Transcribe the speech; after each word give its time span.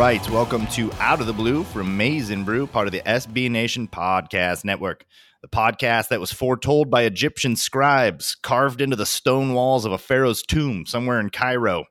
right, 0.00 0.30
welcome 0.30 0.66
to 0.68 0.90
Out 0.94 1.20
of 1.20 1.26
the 1.26 1.32
Blue 1.34 1.62
from 1.62 1.94
Maize 1.94 2.30
n 2.30 2.42
Brew, 2.42 2.66
part 2.66 2.86
of 2.86 2.92
the 2.92 3.02
SB 3.02 3.50
Nation 3.50 3.86
Podcast 3.86 4.64
Network. 4.64 5.04
The 5.42 5.48
podcast 5.48 6.08
that 6.08 6.20
was 6.20 6.32
foretold 6.32 6.90
by 6.90 7.02
Egyptian 7.02 7.54
scribes, 7.54 8.34
carved 8.34 8.80
into 8.80 8.96
the 8.96 9.04
stone 9.04 9.52
walls 9.52 9.84
of 9.84 9.92
a 9.92 9.98
pharaoh's 9.98 10.40
tomb 10.40 10.86
somewhere 10.86 11.20
in 11.20 11.28
Cairo. 11.28 11.84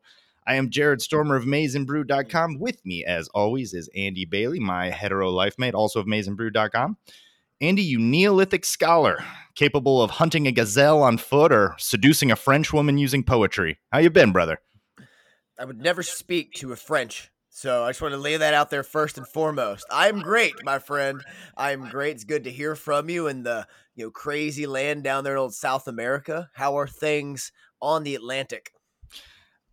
I 0.47 0.55
am 0.55 0.71
Jared 0.71 1.03
Stormer 1.03 1.35
of 1.35 1.43
MaizenBrew.com. 1.43 2.57
With 2.57 2.83
me, 2.83 3.05
as 3.05 3.27
always, 3.27 3.75
is 3.75 3.91
Andy 3.95 4.25
Bailey, 4.25 4.59
my 4.59 4.89
hetero 4.89 5.29
life 5.29 5.59
mate, 5.59 5.75
also 5.75 5.99
of 5.99 6.07
MaizenBrew.com. 6.07 6.97
Andy, 7.61 7.83
you 7.83 7.99
Neolithic 7.99 8.65
scholar, 8.65 9.23
capable 9.53 10.01
of 10.01 10.09
hunting 10.09 10.47
a 10.47 10.51
gazelle 10.51 11.03
on 11.03 11.19
foot 11.19 11.51
or 11.51 11.75
seducing 11.77 12.31
a 12.31 12.35
French 12.35 12.73
woman 12.73 12.97
using 12.97 13.23
poetry. 13.23 13.77
How 13.91 13.99
you 13.99 14.09
been, 14.09 14.31
brother? 14.31 14.61
I 15.59 15.65
would 15.65 15.79
never 15.79 16.01
speak 16.01 16.53
to 16.53 16.71
a 16.71 16.75
French. 16.75 17.29
So 17.59 17.83
I 17.83 17.89
just 17.89 18.01
want 18.01 18.13
to 18.13 18.17
lay 18.17 18.37
that 18.37 18.53
out 18.53 18.69
there 18.69 18.83
first 18.83 19.17
and 19.17 19.27
foremost. 19.27 19.85
I'm 19.91 20.21
great, 20.21 20.63
my 20.63 20.79
friend. 20.79 21.21
I'm 21.57 21.89
great. 21.89 22.15
It's 22.15 22.23
good 22.23 22.45
to 22.45 22.51
hear 22.51 22.73
from 22.73 23.09
you 23.09 23.27
in 23.27 23.43
the 23.43 23.67
you 23.97 24.05
know 24.05 24.11
crazy 24.11 24.65
land 24.65 25.03
down 25.03 25.25
there 25.25 25.33
in 25.33 25.39
old 25.39 25.53
South 25.53 25.85
America. 25.85 26.49
How 26.53 26.77
are 26.77 26.87
things 26.87 27.51
on 27.81 28.03
the 28.03 28.15
Atlantic? 28.15 28.71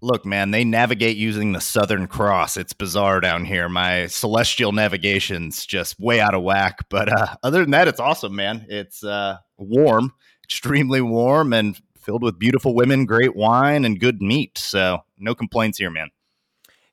Look, 0.01 0.27
man, 0.27 0.51
they 0.51 0.65
navigate 0.65 1.17
using 1.17 1.53
the 1.53 1.61
Southern 1.61 2.09
Cross. 2.09 2.57
It's 2.57 2.73
bizarre 2.73 3.21
down 3.21 3.45
here. 3.45 3.69
My 3.69 4.09
celestial 4.09 4.73
navigation's 4.73 5.65
just 5.65 6.01
way 6.01 6.19
out 6.21 6.35
of 6.35 6.43
whack. 6.43 6.89
But 6.91 7.09
uh, 7.17 7.37
other 7.45 7.61
than 7.61 7.71
that, 7.71 7.87
it's 7.87 8.01
awesome, 8.01 8.35
man. 8.35 8.67
It's 8.69 9.05
uh, 9.05 9.37
warm, 9.59 10.13
extremely 10.43 11.03
warm, 11.03 11.53
and 11.53 11.81
filled 12.01 12.25
with 12.25 12.37
beautiful 12.37 12.75
women, 12.75 13.07
great 13.07 13.37
wine, 13.37 13.85
and 13.85 14.01
good 14.01 14.21
meat. 14.21 14.59
So 14.59 15.05
no 15.19 15.37
complaints 15.37 15.79
here, 15.79 15.91
man. 15.91 16.11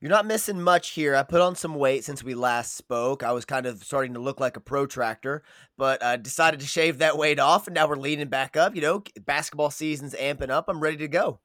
You're 0.04 0.10
not 0.10 0.26
missing 0.26 0.62
much 0.62 0.90
here. 0.90 1.16
I 1.16 1.24
put 1.24 1.40
on 1.40 1.56
some 1.56 1.76
weight 1.76 2.04
since 2.04 2.26
we 2.26 2.34
last 2.34 2.76
spoke. 2.76 3.24
I 3.24 3.32
was 3.32 3.46
kind 3.46 3.66
of 3.66 3.82
starting 3.86 4.16
to 4.16 4.20
look 4.20 4.38
like 4.38 4.58
a 4.58 4.60
protractor, 4.60 5.44
but 5.78 6.04
I 6.04 6.18
decided 6.18 6.60
to 6.60 6.66
shave 6.66 6.98
that 6.98 7.18
weight 7.18 7.40
off, 7.40 7.68
and 7.68 7.74
now 7.74 7.88
we're 7.88 7.96
leaning 7.96 8.28
back 8.28 8.58
up. 8.58 8.76
You 8.76 8.82
know, 8.82 9.04
basketball 9.26 9.72
season's 9.72 10.14
amping 10.14 10.50
up. 10.50 10.66
I'm 10.68 10.82
ready 10.82 10.98
to 10.98 11.08
go. 11.08 11.40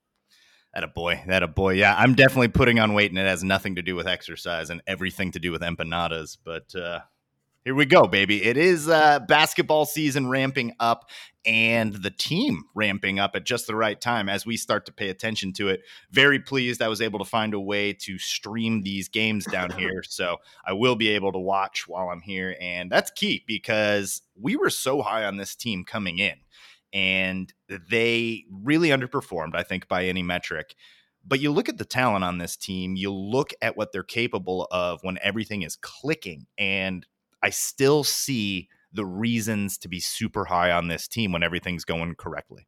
That 0.75 0.83
a 0.83 0.89
boy. 0.89 1.23
That 1.29 1.45
a 1.45 1.47
boy. 1.47 1.75
Yeah, 1.75 1.95
I'm 1.97 2.17
definitely 2.17 2.49
putting 2.49 2.81
on 2.81 2.95
weight, 2.95 3.13
and 3.13 3.19
it 3.21 3.29
has 3.29 3.45
nothing 3.45 3.77
to 3.77 3.83
do 3.83 3.95
with 3.95 4.09
exercise 4.09 4.71
and 4.71 4.83
everything 4.89 5.31
to 5.31 5.39
do 5.39 5.53
with 5.53 5.63
empanadas. 5.63 6.37
But 6.45 6.75
uh, 6.75 7.03
here 7.69 7.75
we 7.75 7.85
go, 7.85 8.07
baby. 8.07 8.43
It 8.43 8.57
is 8.57 8.89
uh, 8.89 9.19
basketball 9.29 9.85
season 9.85 10.31
ramping 10.31 10.73
up 10.81 11.11
and 11.45 11.93
the 11.93 12.11
team 12.11 12.63
ramping 12.75 13.19
up 13.19 13.37
at 13.37 13.45
just 13.45 13.67
the 13.67 13.77
right 13.77 14.01
time 14.01 14.31
as 14.31 14.47
we 14.47 14.57
start 14.57 14.87
to 14.87 14.93
pay 14.93 15.11
attention 15.11 15.53
to 15.53 15.69
it. 15.69 15.83
Very 16.11 16.39
pleased 16.39 16.81
I 16.81 16.89
was 16.89 17.03
able 17.03 17.19
to 17.19 17.27
find 17.27 17.53
a 17.53 17.61
way 17.61 17.93
to 17.93 18.19
stream 18.19 18.85
these 18.85 19.11
games 19.11 19.45
down 19.45 19.69
here. 19.79 20.03
So 20.03 20.39
I 20.67 20.73
will 20.73 20.97
be 20.97 21.09
able 21.09 21.31
to 21.33 21.39
watch 21.39 21.87
while 21.87 22.09
I'm 22.09 22.23
here. 22.23 22.57
And 22.59 22.91
that's 22.91 23.11
key 23.11 23.45
because 23.47 24.23
we 24.35 24.57
were 24.57 24.71
so 24.71 25.03
high 25.03 25.27
on 25.27 25.37
this 25.37 25.55
team 25.55 25.85
coming 25.85 26.21
in 26.21 26.37
and 26.95 27.53
they 27.69 28.47
really 28.51 28.89
underperformed, 28.89 29.55
I 29.55 29.63
think, 29.63 29.89
by 29.89 30.07
any 30.07 30.23
metric. 30.23 30.75
But 31.23 31.41
you 31.41 31.53
look 31.53 31.69
at 31.69 31.77
the 31.77 31.85
talent 31.85 32.25
on 32.25 32.39
this 32.39 32.57
team, 32.57 32.97
you 32.97 33.13
look 33.13 33.53
at 33.61 33.77
what 33.77 33.93
they're 33.93 34.03
capable 34.03 34.67
of 34.71 35.01
when 35.03 35.19
everything 35.21 35.61
is 35.61 35.77
clicking. 35.77 36.47
And 36.57 37.05
I 37.43 37.51
still 37.51 38.05
see 38.05 38.69
the 38.93 39.07
reasons 39.07 39.79
to 39.79 39.89
be 39.89 40.01
super 40.01 40.47
high 40.47 40.71
on 40.71 40.89
this 40.89 41.07
team 41.07 41.33
when 41.33 41.43
everything's 41.43 41.85
going 41.85 42.15
correctly. 42.17 42.67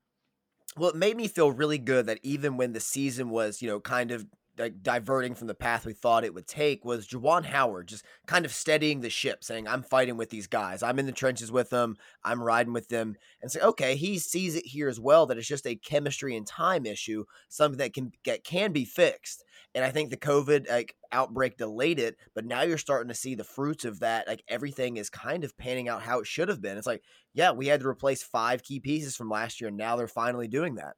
Well, 0.77 0.91
it 0.91 0.97
made 0.97 1.17
me 1.17 1.29
feel 1.29 1.51
really 1.51 1.79
good 1.79 2.07
that 2.07 2.21
even 2.23 2.57
when 2.57 2.73
the 2.73 2.81
season 2.81 3.31
was, 3.31 3.61
you 3.61 3.69
know, 3.69 3.81
kind 3.81 4.11
of 4.11 4.27
like 4.59 4.83
diverting 4.83 5.35
from 5.35 5.47
the 5.47 5.55
path 5.55 5.87
we 5.87 5.93
thought 5.93 6.25
it 6.25 6.35
would 6.35 6.47
take 6.47 6.85
was 6.85 7.09
Juwan 7.09 7.47
Howard 7.47 7.89
just 7.89 8.05
kind 8.27 8.45
of 8.45 8.53
steadying 8.53 9.01
the 9.01 9.11
ship, 9.11 9.43
saying, 9.43 9.67
I'm 9.67 9.83
fighting 9.83 10.17
with 10.17 10.31
these 10.31 10.47
guys. 10.47 10.83
I'm 10.83 10.99
in 10.99 11.07
the 11.07 11.13
trenches 11.13 11.51
with 11.51 11.71
them. 11.71 11.97
I'm 12.23 12.43
riding 12.43 12.73
with 12.73 12.89
them. 12.89 13.17
And 13.41 13.51
say, 13.51 13.61
okay, 13.61 13.97
he 13.97 14.19
sees 14.19 14.55
it 14.55 14.67
here 14.67 14.89
as 14.89 15.01
well 15.01 15.27
that 15.27 15.39
it's 15.39 15.49
just 15.49 15.67
a 15.67 15.77
chemistry 15.77 16.37
and 16.37 16.47
time 16.47 16.85
issue, 16.85 17.25
something 17.49 17.79
that 17.79 17.95
can 17.95 18.13
get 18.23 18.45
can 18.45 18.73
be 18.73 18.85
fixed. 18.85 19.45
And 19.75 19.85
I 19.85 19.91
think 19.91 20.11
the 20.11 20.17
COVID 20.17 20.69
like 20.69 20.97
outbreak 21.13 21.57
delayed 21.57 21.99
it, 21.99 22.17
but 22.35 22.45
now 22.45 22.63
you're 22.63 22.79
starting 22.79 23.09
to 23.09 23.15
see 23.15 23.35
the 23.35 23.45
fruits 23.45 23.85
of 23.85 24.01
that. 24.01 24.27
Like 24.27 24.43
everything 24.49 24.97
is 24.97 25.11
kind 25.11 25.45
of 25.45 25.57
panning 25.57 25.89
out 25.89 26.03
how 26.03 26.21
it 26.21 26.27
should 26.27 26.49
have 26.49 26.61
been. 26.61 26.77
It's 26.77 26.87
like, 26.87 27.03
yeah, 27.35 27.53
we 27.53 27.69
had 27.69 27.81
to 27.81 27.89
replace 27.89 28.23
five 28.23 28.63
key 28.63 28.81
pieces 28.81 29.17
from 29.17 29.31
last 29.31 29.61
year, 29.61 29.69
and 29.69 29.77
now 29.77 29.97
they're 29.97 30.09
finally 30.09 30.49
doing 30.49 30.77
that 30.77 30.95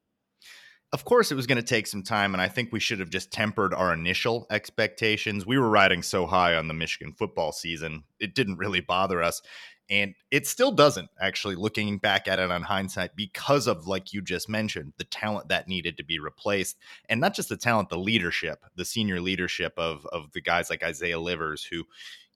of 0.93 1.05
course 1.05 1.31
it 1.31 1.35
was 1.35 1.47
going 1.47 1.57
to 1.57 1.63
take 1.63 1.87
some 1.87 2.03
time 2.03 2.33
and 2.33 2.41
i 2.41 2.47
think 2.47 2.71
we 2.71 2.79
should 2.79 2.99
have 2.99 3.09
just 3.09 3.31
tempered 3.31 3.73
our 3.73 3.91
initial 3.91 4.45
expectations 4.49 5.45
we 5.45 5.57
were 5.57 5.69
riding 5.69 6.01
so 6.01 6.25
high 6.25 6.55
on 6.55 6.67
the 6.67 6.73
michigan 6.73 7.11
football 7.11 7.51
season 7.51 8.03
it 8.19 8.35
didn't 8.35 8.57
really 8.57 8.79
bother 8.79 9.21
us 9.21 9.41
and 9.89 10.15
it 10.31 10.47
still 10.47 10.71
doesn't 10.71 11.09
actually 11.19 11.55
looking 11.55 11.97
back 11.97 12.27
at 12.27 12.39
it 12.39 12.51
on 12.51 12.61
hindsight 12.61 13.15
because 13.15 13.67
of 13.67 13.87
like 13.87 14.13
you 14.13 14.21
just 14.21 14.47
mentioned 14.47 14.93
the 14.97 15.03
talent 15.03 15.49
that 15.49 15.67
needed 15.67 15.97
to 15.97 16.03
be 16.03 16.19
replaced 16.19 16.77
and 17.09 17.19
not 17.19 17.33
just 17.33 17.49
the 17.49 17.57
talent 17.57 17.89
the 17.89 17.97
leadership 17.97 18.63
the 18.75 18.85
senior 18.85 19.19
leadership 19.19 19.73
of 19.77 20.05
of 20.07 20.31
the 20.33 20.41
guys 20.41 20.69
like 20.69 20.83
isaiah 20.83 21.19
livers 21.19 21.63
who 21.63 21.83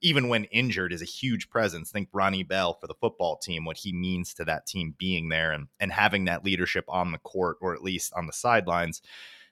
even 0.02 0.28
when 0.30 0.44
injured, 0.46 0.94
is 0.94 1.02
a 1.02 1.06
huge 1.06 1.50
presence. 1.50 1.90
Think 1.90 2.10
Ronnie 2.14 2.44
Bell 2.44 2.76
for 2.80 2.88
the 2.88 2.94
football 2.94 3.38
team, 3.38 3.66
what 3.66 3.78
he 3.78 3.92
means 3.92 4.34
to 4.36 4.46
that 4.46 4.68
team 4.68 4.94
being 4.98 5.30
there 5.30 5.52
and, 5.52 5.68
and 5.80 5.92
having 5.92 6.26
that 6.26 6.46
leadership 6.46 6.86
on 6.88 7.12
the 7.12 7.18
court 7.20 7.58
or 7.62 7.74
at 7.74 7.82
least 7.82 8.14
on 8.14 8.28
the 8.28 8.34
sidelines. 8.34 9.02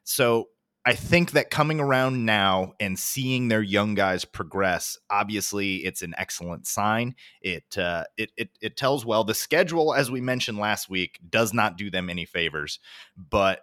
So 0.03 0.49
I 0.87 0.93
think 0.93 1.31
that 1.31 1.49
coming 1.49 1.79
around 1.79 2.25
now 2.25 2.73
and 2.79 2.97
seeing 2.97 3.47
their 3.47 3.63
young 3.63 3.95
guys 3.95 4.23
progress, 4.23 4.99
obviously, 5.09 5.77
it's 5.77 6.03
an 6.03 6.13
excellent 6.15 6.67
sign. 6.67 7.15
It 7.41 7.75
uh, 7.75 8.03
it, 8.17 8.31
it 8.37 8.49
it 8.61 8.77
tells 8.77 9.03
well. 9.03 9.23
The 9.23 9.33
schedule, 9.33 9.95
as 9.95 10.11
we 10.11 10.21
mentioned 10.21 10.59
last 10.59 10.87
week, 10.87 11.19
does 11.27 11.53
not 11.53 11.77
do 11.77 11.89
them 11.89 12.07
any 12.07 12.25
favors, 12.25 12.79
but 13.17 13.61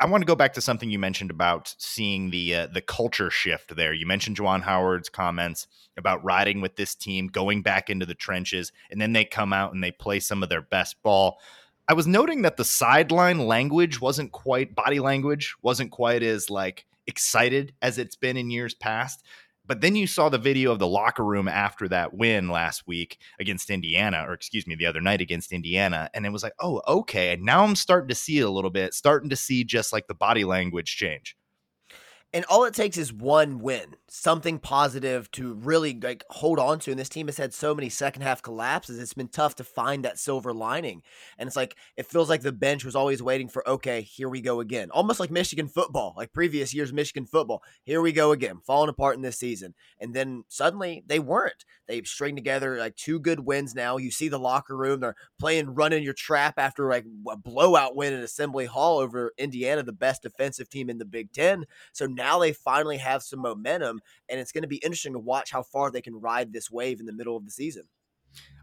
I 0.00 0.06
want 0.06 0.22
to 0.22 0.26
go 0.26 0.36
back 0.36 0.54
to 0.54 0.60
something 0.60 0.88
you 0.88 0.98
mentioned 0.98 1.30
about 1.30 1.74
seeing 1.78 2.30
the 2.30 2.54
uh, 2.54 2.66
the 2.68 2.80
culture 2.80 3.30
shift 3.30 3.74
there. 3.74 3.92
You 3.92 4.06
mentioned 4.06 4.36
Juwan 4.36 4.62
Howard's 4.62 5.08
comments 5.08 5.66
about 5.96 6.24
riding 6.24 6.60
with 6.60 6.76
this 6.76 6.94
team, 6.94 7.26
going 7.26 7.62
back 7.62 7.90
into 7.90 8.06
the 8.06 8.14
trenches, 8.14 8.72
and 8.90 9.00
then 9.00 9.12
they 9.12 9.24
come 9.24 9.52
out 9.52 9.74
and 9.74 9.82
they 9.82 9.90
play 9.92 10.20
some 10.20 10.42
of 10.42 10.48
their 10.48 10.62
best 10.62 11.02
ball. 11.02 11.38
I 11.88 11.94
was 11.94 12.08
noting 12.08 12.42
that 12.42 12.56
the 12.56 12.64
sideline 12.64 13.46
language 13.46 14.00
wasn't 14.00 14.32
quite 14.32 14.74
body 14.74 14.98
language 14.98 15.54
wasn't 15.62 15.92
quite 15.92 16.24
as 16.24 16.50
like 16.50 16.84
excited 17.06 17.74
as 17.80 17.98
it's 17.98 18.16
been 18.16 18.36
in 18.36 18.50
years 18.50 18.74
past. 18.74 19.22
But 19.64 19.80
then 19.80 19.94
you 19.96 20.06
saw 20.06 20.28
the 20.28 20.38
video 20.38 20.72
of 20.72 20.78
the 20.78 20.86
locker 20.86 21.24
room 21.24 21.48
after 21.48 21.88
that 21.88 22.14
win 22.14 22.48
last 22.48 22.86
week 22.86 23.18
against 23.40 23.70
Indiana, 23.70 24.24
or 24.26 24.32
excuse 24.32 24.66
me, 24.66 24.76
the 24.76 24.86
other 24.86 25.00
night 25.00 25.20
against 25.20 25.52
Indiana. 25.52 26.08
And 26.14 26.24
it 26.24 26.30
was 26.30 26.42
like, 26.42 26.54
oh, 26.60 26.82
okay. 26.86 27.32
And 27.32 27.42
now 27.42 27.64
I'm 27.64 27.76
starting 27.76 28.08
to 28.08 28.14
see 28.14 28.38
it 28.38 28.42
a 28.46 28.50
little 28.50 28.70
bit, 28.70 28.94
starting 28.94 29.30
to 29.30 29.36
see 29.36 29.64
just 29.64 29.92
like 29.92 30.06
the 30.06 30.14
body 30.14 30.44
language 30.44 30.96
change. 30.96 31.36
And 32.32 32.44
all 32.46 32.64
it 32.64 32.74
takes 32.74 32.96
is 32.96 33.12
one 33.12 33.60
win, 33.60 33.96
something 34.08 34.58
positive 34.58 35.30
to 35.32 35.54
really 35.54 35.98
like 36.00 36.24
hold 36.30 36.58
on 36.58 36.78
to. 36.80 36.90
And 36.90 36.98
this 37.00 37.08
team 37.08 37.26
has 37.26 37.36
had 37.36 37.52
so 37.52 37.74
many 37.74 37.88
second 37.88 38.22
half 38.22 38.42
collapses. 38.42 38.98
It's 38.98 39.14
been 39.14 39.28
tough 39.28 39.56
to 39.56 39.64
find 39.64 40.04
that 40.04 40.18
silver 40.18 40.52
lining. 40.52 41.02
And 41.38 41.46
it's 41.46 41.56
like 41.56 41.76
it 41.96 42.06
feels 42.06 42.28
like 42.28 42.42
the 42.42 42.52
bench 42.52 42.84
was 42.84 42.96
always 42.96 43.22
waiting 43.22 43.48
for, 43.48 43.68
okay, 43.68 44.02
here 44.02 44.28
we 44.28 44.40
go 44.40 44.60
again. 44.60 44.90
Almost 44.90 45.20
like 45.20 45.30
Michigan 45.30 45.68
football, 45.68 46.14
like 46.16 46.32
previous 46.32 46.72
years 46.72 46.92
Michigan 46.92 47.26
football. 47.26 47.62
Here 47.82 48.00
we 48.00 48.12
go 48.12 48.32
again, 48.32 48.58
falling 48.64 48.90
apart 48.90 49.16
in 49.16 49.22
this 49.22 49.38
season. 49.38 49.74
And 50.00 50.14
then 50.14 50.44
suddenly 50.48 51.02
they 51.06 51.18
weren't. 51.18 51.64
They've 51.86 52.06
together 52.36 52.78
like 52.78 52.96
two 52.96 53.20
good 53.20 53.40
wins 53.40 53.74
now. 53.74 53.96
You 53.96 54.10
see 54.10 54.28
the 54.28 54.38
locker 54.38 54.76
room, 54.76 55.00
they're 55.00 55.14
playing 55.38 55.74
running 55.74 56.02
your 56.02 56.14
trap 56.14 56.54
after 56.58 56.88
like 56.88 57.04
a 57.30 57.36
blowout 57.36 57.94
win 57.94 58.12
in 58.12 58.20
Assembly 58.20 58.66
Hall 58.66 58.98
over 58.98 59.32
Indiana, 59.38 59.82
the 59.82 59.92
best 59.92 60.22
defensive 60.22 60.68
team 60.68 60.90
in 60.90 60.98
the 60.98 61.04
Big 61.04 61.32
Ten. 61.32 61.64
So 61.92 62.06
now 62.06 62.38
they 62.38 62.52
finally 62.52 62.96
have 62.98 63.22
some 63.22 63.40
momentum, 63.40 63.95
and 64.28 64.40
it's 64.40 64.52
going 64.52 64.62
to 64.62 64.68
be 64.68 64.76
interesting 64.76 65.12
to 65.12 65.18
watch 65.18 65.50
how 65.50 65.62
far 65.62 65.90
they 65.90 66.02
can 66.02 66.20
ride 66.20 66.52
this 66.52 66.70
wave 66.70 67.00
in 67.00 67.06
the 67.06 67.12
middle 67.12 67.36
of 67.36 67.44
the 67.44 67.50
season. 67.50 67.84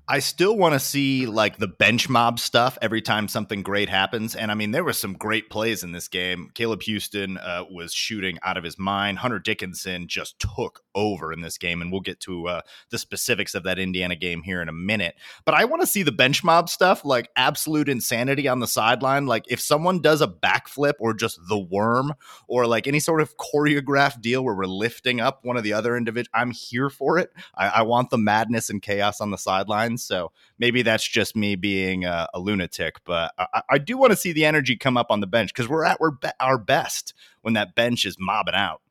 I 0.05 0.19
still 0.19 0.57
want 0.57 0.73
to 0.73 0.81
see 0.81 1.25
like 1.27 1.57
the 1.57 1.67
bench 1.67 2.09
mob 2.09 2.37
stuff 2.37 2.77
every 2.81 3.01
time 3.01 3.29
something 3.29 3.63
great 3.63 3.87
happens. 3.87 4.35
And 4.35 4.51
I 4.51 4.53
mean, 4.53 4.71
there 4.71 4.83
were 4.83 4.91
some 4.91 5.13
great 5.13 5.49
plays 5.49 5.81
in 5.81 5.93
this 5.93 6.09
game. 6.09 6.51
Caleb 6.53 6.81
Houstan 6.81 7.37
uh, 7.41 7.63
was 7.71 7.93
shooting 7.93 8.37
out 8.43 8.57
of 8.57 8.65
his 8.65 8.77
mind. 8.77 9.19
Hunter 9.19 9.39
Dickinson 9.39 10.09
just 10.09 10.37
took 10.39 10.81
over 10.93 11.31
in 11.31 11.39
this 11.39 11.57
game. 11.57 11.81
And 11.81 11.89
we'll 11.89 12.01
get 12.01 12.19
to 12.21 12.49
uh, 12.49 12.61
the 12.89 12.97
specifics 12.97 13.55
of 13.55 13.63
that 13.63 13.79
Indiana 13.79 14.17
game 14.17 14.41
here 14.41 14.61
in 14.61 14.67
a 14.67 14.73
minute. 14.73 15.15
But 15.45 15.55
I 15.55 15.63
want 15.63 15.81
to 15.81 15.87
see 15.87 16.03
the 16.03 16.11
bench 16.11 16.43
mob 16.43 16.67
stuff, 16.67 17.05
like 17.05 17.29
absolute 17.37 17.87
insanity 17.87 18.49
on 18.49 18.59
the 18.59 18.67
sideline. 18.67 19.25
Like 19.25 19.45
if 19.47 19.61
someone 19.61 20.01
does 20.01 20.21
a 20.21 20.27
backflip 20.27 20.95
or 20.99 21.13
just 21.13 21.39
the 21.47 21.59
worm 21.59 22.13
or 22.49 22.67
like 22.67 22.87
any 22.87 22.99
sort 22.99 23.21
of 23.21 23.37
choreographed 23.37 24.19
deal 24.19 24.43
where 24.43 24.55
we're 24.55 24.65
lifting 24.65 25.21
up 25.21 25.45
one 25.45 25.55
of 25.55 25.63
the 25.63 25.71
other 25.71 25.95
individuals, 25.95 26.33
I'm 26.33 26.51
here 26.51 26.89
for 26.89 27.17
it. 27.17 27.31
I, 27.55 27.67
I 27.69 27.81
want 27.83 28.09
the 28.09 28.17
madness 28.17 28.69
and 28.69 28.81
chaos 28.81 29.21
on 29.21 29.31
the 29.31 29.37
sideline. 29.37 29.92
So 29.97 30.31
maybe 30.59 30.81
that's 30.81 31.07
just 31.07 31.35
me 31.35 31.55
being 31.55 32.05
a, 32.05 32.27
a 32.33 32.39
lunatic, 32.39 32.97
but 33.05 33.33
I, 33.37 33.61
I 33.71 33.77
do 33.77 33.97
want 33.97 34.11
to 34.11 34.17
see 34.17 34.31
the 34.31 34.45
energy 34.45 34.75
come 34.75 34.97
up 34.97 35.07
on 35.09 35.19
the 35.19 35.27
bench 35.27 35.53
because 35.53 35.67
we're 35.67 35.85
at 35.85 35.99
we're 35.99 36.11
be- 36.11 36.29
our 36.39 36.57
best 36.57 37.13
when 37.41 37.55
that 37.55 37.75
bench 37.75 38.05
is 38.05 38.17
mobbing 38.19 38.55
out. 38.55 38.81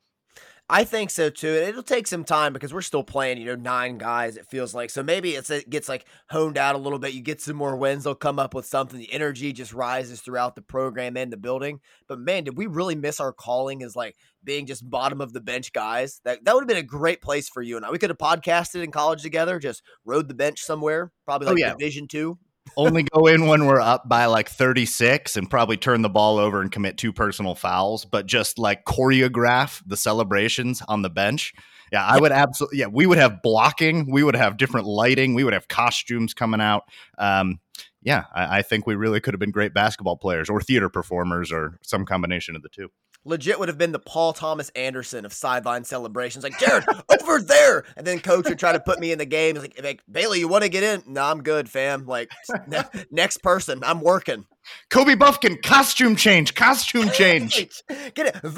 I 0.69 0.85
think 0.85 1.11
so 1.11 1.29
too. 1.29 1.49
And 1.49 1.69
it'll 1.69 1.83
take 1.83 2.07
some 2.07 2.25
time 2.25 2.53
because 2.53 2.73
we're 2.73 2.81
still 2.81 3.05
playing, 3.05 3.39
you 3.39 3.45
know, 3.45 3.57
nine 3.57 3.99
guys. 3.99 4.37
It 4.37 4.47
feels 4.47 4.75
like 4.75 4.91
so 4.91 5.03
maybe 5.03 5.35
it's 5.35 5.51
it 5.51 5.69
gets 5.69 5.89
like 5.89 6.07
honed 6.31 6.57
out 6.57 6.75
a 6.75 6.79
little 6.79 6.99
bit. 6.99 7.13
You 7.13 7.21
get 7.21 7.43
some 7.43 7.57
more 7.57 7.77
wins, 7.77 8.05
they'll 8.05 8.15
come 8.15 8.39
up 8.39 8.55
with 8.55 8.65
something. 8.65 8.99
The 8.99 9.13
energy 9.13 9.53
just 9.53 9.75
rises 9.75 10.21
throughout 10.21 10.55
the 10.55 10.63
program 10.63 11.17
and 11.17 11.33
the 11.33 11.37
building. 11.37 11.81
But 12.09 12.21
man, 12.21 12.45
did 12.45 12.57
we 12.57 12.67
really 12.67 12.95
miss 12.95 13.21
our 13.21 13.33
calling 13.33 13.83
as 13.83 13.95
like 13.95 14.17
being 14.43 14.67
just 14.67 14.89
bottom 14.89 15.21
of 15.21 15.33
the 15.33 15.41
bench 15.41 15.73
guys? 15.73 16.21
That 16.25 16.45
that 16.45 16.55
would 16.55 16.63
have 16.63 16.69
been 16.69 16.79
a 16.79 16.83
great 16.83 17.21
place 17.21 17.49
for 17.49 17.61
you 17.61 17.77
and 17.77 17.85
I. 17.85 17.91
We 17.91 17.99
could 17.99 18.11
have 18.11 18.19
podcasted 18.19 18.83
in 18.83 18.93
college 18.93 19.23
together, 19.23 19.59
just 19.59 19.83
rode 20.05 20.29
the 20.29 20.35
bench 20.35 20.61
somewhere, 20.61 21.13
probably 21.27 21.49
oh, 21.49 21.51
like 21.51 21.63
oh, 21.63 21.67
yeah. 21.67 21.75
Division 21.75 22.09
two 22.09 22.39
only 22.77 23.03
go 23.03 23.27
in 23.27 23.47
when 23.47 23.67
we're 23.67 23.81
up 23.81 24.09
by 24.09 24.27
like 24.27 24.49
36 24.49 25.37
and 25.37 25.51
probably 25.51 25.77
turn 25.77 26.03
the 26.03 26.09
ball 26.09 26.39
over 26.39 26.61
and 26.61 26.71
commit 26.71 26.97
two 26.97 27.13
personal 27.13 27.55
fouls, 27.55 28.05
but 28.05 28.27
just 28.27 28.59
like 28.59 28.85
choreograph 28.85 29.83
the 29.87 29.97
celebrations 29.97 30.83
on 30.89 31.03
the 31.03 31.11
bench. 31.11 31.53
Yeah, 31.93 32.07
I 32.07 32.19
would 32.19 32.33
absolutely. 32.33 32.79
Yeah, 32.79 32.87
we 32.87 33.05
would 33.05 33.19
have 33.19 33.43
blocking. 33.43 34.11
We 34.11 34.23
would 34.23 34.35
have 34.35 34.57
different 34.57 34.87
lighting. 34.87 35.35
We 35.35 35.45
would 35.45 35.53
have 35.53 35.69
costumes 35.69 36.33
coming 36.33 36.61
out. 36.61 36.85
Um, 37.19 37.61
yeah, 38.03 38.25
I, 38.35 38.59
I 38.59 38.63
think 38.63 38.87
we 38.87 38.95
really 38.95 39.21
could 39.21 39.35
have 39.35 39.41
been 39.41 39.51
great 39.51 39.75
basketball 39.75 40.17
players 40.17 40.49
or 40.49 40.63
theater 40.63 40.89
performers 40.89 41.53
or 41.53 41.79
some 41.83 42.07
combination 42.07 42.57
of 42.57 42.63
the 42.63 42.71
two 42.71 42.89
legit 43.25 43.59
would 43.59 43.69
have 43.69 43.79
been 43.79 43.93
the 43.93 43.99
Paul 43.99 44.33
Thomas 44.33 44.71
Anderson 44.71 45.25
of 45.25 45.33
sideline 45.33 45.85
celebrations. 45.85 46.45
Like, 46.45 46.59
Jared, 46.59 46.85
over 47.21 47.41
there. 47.41 47.85
And 47.97 48.07
then 48.07 48.21
coach 48.21 48.49
would 48.49 48.59
try 48.59 48.73
to 48.73 48.81
put 48.81 48.99
me 49.01 49.13
in 49.13 49.19
the 49.19 49.27
game. 49.27 49.55
He's 49.55 49.63
like, 49.63 49.81
like 49.83 50.03
Bailey, 50.11 50.41
you 50.41 50.49
want 50.49 50.65
to 50.65 50.69
get 50.69 50.83
in? 50.83 51.03
No, 51.07 51.23
I'm 51.23 51.43
good, 51.43 51.69
fam. 51.69 52.07
Like, 52.07 52.31
ne- 52.67 53.05
next 53.11 53.43
person, 53.43 53.81
I'm 53.85 54.01
working. 54.01 54.47
Kobe 54.91 55.15
Bufkin, 55.17 55.61
costume 55.63 56.15
change, 56.15 56.55
costume 56.55 57.11
change. 57.11 57.83
Get 58.15 58.27
it. 58.27 58.41
The 58.43 58.49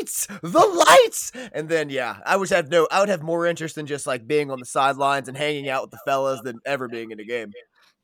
lights, 0.00 0.26
the 0.42 0.58
lights. 0.58 1.30
And 1.52 1.68
then, 1.68 1.90
yeah, 1.90 2.16
I 2.26 2.36
would 2.36 2.50
have 2.50 2.68
no, 2.70 2.88
I 2.90 3.00
would 3.00 3.08
have 3.08 3.22
more 3.22 3.46
interest 3.46 3.78
in 3.78 3.86
just 3.86 4.06
like 4.06 4.26
being 4.26 4.50
on 4.50 4.58
the 4.58 4.66
sidelines 4.66 5.28
and 5.28 5.36
hanging 5.36 5.68
out 5.68 5.82
with 5.82 5.90
the 5.92 6.00
fellas 6.04 6.40
than 6.42 6.58
ever 6.66 6.88
being 6.88 7.12
in 7.12 7.20
a 7.20 7.24
game. 7.24 7.52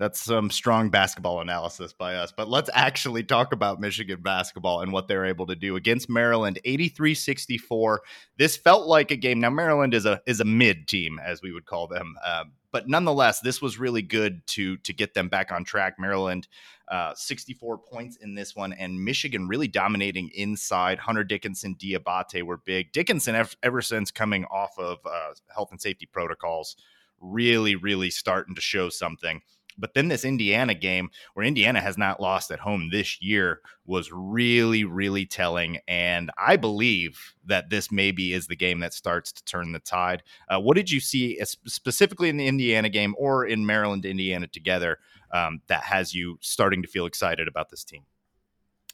That's 0.00 0.18
some 0.18 0.48
strong 0.48 0.88
basketball 0.88 1.42
analysis 1.42 1.92
by 1.92 2.14
us. 2.14 2.32
But 2.34 2.48
let's 2.48 2.70
actually 2.72 3.22
talk 3.22 3.52
about 3.52 3.82
Michigan 3.82 4.22
basketball 4.22 4.80
and 4.80 4.94
what 4.94 5.08
they're 5.08 5.26
able 5.26 5.46
to 5.48 5.54
do 5.54 5.76
against 5.76 6.08
Maryland 6.08 6.58
83-64. 6.64 7.98
This 8.38 8.56
felt 8.56 8.86
like 8.86 9.10
a 9.10 9.16
game. 9.16 9.40
Now 9.40 9.50
Maryland 9.50 9.92
is 9.92 10.06
a 10.06 10.22
is 10.26 10.40
a 10.40 10.44
mid 10.46 10.88
team 10.88 11.20
as 11.22 11.42
we 11.42 11.52
would 11.52 11.66
call 11.66 11.86
them. 11.86 12.14
Uh, 12.24 12.44
but 12.72 12.88
nonetheless, 12.88 13.40
this 13.40 13.60
was 13.60 13.78
really 13.78 14.00
good 14.00 14.40
to 14.46 14.78
to 14.78 14.94
get 14.94 15.12
them 15.12 15.28
back 15.28 15.52
on 15.52 15.64
track. 15.64 15.96
Maryland 15.98 16.48
uh, 16.88 17.12
64 17.14 17.76
points 17.76 18.16
in 18.16 18.34
this 18.34 18.56
one, 18.56 18.72
and 18.72 19.04
Michigan 19.04 19.48
really 19.48 19.68
dominating 19.68 20.30
inside. 20.34 20.98
Hunter 20.98 21.24
Dickinson, 21.24 21.74
Diabate 21.74 22.42
were 22.42 22.56
big. 22.56 22.90
Dickinson, 22.92 23.34
ever, 23.34 23.50
ever 23.62 23.82
since 23.82 24.10
coming 24.10 24.46
off 24.46 24.78
of 24.78 24.96
uh, 25.04 25.34
health 25.54 25.72
and 25.72 25.80
safety 25.80 26.06
protocols, 26.10 26.74
really, 27.20 27.76
really 27.76 28.08
starting 28.08 28.54
to 28.54 28.62
show 28.62 28.88
something. 28.88 29.42
But 29.78 29.94
then 29.94 30.08
this 30.08 30.24
Indiana 30.24 30.74
game, 30.74 31.10
where 31.34 31.46
Indiana 31.46 31.80
has 31.80 31.96
not 31.96 32.20
lost 32.20 32.50
at 32.50 32.60
home 32.60 32.90
this 32.90 33.20
year, 33.22 33.60
was 33.86 34.10
really, 34.12 34.84
really 34.84 35.26
telling. 35.26 35.78
And 35.88 36.30
I 36.38 36.56
believe 36.56 37.34
that 37.46 37.70
this 37.70 37.90
maybe 37.90 38.32
is 38.32 38.46
the 38.46 38.56
game 38.56 38.80
that 38.80 38.94
starts 38.94 39.32
to 39.32 39.44
turn 39.44 39.72
the 39.72 39.80
tide. 39.80 40.22
Uh, 40.48 40.60
what 40.60 40.76
did 40.76 40.90
you 40.90 41.00
see 41.00 41.40
specifically 41.66 42.28
in 42.28 42.36
the 42.36 42.46
Indiana 42.46 42.88
game 42.88 43.14
or 43.18 43.46
in 43.46 43.66
Maryland, 43.66 44.04
Indiana 44.04 44.46
together 44.46 44.98
um, 45.32 45.60
that 45.68 45.84
has 45.84 46.14
you 46.14 46.38
starting 46.40 46.82
to 46.82 46.88
feel 46.88 47.06
excited 47.06 47.48
about 47.48 47.70
this 47.70 47.84
team? 47.84 48.02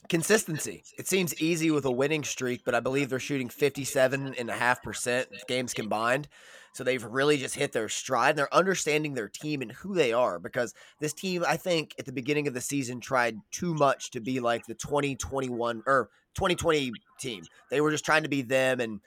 Consistency. 0.09 0.83
It 0.97 1.07
seems 1.07 1.39
easy 1.41 1.69
with 1.69 1.83
a 1.83 1.91
winning 1.91 2.23
streak, 2.23 2.63
but 2.63 2.73
I 2.73 2.79
believe 2.79 3.09
they're 3.09 3.19
shooting 3.19 3.49
57.5% 3.49 5.25
games 5.47 5.73
combined. 5.73 6.29
So 6.77 6.83
they've 6.83 7.03
really 7.03 7.37
just 7.37 7.55
hit 7.55 7.71
their 7.71 7.89
stride. 7.89 8.29
And 8.29 8.37
they're 8.37 8.53
understanding 8.53 9.15
their 9.15 9.27
team 9.27 9.63
and 9.63 9.71
who 9.71 9.95
they 9.95 10.13
are 10.13 10.37
because 10.37 10.75
this 10.99 11.11
team, 11.11 11.43
I 11.47 11.57
think, 11.57 11.95
at 11.97 12.05
the 12.05 12.11
beginning 12.11 12.47
of 12.47 12.53
the 12.53 12.61
season 12.61 12.99
tried 12.99 13.35
too 13.49 13.73
much 13.73 14.11
to 14.11 14.19
be 14.19 14.39
like 14.39 14.67
the 14.67 14.75
2021 14.75 15.81
or 15.87 16.09
2020 16.35 16.91
team. 17.19 17.43
They 17.71 17.81
were 17.81 17.89
just 17.89 18.05
trying 18.05 18.21
to 18.21 18.29
be 18.29 18.43
them 18.43 18.79
and 18.79 18.99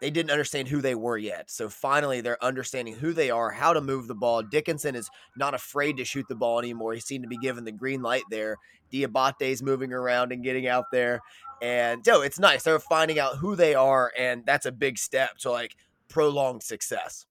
they 0.00 0.10
didn't 0.10 0.30
understand 0.30 0.68
who 0.68 0.80
they 0.80 0.94
were 0.94 1.18
yet. 1.18 1.50
So 1.50 1.68
finally, 1.68 2.22
they're 2.22 2.42
understanding 2.42 2.94
who 2.94 3.12
they 3.12 3.30
are, 3.30 3.50
how 3.50 3.74
to 3.74 3.82
move 3.82 4.06
the 4.06 4.14
ball. 4.14 4.42
Dickinson 4.42 4.94
is 4.94 5.10
not 5.36 5.52
afraid 5.52 5.98
to 5.98 6.06
shoot 6.06 6.26
the 6.30 6.34
ball 6.34 6.58
anymore. 6.58 6.94
He 6.94 7.00
seemed 7.00 7.24
to 7.24 7.28
be 7.28 7.36
given 7.36 7.64
the 7.64 7.72
green 7.72 8.00
light 8.00 8.22
there. 8.30 8.56
Diabate's 8.90 9.60
moving 9.60 9.92
around 9.92 10.32
and 10.32 10.42
getting 10.42 10.66
out 10.66 10.86
there. 10.92 11.20
And 11.60 12.04
so 12.04 12.22
it's 12.22 12.38
nice. 12.38 12.62
They're 12.62 12.78
finding 12.78 13.18
out 13.18 13.36
who 13.36 13.56
they 13.56 13.74
are, 13.74 14.12
and 14.16 14.46
that's 14.46 14.66
a 14.66 14.72
big 14.72 14.96
step 14.96 15.36
to 15.38 15.50
like 15.50 15.74
prolonged 16.08 16.62
success. 16.62 17.26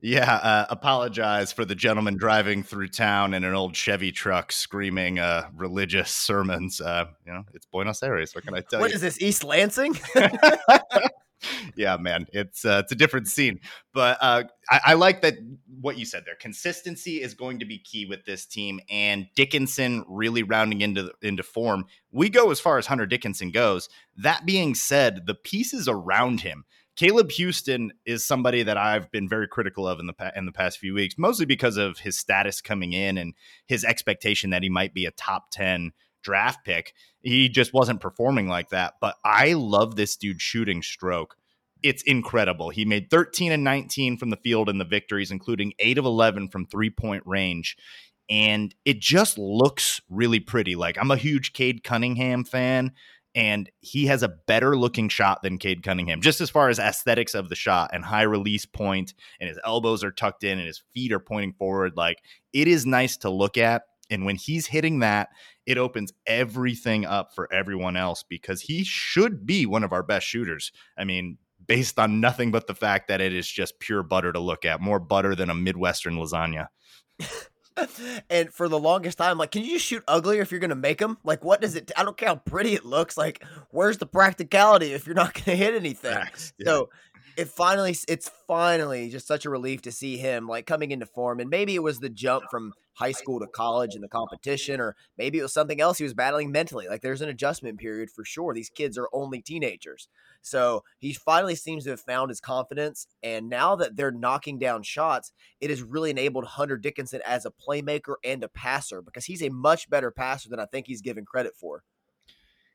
Yeah, 0.00 0.34
uh, 0.34 0.66
apologize 0.68 1.52
for 1.52 1.64
the 1.64 1.76
gentleman 1.76 2.16
driving 2.16 2.64
through 2.64 2.88
town 2.88 3.34
in 3.34 3.44
an 3.44 3.54
old 3.54 3.76
Chevy 3.76 4.10
truck 4.10 4.50
screaming 4.50 5.20
uh, 5.20 5.48
religious 5.54 6.10
sermons. 6.10 6.80
Uh, 6.80 7.06
you 7.24 7.32
know, 7.32 7.44
it's 7.54 7.66
Buenos 7.66 8.02
Aires. 8.02 8.34
What 8.34 8.44
can 8.44 8.54
I 8.54 8.60
tell 8.60 8.80
what 8.80 8.90
you? 8.90 8.94
What 8.94 8.94
is 8.94 9.00
this, 9.00 9.22
East 9.22 9.44
Lansing? 9.44 9.96
yeah, 11.76 11.96
man, 11.98 12.26
it's 12.32 12.64
uh, 12.64 12.80
it's 12.82 12.90
a 12.90 12.96
different 12.96 13.28
scene. 13.28 13.60
But 13.92 14.18
uh, 14.20 14.44
I, 14.68 14.80
I, 14.86 14.94
like 14.94 15.22
that 15.22 15.34
what 15.80 15.98
you 15.98 16.04
said 16.04 16.24
there. 16.26 16.34
Consistency 16.34 17.22
is 17.22 17.34
going 17.34 17.60
to 17.60 17.64
be 17.64 17.78
key 17.78 18.04
with 18.06 18.24
this 18.24 18.44
team, 18.44 18.80
and 18.90 19.26
Dickinson 19.36 20.04
really 20.08 20.42
rounding 20.42 20.80
into 20.80 21.12
into 21.22 21.44
form. 21.44 21.84
We 22.10 22.28
go 22.28 22.50
as 22.50 22.58
far 22.60 22.78
as 22.78 22.86
Hunter 22.86 23.06
Dickinson 23.06 23.52
goes. 23.52 23.88
That 24.16 24.46
being 24.46 24.74
said, 24.74 25.26
the 25.26 25.34
pieces 25.34 25.86
around 25.88 26.40
him 26.40 26.64
Caleb 26.96 27.30
Houstan 27.30 27.90
is 28.04 28.24
somebody 28.24 28.62
that 28.62 28.76
I've 28.76 29.10
been 29.10 29.28
very 29.28 29.48
critical 29.48 29.88
of 29.88 29.98
in 29.98 30.06
the 30.06 30.12
pa- 30.12 30.32
in 30.36 30.46
the 30.46 30.52
past 30.52 30.78
few 30.78 30.94
weeks, 30.94 31.14
mostly 31.16 31.46
because 31.46 31.76
of 31.76 31.98
his 32.00 32.18
status 32.18 32.60
coming 32.60 32.92
in 32.92 33.16
and 33.16 33.34
his 33.66 33.84
expectation 33.84 34.50
that 34.50 34.62
he 34.62 34.68
might 34.68 34.92
be 34.92 35.06
a 35.06 35.10
top 35.10 35.50
10 35.50 35.92
draft 36.22 36.64
pick. 36.64 36.92
He 37.22 37.48
just 37.48 37.72
wasn't 37.72 38.00
performing 38.00 38.48
like 38.48 38.68
that, 38.70 38.94
but 39.00 39.16
I 39.24 39.54
love 39.54 39.96
this 39.96 40.16
dude 40.16 40.42
shooting 40.42 40.82
stroke. 40.82 41.36
It's 41.82 42.02
incredible. 42.02 42.70
He 42.70 42.84
made 42.84 43.10
13 43.10 43.52
and 43.52 43.64
19 43.64 44.16
from 44.18 44.30
the 44.30 44.36
field 44.36 44.68
in 44.68 44.78
the 44.78 44.84
victories, 44.84 45.32
including 45.32 45.72
8 45.78 45.98
of 45.98 46.04
11 46.04 46.48
from 46.48 46.66
three-point 46.66 47.24
range 47.26 47.76
and 48.30 48.74
it 48.84 48.98
just 48.98 49.36
looks 49.36 50.00
really 50.08 50.40
pretty. 50.40 50.74
Like 50.74 50.96
I'm 50.98 51.10
a 51.10 51.16
huge 51.16 51.52
Cade 51.52 51.84
Cunningham 51.84 52.44
fan 52.44 52.92
and 53.34 53.70
he 53.80 54.06
has 54.06 54.22
a 54.22 54.28
better 54.28 54.76
looking 54.76 55.08
shot 55.08 55.42
than 55.42 55.58
Cade 55.58 55.82
Cunningham, 55.82 56.20
just 56.20 56.40
as 56.40 56.50
far 56.50 56.68
as 56.68 56.78
aesthetics 56.78 57.34
of 57.34 57.48
the 57.48 57.54
shot 57.54 57.90
and 57.92 58.04
high 58.04 58.22
release 58.22 58.66
point, 58.66 59.14
and 59.40 59.48
his 59.48 59.58
elbows 59.64 60.04
are 60.04 60.12
tucked 60.12 60.44
in 60.44 60.58
and 60.58 60.66
his 60.66 60.82
feet 60.92 61.12
are 61.12 61.18
pointing 61.18 61.54
forward. 61.54 61.96
Like 61.96 62.18
it 62.52 62.68
is 62.68 62.84
nice 62.84 63.16
to 63.18 63.30
look 63.30 63.56
at. 63.56 63.82
And 64.10 64.26
when 64.26 64.36
he's 64.36 64.66
hitting 64.66 64.98
that, 64.98 65.30
it 65.64 65.78
opens 65.78 66.12
everything 66.26 67.06
up 67.06 67.34
for 67.34 67.50
everyone 67.52 67.96
else 67.96 68.22
because 68.28 68.60
he 68.60 68.84
should 68.84 69.46
be 69.46 69.64
one 69.64 69.84
of 69.84 69.92
our 69.92 70.02
best 70.02 70.26
shooters. 70.26 70.70
I 70.98 71.04
mean, 71.04 71.38
based 71.66 71.98
on 71.98 72.20
nothing 72.20 72.50
but 72.50 72.66
the 72.66 72.74
fact 72.74 73.08
that 73.08 73.22
it 73.22 73.32
is 73.32 73.48
just 73.48 73.78
pure 73.78 74.02
butter 74.02 74.32
to 74.32 74.40
look 74.40 74.66
at, 74.66 74.82
more 74.82 74.98
butter 74.98 75.34
than 75.34 75.48
a 75.48 75.54
Midwestern 75.54 76.16
lasagna. 76.16 76.66
and 78.30 78.52
for 78.52 78.68
the 78.68 78.78
longest 78.78 79.18
time, 79.18 79.38
like, 79.38 79.50
can 79.50 79.62
you 79.64 79.72
just 79.74 79.86
shoot 79.86 80.02
uglier 80.08 80.42
if 80.42 80.50
you're 80.50 80.60
gonna 80.60 80.74
make 80.74 80.98
them? 80.98 81.18
Like, 81.24 81.44
what 81.44 81.60
does 81.60 81.74
it? 81.74 81.90
I 81.96 82.04
don't 82.04 82.16
care 82.16 82.28
how 82.28 82.36
pretty 82.36 82.74
it 82.74 82.84
looks. 82.84 83.16
Like, 83.16 83.44
where's 83.70 83.98
the 83.98 84.06
practicality 84.06 84.92
if 84.92 85.06
you're 85.06 85.14
not 85.14 85.34
gonna 85.34 85.56
hit 85.56 85.74
anything? 85.74 86.12
yeah. 86.58 86.64
So 86.64 86.90
it 87.36 87.48
finally, 87.48 87.96
it's 88.08 88.30
finally 88.46 89.08
just 89.10 89.26
such 89.26 89.44
a 89.44 89.50
relief 89.50 89.82
to 89.82 89.92
see 89.92 90.16
him 90.16 90.46
like 90.46 90.66
coming 90.66 90.90
into 90.90 91.06
form. 91.06 91.40
And 91.40 91.50
maybe 91.50 91.74
it 91.74 91.82
was 91.82 92.00
the 92.00 92.08
jump 92.08 92.44
from 92.50 92.72
high 92.94 93.12
school 93.12 93.40
to 93.40 93.46
college 93.46 93.94
and 93.94 94.04
the 94.04 94.08
competition, 94.08 94.80
or 94.80 94.96
maybe 95.16 95.38
it 95.38 95.42
was 95.42 95.52
something 95.52 95.80
else 95.80 95.98
he 95.98 96.04
was 96.04 96.14
battling 96.14 96.52
mentally. 96.52 96.88
Like, 96.88 97.00
there's 97.00 97.22
an 97.22 97.28
adjustment 97.28 97.78
period 97.78 98.10
for 98.10 98.24
sure. 98.24 98.52
These 98.52 98.70
kids 98.70 98.98
are 98.98 99.08
only 99.12 99.40
teenagers. 99.40 100.08
So 100.42 100.84
he 100.98 101.14
finally 101.14 101.54
seems 101.54 101.84
to 101.84 101.90
have 101.90 102.00
found 102.00 102.28
his 102.30 102.40
confidence. 102.40 103.06
And 103.22 103.48
now 103.48 103.76
that 103.76 103.96
they're 103.96 104.10
knocking 104.10 104.58
down 104.58 104.82
shots, 104.82 105.32
it 105.60 105.70
has 105.70 105.82
really 105.82 106.10
enabled 106.10 106.44
Hunter 106.44 106.76
Dickinson 106.76 107.22
as 107.26 107.46
a 107.46 107.50
playmaker 107.50 108.16
and 108.24 108.44
a 108.44 108.48
passer 108.48 109.00
because 109.00 109.24
he's 109.24 109.42
a 109.42 109.48
much 109.48 109.88
better 109.88 110.10
passer 110.10 110.48
than 110.48 110.60
I 110.60 110.66
think 110.66 110.86
he's 110.86 111.02
given 111.02 111.24
credit 111.24 111.54
for. 111.56 111.82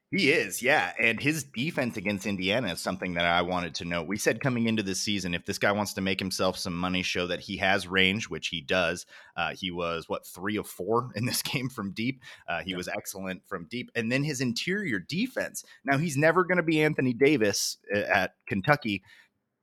He 0.10 0.32
is, 0.32 0.62
yeah. 0.62 0.94
And 0.98 1.20
his 1.20 1.44
defense 1.44 1.98
against 1.98 2.26
Indiana 2.26 2.72
is 2.72 2.80
something 2.80 3.16
that 3.16 3.26
I 3.26 3.42
wanted 3.42 3.76
to 3.76 3.86
know. 3.86 4.02
We 4.02 4.18
said 4.18 4.40
coming 4.40 4.66
into 4.66 4.82
this 4.82 5.02
season, 5.02 5.34
if 5.34 5.46
this 5.46 5.58
guy 5.58 5.74
wants 5.74 5.94
to 5.96 6.02
make 6.02 6.18
himself 6.18 6.58
some 6.58 6.78
money, 6.78 7.04
show 7.04 7.28
that 7.28 7.42
he 7.42 7.58
has 7.58 7.90
range, 7.90 8.30
which 8.30 8.48
he 8.48 8.62
does. 8.62 9.06
Uh, 9.36 9.54
he 9.54 9.70
was, 9.70 10.08
what, 10.08 10.26
three 10.26 10.56
of 10.56 10.66
four 10.66 11.10
in 11.16 11.26
this 11.26 11.42
game 11.44 11.68
from 11.68 11.92
deep. 11.92 12.22
Uh, 12.48 12.62
he 12.62 12.74
was 12.74 12.88
excellent 12.88 13.42
from 13.48 13.68
deep. 13.70 13.92
And 13.96 14.10
then 14.10 14.24
his 14.24 14.40
interior 14.40 15.00
defense. 15.00 15.66
Now, 15.84 15.98
he's 15.98 16.16
never 16.16 16.46
going 16.46 16.58
to 16.58 16.64
be 16.64 16.82
Anthony 16.82 17.12
Davis 17.12 17.76
uh, 17.94 18.00
at 18.00 18.36
Kentucky, 18.48 19.04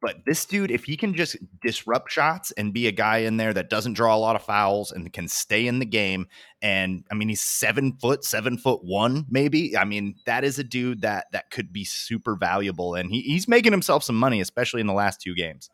But 0.05 0.27
this 0.27 0.45
dude, 0.45 0.71
if 0.71 0.85
he 0.85 0.99
can 0.99 1.15
just 1.15 1.35
disrupt 1.63 2.13
shots 2.13 2.51
and 2.51 2.75
be 2.75 2.87
a 2.87 2.93
guy 2.93 3.19
in 3.19 3.39
there 3.39 3.55
that 3.55 3.71
doesn't 3.71 3.95
draw 3.95 4.15
a 4.15 4.19
lot 4.19 4.37
of 4.37 4.43
fouls 4.43 4.93
and 4.93 5.11
can 5.11 5.29
stay 5.29 5.67
in 5.67 5.79
the 5.79 5.87
game, 5.87 6.27
and 6.61 7.05
I 7.11 7.15
mean 7.15 7.31
he's 7.31 7.41
seven 7.41 7.95
foot, 7.95 8.23
seven 8.23 8.59
foot 8.59 8.85
one, 8.85 9.25
maybe. 9.31 9.75
I 9.79 9.87
mean 9.87 10.17
that 10.27 10.45
is 10.45 10.59
a 10.59 10.65
dude 10.65 11.01
that 11.01 11.29
that 11.33 11.51
could 11.51 11.73
be 11.73 11.85
super 11.85 12.37
valuable, 12.37 12.95
and 12.95 13.11
he, 13.11 13.23
he's 13.23 13.49
making 13.49 13.73
himself 13.73 14.05
some 14.05 14.17
money, 14.17 14.43
especially 14.43 14.83
in 14.83 14.87
the 14.87 14.93
last 14.93 15.23
two 15.23 15.35
games 15.35 15.71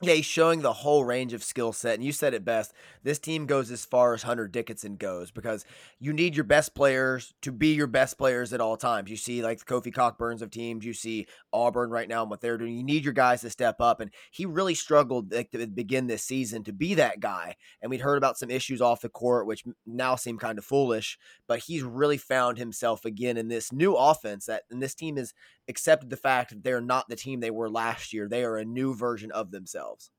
yeah, 0.00 0.14
he's 0.14 0.24
showing 0.24 0.62
the 0.62 0.72
whole 0.72 1.04
range 1.04 1.32
of 1.32 1.42
skill 1.42 1.72
set. 1.72 1.94
And 1.94 2.04
you 2.04 2.12
said 2.12 2.32
it 2.32 2.44
best. 2.44 2.72
This 3.02 3.18
team 3.18 3.46
goes 3.46 3.70
as 3.72 3.84
far 3.84 4.14
as 4.14 4.22
Hunter 4.22 4.46
Dickinson 4.46 4.94
goes 4.94 5.32
because 5.32 5.64
you 5.98 6.12
need 6.12 6.36
your 6.36 6.44
best 6.44 6.72
players 6.72 7.34
to 7.42 7.50
be 7.50 7.74
your 7.74 7.88
best 7.88 8.16
players 8.16 8.52
at 8.52 8.60
all 8.60 8.76
times. 8.76 9.10
You 9.10 9.16
see, 9.16 9.42
like 9.42 9.58
the 9.58 9.64
Kofi 9.64 9.92
Cockburns 9.92 10.40
of 10.40 10.52
teams, 10.52 10.84
you 10.84 10.92
see 10.92 11.26
Auburn 11.52 11.90
right 11.90 12.08
now 12.08 12.22
and 12.22 12.30
what 12.30 12.40
they're 12.40 12.58
doing. 12.58 12.76
You 12.76 12.84
need 12.84 13.02
your 13.02 13.12
guys 13.12 13.40
to 13.40 13.50
step 13.50 13.80
up. 13.80 14.00
And 14.00 14.12
he 14.30 14.46
really 14.46 14.74
struggled 14.74 15.32
like, 15.32 15.50
to 15.50 15.66
begin 15.66 16.06
this 16.06 16.22
season 16.22 16.62
to 16.64 16.72
be 16.72 16.94
that 16.94 17.18
guy. 17.18 17.56
And 17.82 17.90
we'd 17.90 18.00
heard 18.00 18.18
about 18.18 18.38
some 18.38 18.50
issues 18.50 18.80
off 18.80 19.00
the 19.00 19.08
court, 19.08 19.48
which 19.48 19.64
now 19.84 20.14
seem 20.14 20.38
kind 20.38 20.58
of 20.58 20.64
foolish, 20.64 21.18
but 21.48 21.58
he's 21.60 21.82
really 21.82 22.18
found 22.18 22.56
himself 22.56 23.04
again 23.04 23.36
in 23.36 23.48
this 23.48 23.72
new 23.72 23.94
offense 23.94 24.46
that, 24.46 24.62
and 24.70 24.80
this 24.80 24.94
team 24.94 25.18
is 25.18 25.34
accepted 25.68 26.10
the 26.10 26.16
fact 26.16 26.50
that 26.50 26.64
they're 26.64 26.80
not 26.80 27.08
the 27.08 27.16
team 27.16 27.40
they 27.40 27.50
were 27.50 27.70
last 27.70 28.12
year. 28.12 28.28
They 28.28 28.44
are 28.44 28.56
a 28.56 28.64
new 28.64 28.94
version 28.94 29.30
of 29.32 29.50
themselves. 29.50 30.10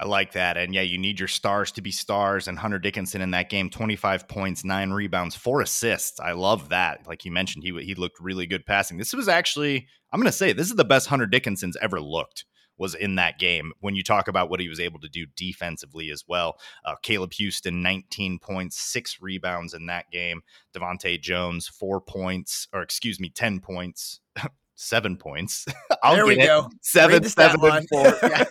I 0.00 0.06
like 0.06 0.32
that. 0.32 0.56
And 0.56 0.72
yeah, 0.72 0.82
you 0.82 0.96
need 0.96 1.18
your 1.18 1.28
stars 1.28 1.72
to 1.72 1.82
be 1.82 1.90
stars. 1.90 2.46
And 2.46 2.58
Hunter 2.58 2.78
Dickinson 2.78 3.20
in 3.20 3.32
that 3.32 3.50
game, 3.50 3.68
25 3.68 4.28
points, 4.28 4.64
nine 4.64 4.90
rebounds, 4.90 5.34
four 5.34 5.60
assists. 5.60 6.20
I 6.20 6.32
love 6.32 6.68
that. 6.68 7.06
Like 7.06 7.24
you 7.24 7.32
mentioned, 7.32 7.64
he, 7.64 7.72
he 7.82 7.94
looked 7.94 8.20
really 8.20 8.46
good 8.46 8.64
passing. 8.64 8.96
This 8.96 9.12
was 9.12 9.28
actually, 9.28 9.88
I'm 10.12 10.20
going 10.20 10.30
to 10.30 10.36
say, 10.36 10.52
this 10.52 10.68
is 10.68 10.76
the 10.76 10.84
best 10.84 11.08
Hunter 11.08 11.26
Dickinson's 11.26 11.76
ever 11.82 12.00
looked 12.00 12.44
was 12.78 12.94
in 12.94 13.16
that 13.16 13.38
game 13.40 13.72
when 13.80 13.96
you 13.96 14.04
talk 14.04 14.28
about 14.28 14.48
what 14.48 14.60
he 14.60 14.68
was 14.68 14.78
able 14.78 15.00
to 15.00 15.08
do 15.08 15.26
defensively 15.36 16.10
as 16.10 16.24
well. 16.28 16.58
Uh, 16.84 16.94
Caleb 17.02 17.32
Houstan, 17.32 17.82
19 17.82 18.38
points, 18.38 18.80
six 18.80 19.18
rebounds 19.20 19.74
in 19.74 19.86
that 19.86 20.06
game. 20.12 20.42
DeVante' 20.76 21.20
Jones, 21.20 21.66
four 21.66 22.00
points, 22.00 22.68
or 22.72 22.82
excuse 22.82 23.18
me, 23.18 23.28
10 23.28 23.58
points. 23.60 24.20
seven 24.78 25.16
points. 25.16 25.66
I'll 26.02 26.14
there 26.14 26.26
we 26.26 26.36
go. 26.36 26.70
Seven, 26.80 27.24
seven, 27.24 27.60
and 27.62 27.88
four. 27.88 28.14
Yeah. 28.22 28.44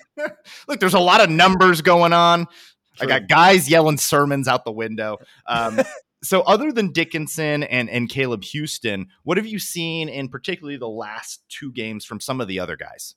Look, 0.68 0.80
there's 0.80 0.94
a 0.94 1.00
lot 1.00 1.22
of 1.22 1.30
numbers 1.30 1.82
going 1.82 2.14
on. 2.14 2.46
True. 2.96 3.06
I 3.06 3.06
got 3.06 3.28
guys 3.28 3.70
yelling 3.70 3.98
sermons 3.98 4.48
out 4.48 4.66
the 4.66 4.72
window. 4.72 5.18
Um, 5.48 5.80
so, 6.24 6.42
other 6.42 6.72
than 6.72 6.92
Dickinson 6.92 7.64
and 7.64 7.90
and 7.90 8.10
Caleb 8.10 8.42
Houstan, 8.42 9.06
what 9.24 9.38
have 9.38 9.46
you 9.46 9.60
seen 9.60 10.10
in 10.10 10.30
particularly 10.30 10.78
the 10.78 10.90
last 10.90 11.44
two 11.48 11.72
games 11.72 12.06
from 12.06 12.20
some 12.20 12.42
of 12.42 12.48
the 12.48 12.60
other 12.60 12.76
guys? 12.76 13.16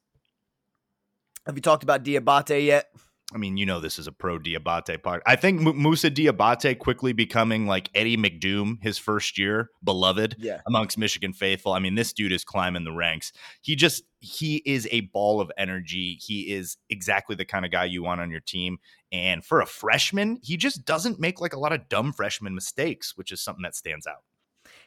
Have 1.47 1.57
you 1.57 1.62
talked 1.62 1.83
about 1.83 2.05
Diabate 2.05 2.64
yet? 2.64 2.87
I 3.33 3.39
mean, 3.39 3.57
you 3.57 3.67
know, 3.67 3.81
this 3.81 3.99
is 3.99 4.07
a 4.07 4.13
pro 4.13 4.39
Diabate 4.39 5.03
part. 5.03 5.23
I 5.27 5.37
think 5.37 5.61
M- 5.61 5.77
Moussa 5.77 6.11
Diabate 6.11 6.79
quickly 6.79 7.13
becoming 7.13 7.67
like 7.67 7.91
Eddie 7.95 8.17
McDoom 8.17 8.83
his 8.83 8.99
first 8.99 9.39
year, 9.39 9.71
beloved 9.85 10.37
yeah. 10.39 10.61
amongst 10.67 10.99
Michigan 10.99 11.33
faithful. 11.33 11.73
I 11.73 11.79
mean, 11.79 11.95
this 11.95 12.13
dude 12.13 12.33
is 12.33 12.45
climbing 12.45 12.85
the 12.85 12.93
ranks. 12.93 13.33
He 13.61 13.77
just, 13.77 14.03
he 14.19 14.57
is 14.67 14.89
a 14.91 15.03
ball 15.03 15.41
of 15.41 15.51
energy. 15.57 16.19
He 16.21 16.53
is 16.53 16.77
exactly 16.89 17.37
the 17.37 17.45
kind 17.45 17.65
of 17.65 17.71
guy 17.71 17.85
you 17.85 18.03
want 18.03 18.21
on 18.21 18.31
your 18.31 18.41
team. 18.41 18.79
And 19.13 19.45
for 19.45 19.61
a 19.61 19.67
freshman, 19.67 20.39
he 20.43 20.57
just 20.57 20.85
doesn't 20.85 21.21
make 21.21 21.41
like 21.41 21.53
a 21.53 21.59
lot 21.59 21.73
of 21.73 21.89
dumb 21.89 22.13
freshman 22.13 22.55
mistakes, 22.55 23.17
which 23.17 23.33
is 23.33 23.41
something 23.41 23.63
that 23.63 23.77
stands 23.77 24.07
out 24.07 24.23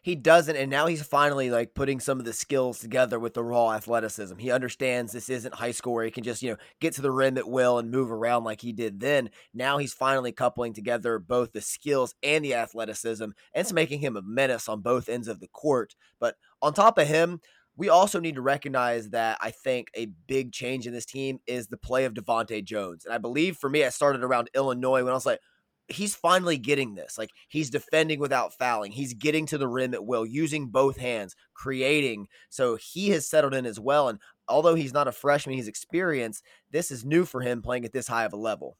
he 0.04 0.16
doesn't 0.16 0.58
and 0.58 0.70
now 0.70 0.86
he's 0.86 1.02
finally 1.02 1.50
like 1.50 1.74
putting 1.74 2.00
some 2.00 2.20
of 2.20 2.26
the 2.26 2.34
skills 2.34 2.78
together 2.78 3.18
with 3.18 3.34
the 3.34 3.44
raw 3.44 3.72
athleticism. 3.72 4.38
He 4.38 4.52
understands 4.52 5.12
this 5.14 5.30
isn't 5.30 5.56
high 5.56 5.72
school 5.72 5.94
where 5.94 6.06
he 6.06 6.12
can 6.12 6.24
just 6.24 6.44
you 6.44 6.52
know 6.52 6.58
get 6.82 6.94
to 6.96 7.02
the 7.02 7.10
rim 7.10 7.38
at 7.38 7.48
will 7.48 7.80
and 7.80 7.90
move 7.90 8.12
around 8.12 8.44
like 8.44 8.62
he 8.62 8.74
did 8.74 9.00
then. 9.00 9.30
Now 9.54 9.78
he's 9.78 9.94
finally 9.94 10.34
coupling 10.34 10.74
together 10.74 11.18
both 11.20 11.54
the 11.54 11.62
skills 11.62 12.14
and 12.22 12.44
the 12.44 12.54
athleticism 12.54 13.24
and 13.24 13.34
it's 13.56 13.74
making 13.74 14.02
him 14.02 14.18
a 14.18 14.22
menace 14.22 14.68
on 14.68 14.82
both 14.82 15.08
ends 15.08 15.30
of 15.30 15.40
the 15.40 15.48
court. 15.48 15.96
But 16.20 16.36
on 16.62 16.74
top 16.74 16.98
of 16.98 17.08
him 17.08 17.40
we 17.76 17.90
also 17.90 18.20
need 18.20 18.36
to 18.36 18.42
recognize 18.42 19.10
that 19.12 19.38
I 19.42 19.52
think 19.52 19.90
a 19.96 20.08
big 20.28 20.52
change 20.52 20.86
in 20.86 20.94
this 20.94 21.06
team 21.06 21.40
is 21.48 21.68
the 21.68 21.78
play 21.78 22.06
of 22.06 22.14
DeVante' 22.14 22.64
Jones. 22.66 23.06
And 23.06 23.14
I 23.14 23.18
believe 23.18 23.58
for 23.58 23.68
me, 23.70 23.84
I 23.84 23.90
started 23.90 24.24
around 24.24 24.52
Illinois 24.54 25.04
when 25.04 25.12
I 25.12 25.16
was 25.16 25.26
like, 25.26 25.40
he's 25.88 26.16
finally 26.16 26.58
getting 26.58 26.96
this. 26.96 27.18
Like 27.18 27.30
he's 27.50 27.70
defending 27.70 28.20
without 28.20 28.54
fouling. 28.54 28.92
He's 28.92 29.13
getting 29.13 29.46
to 29.48 29.58
the 29.58 29.68
rim 29.68 29.94
at 29.94 30.06
will, 30.06 30.25
using 30.25 30.68
both 30.68 30.98
hands, 30.98 31.36
creating. 31.54 32.28
So 32.50 32.75
he 32.75 33.10
has 33.10 33.28
settled 33.28 33.54
in 33.54 33.66
as 33.66 33.80
well. 33.80 34.10
And 34.10 34.20
although 34.48 34.75
he's 34.75 34.94
not 34.94 35.08
a 35.08 35.12
freshman, 35.12 35.56
he's 35.56 35.68
experienced. 35.68 36.44
This 36.72 36.92
is 36.92 37.06
new 37.06 37.25
for 37.25 37.42
him 37.42 37.62
playing 37.62 37.86
at 37.86 37.94
this 37.94 38.08
high 38.08 38.25
of 38.25 38.34
a 38.34 38.38
level. 38.38 38.78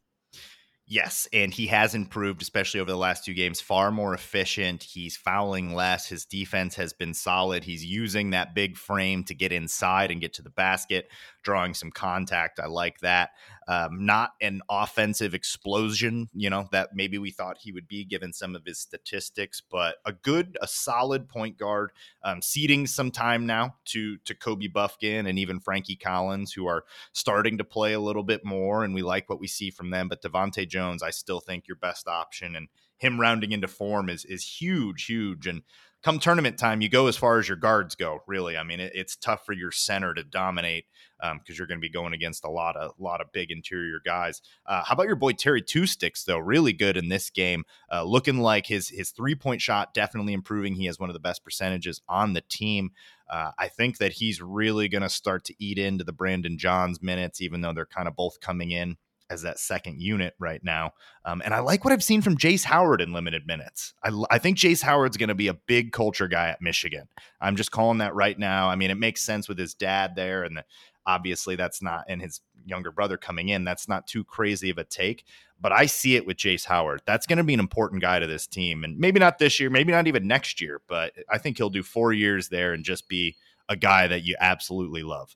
Yes, 0.86 1.30
and 1.32 1.54
he 1.54 1.68
has 1.68 1.96
improved, 1.96 2.42
especially 2.42 2.82
over 2.82 2.92
the 2.92 2.98
last 2.98 3.24
two 3.24 3.34
games. 3.34 3.62
Far 3.62 3.90
more 3.90 4.14
efficient. 4.14 4.84
He's 4.84 5.16
fouling 5.16 5.74
less. 5.74 6.08
His 6.08 6.26
defense 6.26 6.76
has 6.76 6.92
been 6.92 7.14
solid. 7.14 7.64
He's 7.64 7.86
using 7.86 8.32
that 8.32 8.54
big 8.54 8.76
frame 8.76 9.24
to 9.26 9.34
get 9.34 9.54
inside 9.54 10.12
and 10.12 10.20
get 10.20 10.34
to 10.34 10.42
the 10.42 10.50
basket, 10.50 11.10
drawing 11.44 11.74
some 11.74 11.92
contact. 11.92 12.60
I 12.60 12.68
like 12.68 13.00
that. 13.00 13.32
Um, 13.68 14.06
not 14.06 14.34
an 14.42 14.62
offensive 14.70 15.34
explosion, 15.34 16.30
you 16.34 16.50
know, 16.50 16.68
that 16.72 16.90
maybe 16.94 17.18
we 17.18 17.32
thought 17.32 17.58
he 17.60 17.72
would 17.72 17.88
be 17.88 18.04
given 18.04 18.34
some 18.34 18.56
of 18.56 18.66
his 18.66 18.80
statistics, 18.80 19.62
but 19.62 19.96
a 20.06 20.12
good, 20.12 20.58
a 20.62 20.68
solid 20.68 21.30
point 21.30 21.58
guard, 21.58 21.92
um, 22.24 22.42
ceding 22.42 22.88
some 22.88 23.12
time 23.12 23.46
now 23.46 23.76
to 23.86 24.18
to 24.26 24.36
Kobe 24.36 24.68
Bufkin 24.68 25.28
and 25.28 25.40
even 25.40 25.60
Frankie 25.60 25.96
Collins, 25.96 26.52
who 26.54 26.68
are 26.68 26.84
starting 27.14 27.58
to 27.58 27.64
play 27.64 27.94
a 27.94 28.00
little 28.00 28.24
bit 28.24 28.44
more, 28.44 28.84
and 28.84 28.94
we 28.94 29.02
like 29.02 29.30
what 29.30 29.40
we 29.40 29.48
see 29.48 29.70
from 29.70 29.92
them. 29.92 30.10
But 30.10 30.22
DeVante' 30.22 30.68
Jones, 30.68 31.04
I 31.04 31.12
still 31.12 31.40
think 31.40 31.68
your 31.68 31.78
best 31.78 32.08
option, 32.08 32.56
and 32.56 32.68
him 32.98 33.20
rounding 33.20 33.52
into 33.52 33.68
form 33.68 34.10
is 34.10 34.26
is 34.26 34.62
huge, 34.62 35.06
huge, 35.06 35.48
and 35.48 35.62
come 36.04 36.20
tournament 36.20 36.58
time, 36.58 36.82
you 36.82 36.90
go 36.90 37.08
as 37.08 37.16
far 37.16 37.40
as 37.40 37.48
your 37.48 37.58
guards 37.58 37.96
go. 37.96 38.20
Really, 38.28 38.58
I 38.58 38.64
mean, 38.64 38.80
it, 38.80 38.92
it's 38.94 39.16
tough 39.16 39.46
for 39.46 39.54
your 39.54 39.72
center 39.72 40.14
to 40.14 40.24
dominate 40.24 40.86
because 41.20 41.32
um, 41.32 41.42
you're 41.48 41.68
going 41.68 41.80
to 41.80 41.82
be 41.82 41.90
going 41.90 42.14
against 42.14 42.44
a 42.44 42.50
lot 42.50 42.76
of 42.76 42.92
lot 43.00 43.22
of 43.22 43.32
big 43.32 43.50
interior 43.50 44.00
guys. 44.06 44.42
Uh, 44.66 44.84
how 44.84 44.94
about 44.94 45.08
your 45.08 45.16
boy 45.16 45.32
Terry 45.32 45.62
Two 45.62 45.88
Sticks 45.88 46.24
though? 46.26 46.38
Really 46.38 46.74
good 46.74 46.98
in 46.98 47.10
this 47.10 47.30
game, 47.30 47.64
uh, 47.92 48.04
looking 48.04 48.40
like 48.40 48.68
his 48.68 48.90
his 48.90 49.12
three 49.12 49.36
point 49.36 49.62
shot 49.62 49.94
definitely 49.94 50.34
improving. 50.34 50.76
He 50.76 50.86
has 50.86 51.00
one 51.00 51.10
of 51.10 51.14
the 51.14 51.20
best 51.20 51.44
percentages 51.44 52.02
on 52.08 52.34
the 52.34 52.42
team. 52.42 52.92
Uh, 53.30 53.52
I 53.58 53.70
think 53.70 53.98
that 53.98 54.14
he's 54.14 54.42
really 54.42 54.90
going 54.90 55.02
to 55.02 55.10
start 55.10 55.46
to 55.46 55.56
eat 55.58 55.80
into 55.80 56.04
the 56.04 56.14
Brandon 56.14 56.58
Johns 56.58 57.02
minutes, 57.02 57.42
even 57.42 57.62
though 57.62 57.74
they're 57.74 57.86
kind 57.86 58.08
of 58.08 58.16
both 58.16 58.42
coming 58.42 58.72
in 58.72 58.98
as 59.30 59.42
that 59.42 59.60
second 59.60 60.02
unit 60.02 60.34
right 60.40 60.64
now. 60.64 60.92
Um, 61.26 61.42
and 61.44 61.54
I 61.54 61.60
like 61.60 61.84
what 61.84 61.94
I've 61.94 62.04
seen 62.04 62.22
from 62.22 62.38
Jace 62.38 62.64
Howard 62.64 63.02
in 63.02 63.14
limited 63.14 63.48
minutes. 63.48 63.94
I, 64.04 64.12
I 64.30 64.38
think 64.38 64.58
Jace 64.58 64.84
Howard's 64.84 65.18
going 65.18 65.30
to 65.30 65.36
be 65.36 65.48
a 65.48 65.54
big 65.54 65.92
culture 65.92 66.28
guy 66.28 66.50
at 66.50 66.62
Michigan. 66.62 67.08
I'm 67.42 67.56
just 67.56 67.72
calling 67.72 67.98
that 68.00 68.16
right 68.16 68.38
now. 68.38 68.70
I 68.70 68.76
mean, 68.76 68.92
it 68.92 68.98
makes 68.98 69.24
sense 69.24 69.48
with 69.48 69.58
his 69.58 69.74
dad 69.74 70.16
there, 70.16 70.44
and 70.44 70.58
the, 70.58 70.66
obviously 71.06 71.56
that's 71.56 71.82
not, 71.82 72.06
and 72.08 72.22
his 72.22 72.42
younger 72.66 72.92
brother 72.92 73.18
coming 73.18 73.50
in. 73.50 73.64
That's 73.64 73.88
not 73.88 74.08
too 74.08 74.24
crazy 74.24 74.70
of 74.70 74.78
a 74.78 74.84
take, 74.84 75.26
but 75.60 75.72
I 75.72 75.86
see 75.86 76.16
it 76.16 76.26
with 76.26 76.38
Jace 76.38 76.66
Howard. 76.66 77.02
That's 77.06 77.26
going 77.26 77.38
to 77.38 77.44
be 77.44 77.54
an 77.54 77.60
important 77.60 78.02
guy 78.02 78.20
to 78.20 78.28
this 78.28 78.48
team, 78.48 78.84
and 78.84 78.98
maybe 78.98 79.20
not 79.20 79.40
this 79.40 79.60
year, 79.60 79.70
maybe 79.70 79.92
not 79.92 80.08
even 80.08 80.28
next 80.28 80.62
year, 80.62 80.82
but 80.88 81.14
I 81.30 81.38
think 81.38 81.58
he'll 81.58 81.70
do 81.70 81.84
four 81.84 82.14
years 82.14 82.50
there 82.50 82.74
and 82.74 82.84
just 82.84 83.08
be 83.08 83.36
a 83.70 83.76
guy 83.76 84.08
that 84.08 84.24
you 84.24 84.36
absolutely 84.40 85.04
love 85.04 85.36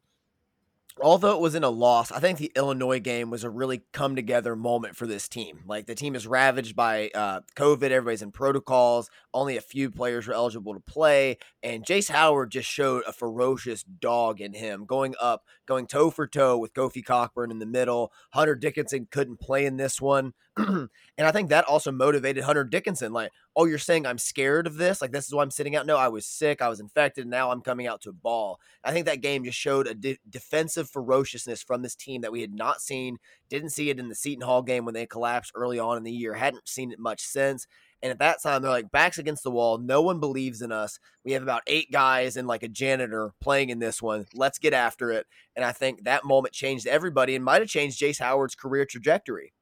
although 1.02 1.36
it 1.36 1.42
was 1.42 1.56
in 1.56 1.64
a 1.64 1.70
loss, 1.70 2.12
I 2.12 2.20
think 2.20 2.38
the 2.38 2.52
Illinois 2.56 3.00
game 3.00 3.30
was 3.30 3.44
a 3.44 3.50
really 3.50 3.84
come 3.94 4.16
together 4.16 4.56
moment 4.56 4.96
for 4.96 5.08
this 5.08 5.28
team. 5.28 5.62
Like 5.66 5.86
the 5.86 5.96
team 5.96 6.16
is 6.16 6.28
ravaged 6.28 6.76
by 6.76 7.10
uh, 7.14 7.42
COVID, 7.56 7.92
everybody's 7.92 8.22
in 8.22 8.32
protocols. 8.32 9.10
Only 9.34 9.58
a 9.58 9.62
few 9.62 9.92
players 9.92 10.28
were 10.28 10.34
eligible 10.34 10.74
to 10.74 10.80
play, 10.80 11.38
and 11.62 11.86
Jace 11.86 12.10
Howard 12.10 12.52
just 12.52 12.70
showed 12.70 13.04
a 13.08 13.14
ferocious 13.14 13.84
dog 13.84 14.42
in 14.42 14.54
him, 14.54 14.86
going 14.86 15.16
up, 15.20 15.44
going 15.68 15.88
toe 15.88 16.10
for 16.10 16.28
toe 16.28 16.58
with 16.58 16.74
Kofi 16.74 17.04
Cockburn 17.04 17.52
in 17.52 17.60
the 17.60 17.66
middle. 17.66 18.12
Hunter 18.32 18.56
Dickinson 18.56 19.08
couldn't 19.12 19.40
play 19.40 19.66
in 19.66 19.78
this 19.78 20.02
one. 20.02 20.34
And 20.58 20.90
I 21.20 21.32
think 21.32 21.50
that 21.50 21.66
also 21.66 21.92
motivated 21.92 22.44
Hunter 22.44 22.64
Dickinson. 22.64 23.14
Like, 23.14 23.32
oh, 23.56 23.66
you're 23.66 23.78
saying 23.78 24.06
I'm 24.06 24.18
scared 24.18 24.66
of 24.66 24.78
this? 24.78 25.02
Like, 25.02 25.12
this 25.12 25.28
is 25.28 25.34
why 25.34 25.44
I'm 25.44 25.52
sitting 25.52 25.76
out? 25.76 25.86
No, 25.86 25.98
I 25.98 26.08
was 26.08 26.26
sick. 26.26 26.62
I 26.62 26.70
was 26.70 26.80
infected. 26.80 27.24
And 27.24 27.32
now 27.32 27.52
I'm 27.52 27.62
coming 27.62 27.88
out 27.88 28.02
to 28.02 28.10
a 28.10 28.14
ball. 28.14 28.60
I 28.84 28.92
think 28.92 29.06
that 29.06 29.22
game 29.22 29.44
just 29.44 29.58
showed 29.58 29.88
a 29.88 29.94
de- 29.94 30.20
defensive 30.30 30.90
ferociousness 30.90 31.62
from 31.62 31.82
this 31.82 31.96
team 31.96 32.22
that 32.22 32.32
we 32.32 32.42
had 32.42 32.54
not 32.54 32.82
seen. 32.82 33.18
Didn't 33.50 33.70
see 33.70 33.90
it 33.90 34.00
in 34.00 34.10
the 34.10 34.16
Seton 34.16 34.46
Hall 34.46 34.62
game 34.62 34.86
when 34.86 34.94
they 34.94 35.06
collapsed 35.06 35.52
early 35.56 35.80
on 35.80 35.98
in 35.98 36.04
the 36.04 36.12
year. 36.12 36.34
Hadn't 36.34 36.68
seen 36.68 36.92
it 36.92 37.00
much 37.00 37.22
since. 37.22 37.68
And 38.02 38.12
at 38.12 38.20
that 38.20 38.42
time, 38.44 38.62
they're 38.62 38.72
like 38.72 38.92
backs 38.92 39.18
against 39.18 39.44
the 39.44 39.52
wall. 39.52 39.80
No 39.80 40.02
one 40.02 40.20
believes 40.20 40.62
in 40.62 40.72
us. 40.72 41.00
We 41.26 41.32
have 41.32 41.42
about 41.42 41.64
eight 41.66 41.92
guys 41.92 42.38
and 42.38 42.48
like 42.48 42.62
a 42.64 42.68
janitor 42.68 43.34
playing 43.42 43.70
in 43.70 43.80
this 43.80 44.02
one. 44.02 44.26
Let's 44.36 44.60
get 44.60 44.74
after 44.74 45.12
it. 45.12 45.26
And 45.56 45.66
I 45.66 45.72
think 45.72 46.04
that 46.04 46.24
moment 46.24 46.54
changed 46.54 46.86
everybody 46.86 47.36
and 47.36 47.44
might 47.44 47.62
have 47.62 47.70
changed 47.70 48.00
Jace 48.00 48.20
Howard's 48.20 48.56
career 48.56 48.86
trajectory. 48.86 49.54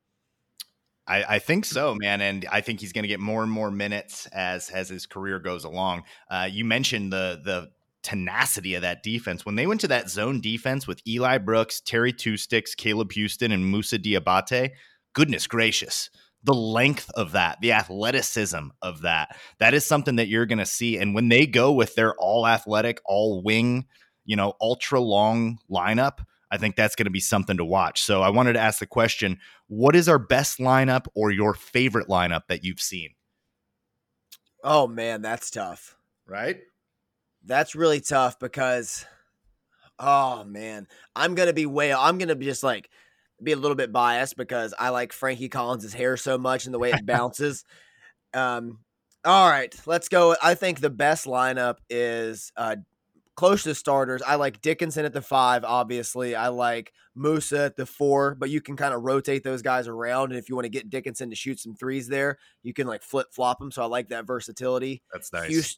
I, 1.07 1.35
I, 1.35 1.39
think 1.39 1.65
so, 1.65 1.95
man, 1.95 2.21
and 2.21 2.47
I 2.51 2.61
think 2.61 2.79
he's 2.79 2.91
going 2.91 3.03
to 3.03 3.07
get 3.07 3.19
more 3.19 3.43
and 3.43 3.51
more 3.51 3.69
minutes 3.69 4.25
as 4.27 4.69
as 4.69 4.89
his 4.89 5.05
career 5.05 5.39
goes 5.39 5.63
along. 5.63 6.03
Uh, 6.29 6.47
you 6.51 6.65
mentioned 6.65 7.13
the 7.13 7.39
the 7.43 7.69
tenacity 8.01 8.75
of 8.75 8.83
that 8.83 9.03
defense. 9.03 9.45
When 9.45 9.55
they 9.55 9.67
went 9.67 9.81
to 9.81 9.87
that 9.89 10.09
zone 10.09 10.41
defense 10.41 10.87
with 10.87 11.01
Eli 11.07 11.37
Brooks, 11.37 11.81
Terry 11.81 12.13
Two 12.13 12.37
Sticks, 12.37 12.75
Caleb 12.75 13.11
Houstan, 13.13 13.53
and 13.53 13.65
Moussa 13.65 13.99
Diabate, 13.99 14.71
goodness 15.13 15.47
gracious. 15.47 16.09
The 16.43 16.53
length 16.53 17.09
of 17.15 17.31
that, 17.31 17.59
the 17.61 17.71
athleticism 17.71 18.67
of 18.83 19.01
that, 19.01 19.35
that 19.57 19.73
is 19.73 19.83
something 19.83 20.17
that 20.17 20.27
you're 20.27 20.45
going 20.45 20.59
to 20.59 20.65
see. 20.65 20.97
And 20.99 21.15
when 21.15 21.27
they 21.27 21.47
go 21.47 21.71
with 21.71 21.95
their 21.95 22.13
all 22.19 22.45
athletic, 22.45 23.01
all 23.03 23.41
wing, 23.41 23.87
you 24.25 24.35
know, 24.35 24.53
ultra 24.61 24.99
long 24.99 25.57
lineup, 25.71 26.19
I 26.51 26.57
think 26.57 26.75
that's 26.75 26.95
going 26.95 27.05
to 27.05 27.11
be 27.11 27.19
something 27.19 27.57
to 27.57 27.65
watch. 27.65 28.01
So 28.01 28.21
I 28.21 28.29
wanted 28.29 28.53
to 28.53 28.59
ask 28.59 28.79
the 28.79 28.85
question 28.85 29.39
what 29.67 29.95
is 29.95 30.07
our 30.07 30.19
best 30.19 30.59
lineup 30.59 31.07
or 31.15 31.31
your 31.31 31.53
favorite 31.53 32.07
lineup 32.07 32.43
that 32.49 32.63
you've 32.63 32.79
seen? 32.79 33.09
Oh, 34.63 34.87
man, 34.87 35.21
that's 35.21 35.51
tough. 35.51 35.95
Right? 36.27 36.57
That's 37.43 37.75
really 37.75 38.01
tough 38.01 38.39
because, 38.39 39.05
oh, 39.99 40.43
man, 40.43 40.87
I'm 41.15 41.35
going 41.35 41.47
to 41.47 41.53
be 41.53 41.65
way, 41.65 41.93
I'm 41.93 42.17
going 42.17 42.29
to 42.29 42.35
be 42.35 42.45
just 42.45 42.63
like, 42.63 42.89
be 43.43 43.51
a 43.51 43.57
little 43.57 43.75
bit 43.75 43.91
biased 43.91 44.37
because 44.37 44.73
I 44.79 44.89
like 44.89 45.13
Frankie 45.13 45.49
Collins' 45.49 45.93
hair 45.93 46.17
so 46.17 46.37
much 46.37 46.65
and 46.65 46.73
the 46.73 46.79
way 46.79 46.91
it 46.91 47.05
bounces. 47.05 47.65
um, 48.33 48.79
all 49.23 49.49
right, 49.49 49.73
let's 49.87 50.07
go. 50.07 50.35
I 50.41 50.53
think 50.53 50.79
the 50.79 50.89
best 50.91 51.25
lineup 51.25 51.77
is 51.89 52.51
uh, 52.55 52.75
close 53.35 53.63
to 53.63 53.75
starters. 53.75 54.21
I 54.21 54.35
like 54.35 54.61
Dickinson 54.61 55.05
at 55.05 55.13
the 55.13 55.21
five, 55.21 55.63
obviously. 55.63 56.35
I 56.35 56.47
like 56.47 56.93
Moussa 57.15 57.65
at 57.65 57.75
the 57.75 57.85
four, 57.85 58.35
but 58.35 58.49
you 58.49 58.61
can 58.61 58.75
kind 58.75 58.93
of 58.93 59.03
rotate 59.03 59.43
those 59.43 59.61
guys 59.61 59.87
around. 59.87 60.31
And 60.31 60.39
if 60.39 60.49
you 60.49 60.55
want 60.55 60.65
to 60.65 60.69
get 60.69 60.89
Dickinson 60.89 61.29
to 61.29 61.35
shoot 61.35 61.59
some 61.59 61.75
threes 61.75 62.07
there, 62.07 62.37
you 62.63 62.73
can 62.73 62.87
like 62.87 63.03
flip 63.03 63.27
flop 63.31 63.59
them. 63.59 63.71
So 63.71 63.81
I 63.83 63.85
like 63.85 64.09
that 64.09 64.25
versatility. 64.25 65.01
That's 65.11 65.31
nice. 65.33 65.51
Houstan, 65.51 65.77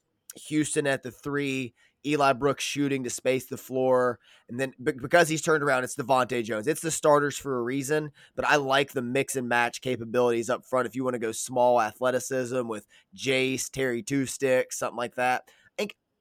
Houstan 0.51 0.87
at 0.87 1.03
the 1.03 1.11
three, 1.11 1.73
Eli 2.05 2.33
Brooks 2.33 2.63
shooting 2.63 3.03
to 3.03 3.09
space 3.09 3.47
the 3.47 3.57
floor. 3.57 4.19
And 4.49 4.59
then 4.59 4.73
because 4.79 5.27
he's 5.27 5.41
turned 5.41 5.63
around, 5.63 5.83
it's 5.83 5.95
DeVante' 5.95 6.43
Jones. 6.43 6.67
It's 6.67 6.81
the 6.81 6.91
starters 6.91 7.37
for 7.37 7.57
a 7.57 7.63
reason, 7.63 8.11
but 8.35 8.45
I 8.45 8.57
like 8.57 8.93
the 8.93 9.01
mix 9.01 9.35
and 9.35 9.49
match 9.49 9.81
capabilities 9.81 10.49
up 10.49 10.65
front. 10.65 10.87
If 10.87 10.95
you 10.95 11.03
want 11.03 11.15
to 11.15 11.19
go 11.19 11.31
small 11.31 11.81
athleticism 11.81 12.67
with 12.67 12.85
Jace, 13.15 13.69
Terry 13.69 14.03
Two 14.03 14.25
Sticks, 14.25 14.77
something 14.77 14.97
like 14.97 15.15
that. 15.15 15.49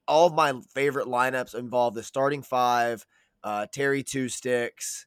All 0.09 0.27
of 0.27 0.35
my 0.35 0.55
favorite 0.75 1.07
lineups 1.09 1.55
involve 1.55 1.95
the 1.95 2.03
starting 2.03 2.43
five, 2.43 3.05
uh, 3.43 3.67
Terry 3.73 4.03
Two 4.03 4.29
Sticks, 4.29 5.07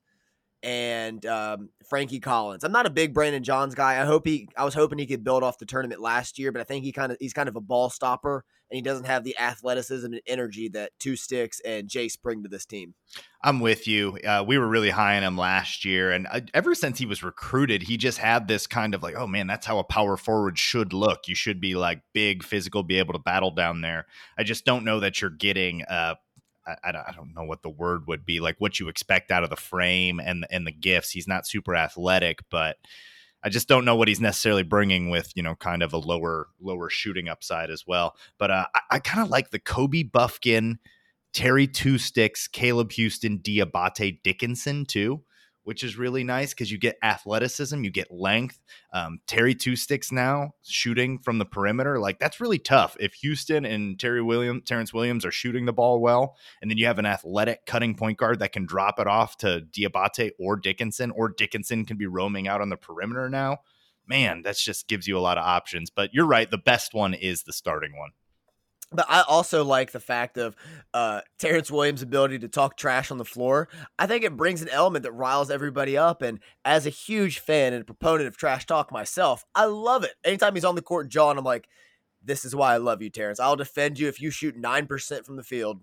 and 0.61 1.25
um, 1.25 1.69
Frankie 1.87 2.19
Collins. 2.19 2.63
I'm 2.63 2.71
not 2.71 2.85
a 2.85 2.89
big 2.89 3.13
Brandon 3.13 3.43
Johns 3.43 3.75
guy. 3.75 4.01
I 4.01 4.05
hope 4.05 4.27
he. 4.27 4.49
I 4.57 4.65
was 4.65 4.73
hoping 4.73 4.99
he 4.99 5.07
could 5.07 5.23
build 5.23 5.43
off 5.43 5.57
the 5.57 5.65
tournament 5.65 6.01
last 6.01 6.37
year, 6.37 6.51
but 6.51 6.61
I 6.61 6.63
think 6.63 6.83
he 6.83 6.91
kind 6.91 7.11
of 7.11 7.17
he's 7.19 7.33
kind 7.33 7.47
of 7.47 7.55
a 7.55 7.61
ball 7.61 7.89
stopper, 7.89 8.43
and 8.69 8.75
he 8.75 8.81
doesn't 8.81 9.05
have 9.05 9.23
the 9.23 9.37
athleticism 9.39 10.05
and 10.05 10.21
energy 10.27 10.67
that 10.69 10.91
Two 10.99 11.15
Sticks 11.15 11.61
and 11.61 11.87
Jace 11.87 12.21
bring 12.21 12.43
to 12.43 12.49
this 12.49 12.65
team. 12.65 12.93
I'm 13.41 13.61
with 13.61 13.87
you. 13.87 14.17
Uh, 14.17 14.43
we 14.45 14.57
were 14.57 14.67
really 14.67 14.89
high 14.89 15.15
on 15.15 15.23
him 15.23 15.37
last 15.37 15.85
year, 15.85 16.11
and 16.11 16.27
uh, 16.29 16.41
ever 16.53 16.75
since 16.75 16.99
he 16.99 17.05
was 17.05 17.23
recruited, 17.23 17.83
he 17.83 17.97
just 17.97 18.17
had 18.17 18.47
this 18.47 18.67
kind 18.67 18.93
of 18.93 19.01
like, 19.01 19.15
oh 19.15 19.27
man, 19.27 19.47
that's 19.47 19.65
how 19.65 19.79
a 19.79 19.83
power 19.83 20.17
forward 20.17 20.59
should 20.59 20.91
look. 20.91 21.27
You 21.27 21.35
should 21.35 21.61
be 21.61 21.75
like 21.75 22.01
big, 22.13 22.43
physical, 22.43 22.83
be 22.83 22.99
able 22.99 23.13
to 23.13 23.19
battle 23.19 23.51
down 23.51 23.81
there. 23.81 24.07
I 24.37 24.43
just 24.43 24.65
don't 24.65 24.83
know 24.83 24.99
that 24.99 25.21
you're 25.21 25.29
getting. 25.29 25.83
Uh, 25.83 26.15
I, 26.83 26.89
I, 26.89 27.11
don't 27.15 27.33
know 27.35 27.43
what 27.43 27.61
the 27.61 27.69
word 27.69 28.07
would 28.07 28.25
be 28.25 28.39
like 28.39 28.55
what 28.59 28.79
you 28.79 28.87
expect 28.89 29.31
out 29.31 29.43
of 29.43 29.49
the 29.49 29.55
frame 29.55 30.19
and 30.19 30.45
and 30.49 30.65
the 30.65 30.71
gifts. 30.71 31.11
He's 31.11 31.27
not 31.27 31.47
super 31.47 31.75
athletic, 31.75 32.39
but 32.49 32.77
I 33.43 33.49
just 33.49 33.67
don't 33.67 33.85
know 33.85 33.95
what 33.95 34.07
he's 34.07 34.21
necessarily 34.21 34.63
bringing 34.63 35.09
with 35.09 35.31
you 35.35 35.43
know 35.43 35.55
kind 35.55 35.83
of 35.83 35.93
a 35.93 35.97
lower 35.97 36.47
lower 36.59 36.89
shooting 36.89 37.29
upside 37.29 37.69
as 37.69 37.85
well. 37.87 38.15
But 38.37 38.51
uh, 38.51 38.65
I, 38.73 38.81
I 38.91 38.99
kind 38.99 39.23
of 39.23 39.29
like 39.29 39.51
the 39.51 39.59
Kobe 39.59 40.03
Bufkin, 40.03 40.77
Terry 41.33 41.67
Two 41.67 41.97
Sticks, 41.97 42.47
Caleb 42.47 42.91
Houstan, 42.91 43.41
Diabate 43.41 44.21
Dickinson 44.23 44.85
too 44.85 45.23
which 45.63 45.83
is 45.83 45.97
really 45.97 46.23
nice 46.23 46.53
because 46.53 46.71
you 46.71 46.77
get 46.77 46.97
athleticism, 47.03 47.83
you 47.83 47.91
get 47.91 48.11
length. 48.11 48.59
Um, 48.93 49.19
Terry 49.27 49.53
Two 49.53 49.75
Sticks 49.75 50.11
now 50.11 50.51
shooting 50.63 51.19
from 51.19 51.37
the 51.37 51.45
perimeter, 51.45 51.99
like 51.99 52.19
that's 52.19 52.39
really 52.39 52.59
tough. 52.59 52.97
If 52.99 53.21
Houstan 53.23 53.67
and 53.71 53.99
Terry 53.99 54.21
Williams, 54.21 54.63
Terrance 54.65 54.93
Williams 54.93 55.25
are 55.25 55.31
shooting 55.31 55.65
the 55.65 55.73
ball 55.73 55.99
well, 55.99 56.35
and 56.61 56.69
then 56.69 56.77
you 56.77 56.85
have 56.85 56.99
an 56.99 57.05
athletic 57.05 57.65
cutting 57.65 57.95
point 57.95 58.17
guard 58.17 58.39
that 58.39 58.51
can 58.51 58.65
drop 58.65 58.99
it 58.99 59.07
off 59.07 59.37
to 59.37 59.61
Diabate 59.71 60.31
or 60.39 60.55
Dickinson, 60.57 61.11
or 61.11 61.29
Dickinson 61.29 61.85
can 61.85 61.97
be 61.97 62.07
roaming 62.07 62.47
out 62.47 62.61
on 62.61 62.69
the 62.69 62.77
perimeter 62.77 63.29
now. 63.29 63.57
Man, 64.07 64.41
that 64.41 64.57
just 64.57 64.87
gives 64.87 65.07
you 65.07 65.17
a 65.17 65.21
lot 65.21 65.37
of 65.37 65.45
options. 65.45 65.91
But 65.91 66.13
you're 66.13 66.25
right, 66.25 66.49
the 66.49 66.57
best 66.57 66.95
one 66.95 67.13
is 67.13 67.43
the 67.43 67.53
starting 67.53 67.95
one. 67.95 68.09
But 68.91 69.05
I 69.07 69.23
also 69.27 69.63
like 69.63 69.91
the 69.91 69.99
fact 69.99 70.37
of 70.37 70.55
uh, 70.95 71.21
Terrance 71.37 71.69
Williams' 71.69 72.01
ability 72.01 72.39
to 72.39 72.47
talk 72.47 72.75
trash 72.75 73.11
on 73.11 73.19
the 73.19 73.25
floor. 73.25 73.69
I 73.99 74.07
think 74.07 74.23
it 74.23 74.35
brings 74.35 74.63
an 74.63 74.69
element 74.69 75.03
that 75.03 75.11
riles 75.11 75.51
everybody 75.51 75.95
up. 75.95 76.23
And 76.23 76.39
as 76.65 76.87
a 76.87 76.89
huge 76.91 77.39
fan 77.39 77.73
and 77.73 77.85
proponent 77.85 78.27
of 78.27 78.35
trash 78.37 78.65
talk 78.65 78.91
myself, 78.91 79.45
I 79.53 79.65
love 79.65 80.03
it. 80.03 80.13
Anytime 80.23 80.55
he's 80.55 80.65
on 80.65 80.75
the 80.75 80.81
court, 80.81 81.09
John, 81.09 81.37
I'm 81.37 81.43
like, 81.43 81.67
this 82.23 82.43
is 82.43 82.55
why 82.55 82.73
I 82.73 82.77
love 82.77 83.01
you, 83.01 83.09
Terrance. 83.09 83.39
I'll 83.39 83.55
defend 83.55 83.99
you 83.99 84.07
if 84.07 84.19
you 84.19 84.31
shoot 84.31 84.59
9% 84.59 85.25
from 85.25 85.35
the 85.35 85.43
field 85.43 85.81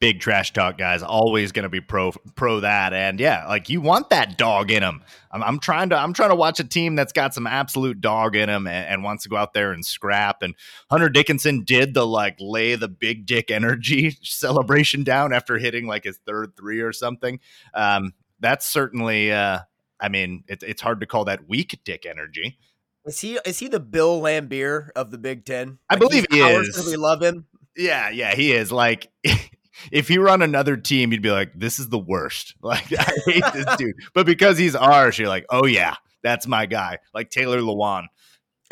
big 0.00 0.18
trash 0.18 0.52
talk 0.54 0.78
guys 0.78 1.02
always 1.02 1.52
going 1.52 1.62
to 1.64 1.68
be 1.68 1.80
pro 1.80 2.10
pro 2.34 2.60
that. 2.60 2.92
And 2.92 3.20
yeah 3.20 3.46
like 3.46 3.68
you 3.68 3.80
want 3.82 4.08
that 4.10 4.38
dog 4.38 4.70
in 4.70 4.80
them 4.80 5.02
I'm, 5.30 5.42
I'm, 5.42 5.58
trying 5.60 5.90
to 5.90 5.96
i'm 5.96 6.14
trying 6.14 6.30
to 6.30 6.34
watch 6.34 6.58
a 6.58 6.64
team 6.64 6.96
that's 6.96 7.12
got 7.12 7.34
some 7.34 7.46
absolute 7.46 8.00
dog 8.00 8.34
in 8.34 8.48
them 8.48 8.66
and, 8.66 8.88
and, 8.88 9.04
wants 9.04 9.22
to 9.24 9.28
go 9.28 9.36
out 9.36 9.52
there 9.52 9.72
and 9.72 9.84
scrap. 9.84 10.42
And 10.42 10.54
hunter 10.90 11.10
dickinson 11.10 11.64
did 11.64 11.92
the 11.94 12.06
like 12.06 12.36
lay 12.40 12.74
the 12.74 12.88
big 12.88 13.26
dick 13.26 13.50
energy 13.50 14.16
celebration 14.22 15.04
down 15.04 15.32
after 15.34 15.58
hitting 15.58 15.86
like 15.86 16.04
his 16.04 16.18
third 16.26 16.56
three 16.56 16.80
or 16.80 16.92
something. 16.92 17.38
Um, 17.74 18.14
that's 18.40 18.66
certainly 18.66 19.30
uh, 19.32 19.60
i 20.00 20.08
mean 20.08 20.44
it, 20.48 20.62
it's 20.62 20.80
hard 20.80 21.00
to 21.00 21.06
call 21.06 21.26
that 21.26 21.46
weak 21.46 21.78
dick 21.84 22.06
energy. 22.06 22.58
Is 23.04 23.20
he 23.20 23.38
is 23.44 23.58
he 23.58 23.68
the 23.68 23.80
bill 23.80 24.20
laimbeer 24.20 24.90
of 24.96 25.10
the 25.10 25.18
big 25.18 25.44
ten? 25.44 25.68
Like 25.68 25.78
i 25.90 25.96
believe 25.96 26.26
he 26.30 26.40
is. 26.40 26.86
we 26.86 26.96
love 26.96 27.22
him. 27.22 27.46
Yeah 27.76 28.08
yeah 28.08 28.34
he 28.34 28.52
is. 28.52 28.72
Like 28.72 29.08
if 29.92 30.08
he 30.08 30.18
were 30.18 30.28
on 30.28 30.42
another 30.42 30.76
team, 30.76 31.12
you'd 31.12 31.22
be 31.22 31.30
like, 31.30 31.52
this 31.54 31.78
is 31.78 31.88
the 31.88 31.98
worst. 31.98 32.54
Like, 32.62 32.92
I 32.96 33.12
hate 33.26 33.44
this 33.52 33.66
dude. 33.78 33.96
But 34.14 34.26
because 34.26 34.56
he's 34.56 34.76
ours, 34.76 35.18
you're 35.18 35.28
like, 35.28 35.44
oh, 35.50 35.66
yeah, 35.66 35.96
that's 36.22 36.46
my 36.46 36.66
guy. 36.66 36.98
Like 37.12 37.30
Taylor 37.30 37.58
Lewan. 37.60 38.06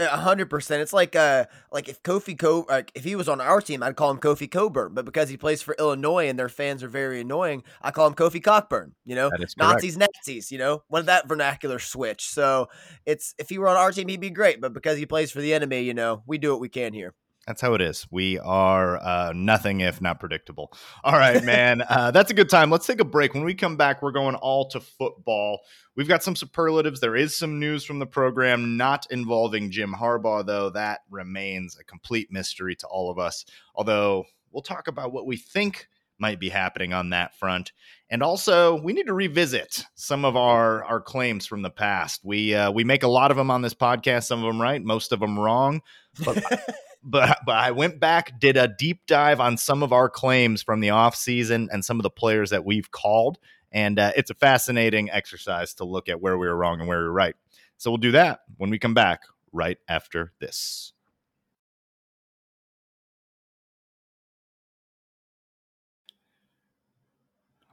A 0.01 0.17
hundred 0.17 0.49
percent. 0.49 0.81
It's 0.81 0.93
like 0.93 1.17
uh 1.17 1.47
like 1.73 1.89
if 1.89 2.01
Kofi 2.05 2.39
Co 2.39 2.65
like 2.69 2.93
if 2.95 3.03
he 3.03 3.17
was 3.17 3.29
on 3.29 3.41
our 3.41 3.61
team, 3.61 3.83
I'd 3.83 3.97
call 3.97 4.13
him 4.13 4.19
Kofi 4.19 4.49
Coburn. 4.49 4.95
But 4.95 5.05
because 5.05 5.29
he 5.29 5.37
plays 5.37 5.61
for 5.61 5.75
Illinois 5.77 6.29
and 6.29 6.39
their 6.39 6.49
fans 6.49 6.85
are 6.85 6.89
very 6.89 7.21
annoying, 7.21 7.65
I 7.83 7.91
call 7.91 8.07
him 8.07 8.15
Kofi 8.15 8.41
Cockburn. 8.41 8.95
You 9.05 9.17
know, 9.17 9.31
Nazis, 9.57 9.97
Nazis. 9.97 10.53
You 10.53 10.59
know, 10.59 10.85
one 10.87 11.01
of 11.01 11.07
that 11.07 11.27
vernacular 11.27 11.81
switch. 11.81 12.29
So 12.29 12.69
it's 13.07 13.35
if 13.39 13.49
he 13.49 13.59
were 13.59 13.67
on 13.67 13.77
our 13.77 13.91
team, 13.91 14.07
he'd 14.07 14.21
be 14.21 14.31
great. 14.31 14.61
But 14.61 14.73
because 14.73 14.99
he 14.99 15.07
plays 15.07 15.33
for 15.33 15.41
the 15.41 15.53
enemy, 15.53 15.81
you 15.81 15.95
know, 15.95 16.23
we 16.27 16.39
do 16.39 16.53
what 16.53 16.61
we 16.61 16.69
can 16.69 16.93
here. 16.93 17.13
That's 17.49 17.63
how 17.63 17.73
it 17.73 17.81
is. 17.81 18.07
We 18.11 18.39
are 18.39 18.99
uh, 18.99 19.33
nothing 19.35 19.81
if 19.81 20.03
not 20.03 20.21
predictable. 20.21 20.71
All 21.03 21.15
right, 21.15 21.43
man. 21.43 21.81
uh, 21.81 22.11
that's 22.11 22.31
a 22.31 22.35
good 22.35 22.51
time. 22.51 22.71
Let's 22.71 22.87
take 22.87 23.01
a 23.01 23.07
break. 23.07 23.33
When 23.33 23.43
we 23.43 23.55
come 23.55 23.79
back, 23.79 24.03
we're 24.03 24.13
going 24.13 24.35
all 24.35 24.69
to 24.69 24.81
football. 24.81 25.61
We've 25.97 26.07
got 26.07 26.23
some 26.23 26.37
superlatives. 26.37 27.01
There 27.01 27.17
is 27.17 27.35
some 27.35 27.59
news 27.59 27.85
from 27.85 28.01
the 28.01 28.07
program 28.07 28.77
not 28.77 29.07
involving 29.11 29.71
Jim 29.71 29.95
Harbaugh, 29.99 30.45
though. 30.45 30.69
That 30.69 31.01
remains 31.09 31.79
a 31.81 31.85
complete 31.85 32.31
mystery 32.31 32.77
to 32.77 32.87
all 32.87 33.11
of 33.11 33.19
us. 33.19 33.47
Although 33.75 34.27
we'll 34.53 34.63
talk 34.63 34.87
about 34.87 35.15
what 35.15 35.25
we 35.25 35.39
think 35.39 35.89
might 36.19 36.39
be 36.39 36.51
happening 36.51 36.93
on 36.93 37.11
that 37.11 37.35
front. 37.39 37.73
And 38.11 38.23
also, 38.23 38.79
we 38.79 38.93
need 38.93 39.07
to 39.07 39.15
revisit 39.15 39.87
some 39.95 40.27
of 40.27 40.37
our 40.37 40.85
our 40.85 41.01
claims 41.01 41.47
from 41.47 41.63
the 41.63 41.71
past. 41.71 42.21
We 42.25 42.55
uh, 42.55 42.73
we 42.73 42.85
make 42.85 43.05
a 43.05 43.09
lot 43.09 43.31
of 43.31 43.39
them 43.39 43.51
on 43.51 43.63
this 43.63 43.75
podcast. 43.75 44.25
Some 44.25 44.45
of 44.45 44.47
them 44.47 44.61
right, 44.61 44.83
most 44.83 45.13
of 45.13 45.21
them 45.21 45.39
wrong. 45.39 45.81
But 46.23 46.45
but 47.03 47.39
but 47.47 47.57
I 47.57 47.71
went 47.71 48.01
back, 48.01 48.39
did 48.41 48.57
a 48.57 48.69
deep 48.69 49.07
dive 49.07 49.41
on 49.41 49.57
some 49.57 49.83
of 49.83 49.93
our 49.93 50.09
claims 50.09 50.63
from 50.63 50.81
the 50.81 50.91
off 50.91 51.15
season 51.15 51.69
and 51.73 51.85
some 51.85 51.99
of 51.99 52.03
the 52.03 52.11
players 52.11 52.51
that 52.51 52.65
we've 52.65 52.91
called, 52.91 53.39
and 53.73 53.99
uh, 53.99 54.13
it's 54.17 54.31
a 54.31 54.35
fascinating 54.35 55.11
exercise 55.11 55.75
to 55.75 55.85
look 55.85 56.09
at 56.09 56.21
where 56.21 56.37
we 56.39 56.47
were 56.47 56.57
wrong 56.57 56.81
and 56.81 56.89
where 56.89 56.99
we 56.99 57.05
were 57.05 57.13
right. 57.13 57.35
So 57.77 57.91
we'll 57.91 57.99
do 57.99 58.13
that 58.13 58.41
when 58.57 58.71
we 58.71 58.79
come 58.79 58.95
back 58.95 59.23
right 59.53 59.79
after 59.89 60.33
this. 60.41 60.93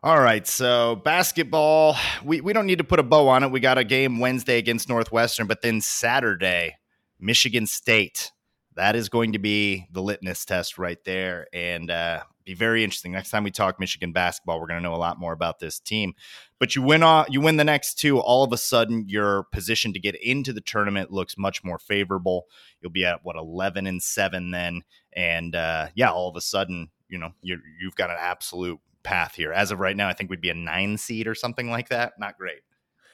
All 0.04 0.22
right, 0.22 0.46
so 0.46 0.98
basketball, 0.98 1.98
we, 2.24 2.40
we 2.40 2.54
don't 2.54 2.68
need 2.68 2.78
to 2.78 2.84
put 2.84 3.00
a 3.00 3.04
bow 3.04 3.28
on 3.28 3.42
it. 3.42 3.50
We 3.50 3.60
got 3.60 3.80
a 3.80 3.84
game 3.84 4.20
Wednesday 4.20 4.60
against 4.60 4.88
Northwestern, 4.88 5.48
but 5.48 5.64
then 5.64 5.82
Saturday, 5.82 6.76
Michigan 7.20 7.66
State 7.66 8.32
that 8.76 8.96
is 8.96 9.10
going 9.10 9.34
to 9.34 9.40
be 9.40 9.88
the 9.92 10.02
litmus 10.02 10.46
test 10.46 10.78
right 10.78 10.98
there. 11.06 11.48
And 11.54 11.90
uh, 11.90 12.24
be 12.46 12.54
very 12.54 12.84
interesting. 12.84 13.12
Next 13.12 13.30
time 13.30 13.44
we 13.44 13.52
talk 13.52 13.80
Michigan 13.80 14.12
basketball, 14.12 14.60
we're 14.60 14.68
going 14.68 14.80
to 14.80 14.84
know 14.84 14.94
a 14.94 14.98
lot 14.98 15.20
more 15.20 15.34
about 15.34 15.60
this 15.60 15.80
team. 15.80 16.14
But 16.60 16.76
you 16.76 16.82
win 16.82 17.02
all, 17.02 17.26
you 17.30 17.42
win 17.42 17.58
the 17.58 17.64
next 17.64 17.96
two. 17.96 18.20
All 18.20 18.44
of 18.44 18.54
a 18.54 18.58
sudden, 18.58 19.06
your 19.08 19.44
position 19.52 19.94
to 19.94 20.00
get 20.00 20.16
into 20.22 20.54
the 20.54 20.62
tournament 20.62 21.12
looks 21.12 21.38
much 21.38 21.64
more 21.64 21.80
favorable. 21.80 22.46
You'll 22.82 22.92
be 22.92 23.06
at 23.06 23.24
what 23.24 23.36
eleven 23.36 23.88
and 23.88 24.02
seven 24.02 24.52
then, 24.52 24.84
and 25.14 25.56
uh, 25.56 25.88
yeah, 25.96 26.12
all 26.12 26.30
of 26.30 26.36
a 26.36 26.42
sudden, 26.42 26.90
you 27.10 27.18
know, 27.18 27.32
you 27.42 27.60
you've 27.82 27.96
got 27.96 28.10
an 28.10 28.18
absolute 28.20 28.80
path 29.04 29.36
here. 29.36 29.52
As 29.52 29.72
of 29.72 29.80
right 29.80 29.96
now, 29.96 30.08
I 30.08 30.14
think 30.14 30.30
we'd 30.30 30.42
be 30.42 30.50
a 30.50 30.56
nine 30.56 30.98
seed 30.98 31.28
or 31.28 31.36
something 31.36 31.70
like 31.70 31.90
that. 31.90 32.14
Not 32.20 32.38
great. 32.38 32.62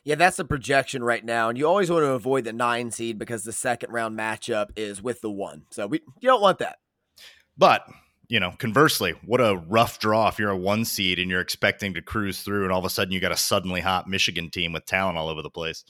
Yeah, 0.04 0.16
that's 0.16 0.38
the 0.38 0.46
projection 0.46 1.04
right 1.04 1.24
now, 1.24 1.50
and 1.50 1.58
you 1.58 1.68
always 1.68 1.92
want 1.92 2.04
to 2.04 2.12
avoid 2.12 2.44
the 2.44 2.54
nine 2.54 2.90
seed 2.90 3.20
because 3.20 3.44
the 3.44 3.52
second 3.52 3.92
round 3.92 4.18
matchup 4.18 4.70
is 4.76 5.02
with 5.02 5.22
the 5.22 5.30
one. 5.30 5.64
So 5.70 5.86
we 5.86 6.02
you 6.20 6.28
don't 6.28 6.42
want 6.42 6.60
that. 6.60 6.78
But 7.56 7.84
you 8.28 8.40
know, 8.40 8.54
conversely, 8.58 9.14
what 9.26 9.42
a 9.42 9.62
rough 9.68 10.00
draw 10.00 10.28
if 10.30 10.40
you're 10.40 10.50
a 10.50 10.58
one 10.58 10.86
seed 10.86 11.20
and 11.20 11.30
you're 11.30 11.42
expecting 11.42 11.94
to 11.94 12.02
cruise 12.02 12.42
through, 12.42 12.64
and 12.64 12.72
all 12.72 12.80
of 12.80 12.86
a 12.86 12.90
sudden 12.90 13.14
you 13.14 13.20
got 13.20 13.32
a 13.32 13.38
suddenly 13.38 13.82
hot 13.82 14.08
Michigan 14.08 14.50
team 14.50 14.74
with 14.74 14.86
talent 14.86 15.18
all 15.18 15.30
over 15.30 15.44
the 15.44 15.50
place. 15.52 15.84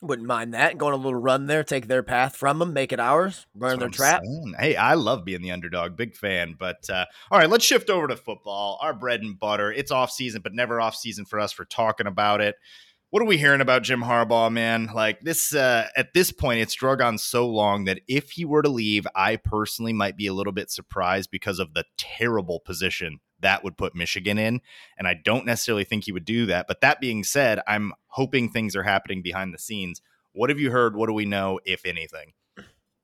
Wouldn't 0.00 0.26
mind 0.26 0.54
that. 0.54 0.78
Going 0.78 0.94
a 0.94 0.96
little 0.96 1.20
run 1.20 1.46
there, 1.46 1.62
take 1.62 1.86
their 1.86 2.02
path 2.02 2.34
from 2.34 2.58
them, 2.58 2.72
make 2.72 2.92
it 2.92 2.98
ours, 2.98 3.46
burn 3.54 3.78
their 3.78 3.88
trap. 3.88 4.22
Saying. 4.24 4.54
Hey, 4.58 4.74
I 4.74 4.94
love 4.94 5.24
being 5.24 5.42
the 5.42 5.52
underdog. 5.52 5.96
Big 5.96 6.16
fan. 6.16 6.56
But 6.58 6.88
uh, 6.90 7.04
all 7.30 7.38
right, 7.38 7.50
let's 7.50 7.64
shift 7.64 7.90
over 7.90 8.08
to 8.08 8.16
football. 8.16 8.78
Our 8.80 8.94
bread 8.94 9.20
and 9.20 9.38
butter. 9.38 9.70
It's 9.70 9.92
off 9.92 10.10
season, 10.10 10.40
but 10.42 10.54
never 10.54 10.80
off 10.80 10.96
season 10.96 11.24
for 11.24 11.38
us 11.38 11.52
for 11.52 11.64
talking 11.64 12.08
about 12.08 12.40
it 12.40 12.56
what 13.12 13.20
are 13.20 13.26
we 13.26 13.36
hearing 13.36 13.60
about 13.60 13.82
Jim 13.82 14.00
Harbaugh, 14.00 14.50
man? 14.50 14.88
Like 14.94 15.20
this, 15.20 15.54
uh, 15.54 15.86
at 15.94 16.14
this 16.14 16.32
point, 16.32 16.60
it's 16.60 16.72
drug 16.72 17.02
on 17.02 17.18
so 17.18 17.46
long 17.46 17.84
that 17.84 18.00
if 18.08 18.30
he 18.30 18.46
were 18.46 18.62
to 18.62 18.70
leave, 18.70 19.06
I 19.14 19.36
personally 19.36 19.92
might 19.92 20.16
be 20.16 20.26
a 20.26 20.32
little 20.32 20.54
bit 20.54 20.70
surprised 20.70 21.30
because 21.30 21.58
of 21.58 21.74
the 21.74 21.84
terrible 21.98 22.58
position 22.58 23.20
that 23.40 23.62
would 23.62 23.76
put 23.76 23.94
Michigan 23.94 24.38
in. 24.38 24.62
And 24.96 25.06
I 25.06 25.12
don't 25.12 25.44
necessarily 25.44 25.84
think 25.84 26.04
he 26.04 26.12
would 26.12 26.24
do 26.24 26.46
that. 26.46 26.66
But 26.66 26.80
that 26.80 27.02
being 27.02 27.22
said, 27.22 27.60
I'm 27.66 27.92
hoping 28.06 28.48
things 28.48 28.74
are 28.74 28.82
happening 28.82 29.20
behind 29.20 29.52
the 29.52 29.58
scenes. 29.58 30.00
What 30.32 30.48
have 30.48 30.58
you 30.58 30.70
heard? 30.70 30.96
What 30.96 31.08
do 31.08 31.12
we 31.12 31.26
know, 31.26 31.60
if 31.66 31.84
anything? 31.84 32.32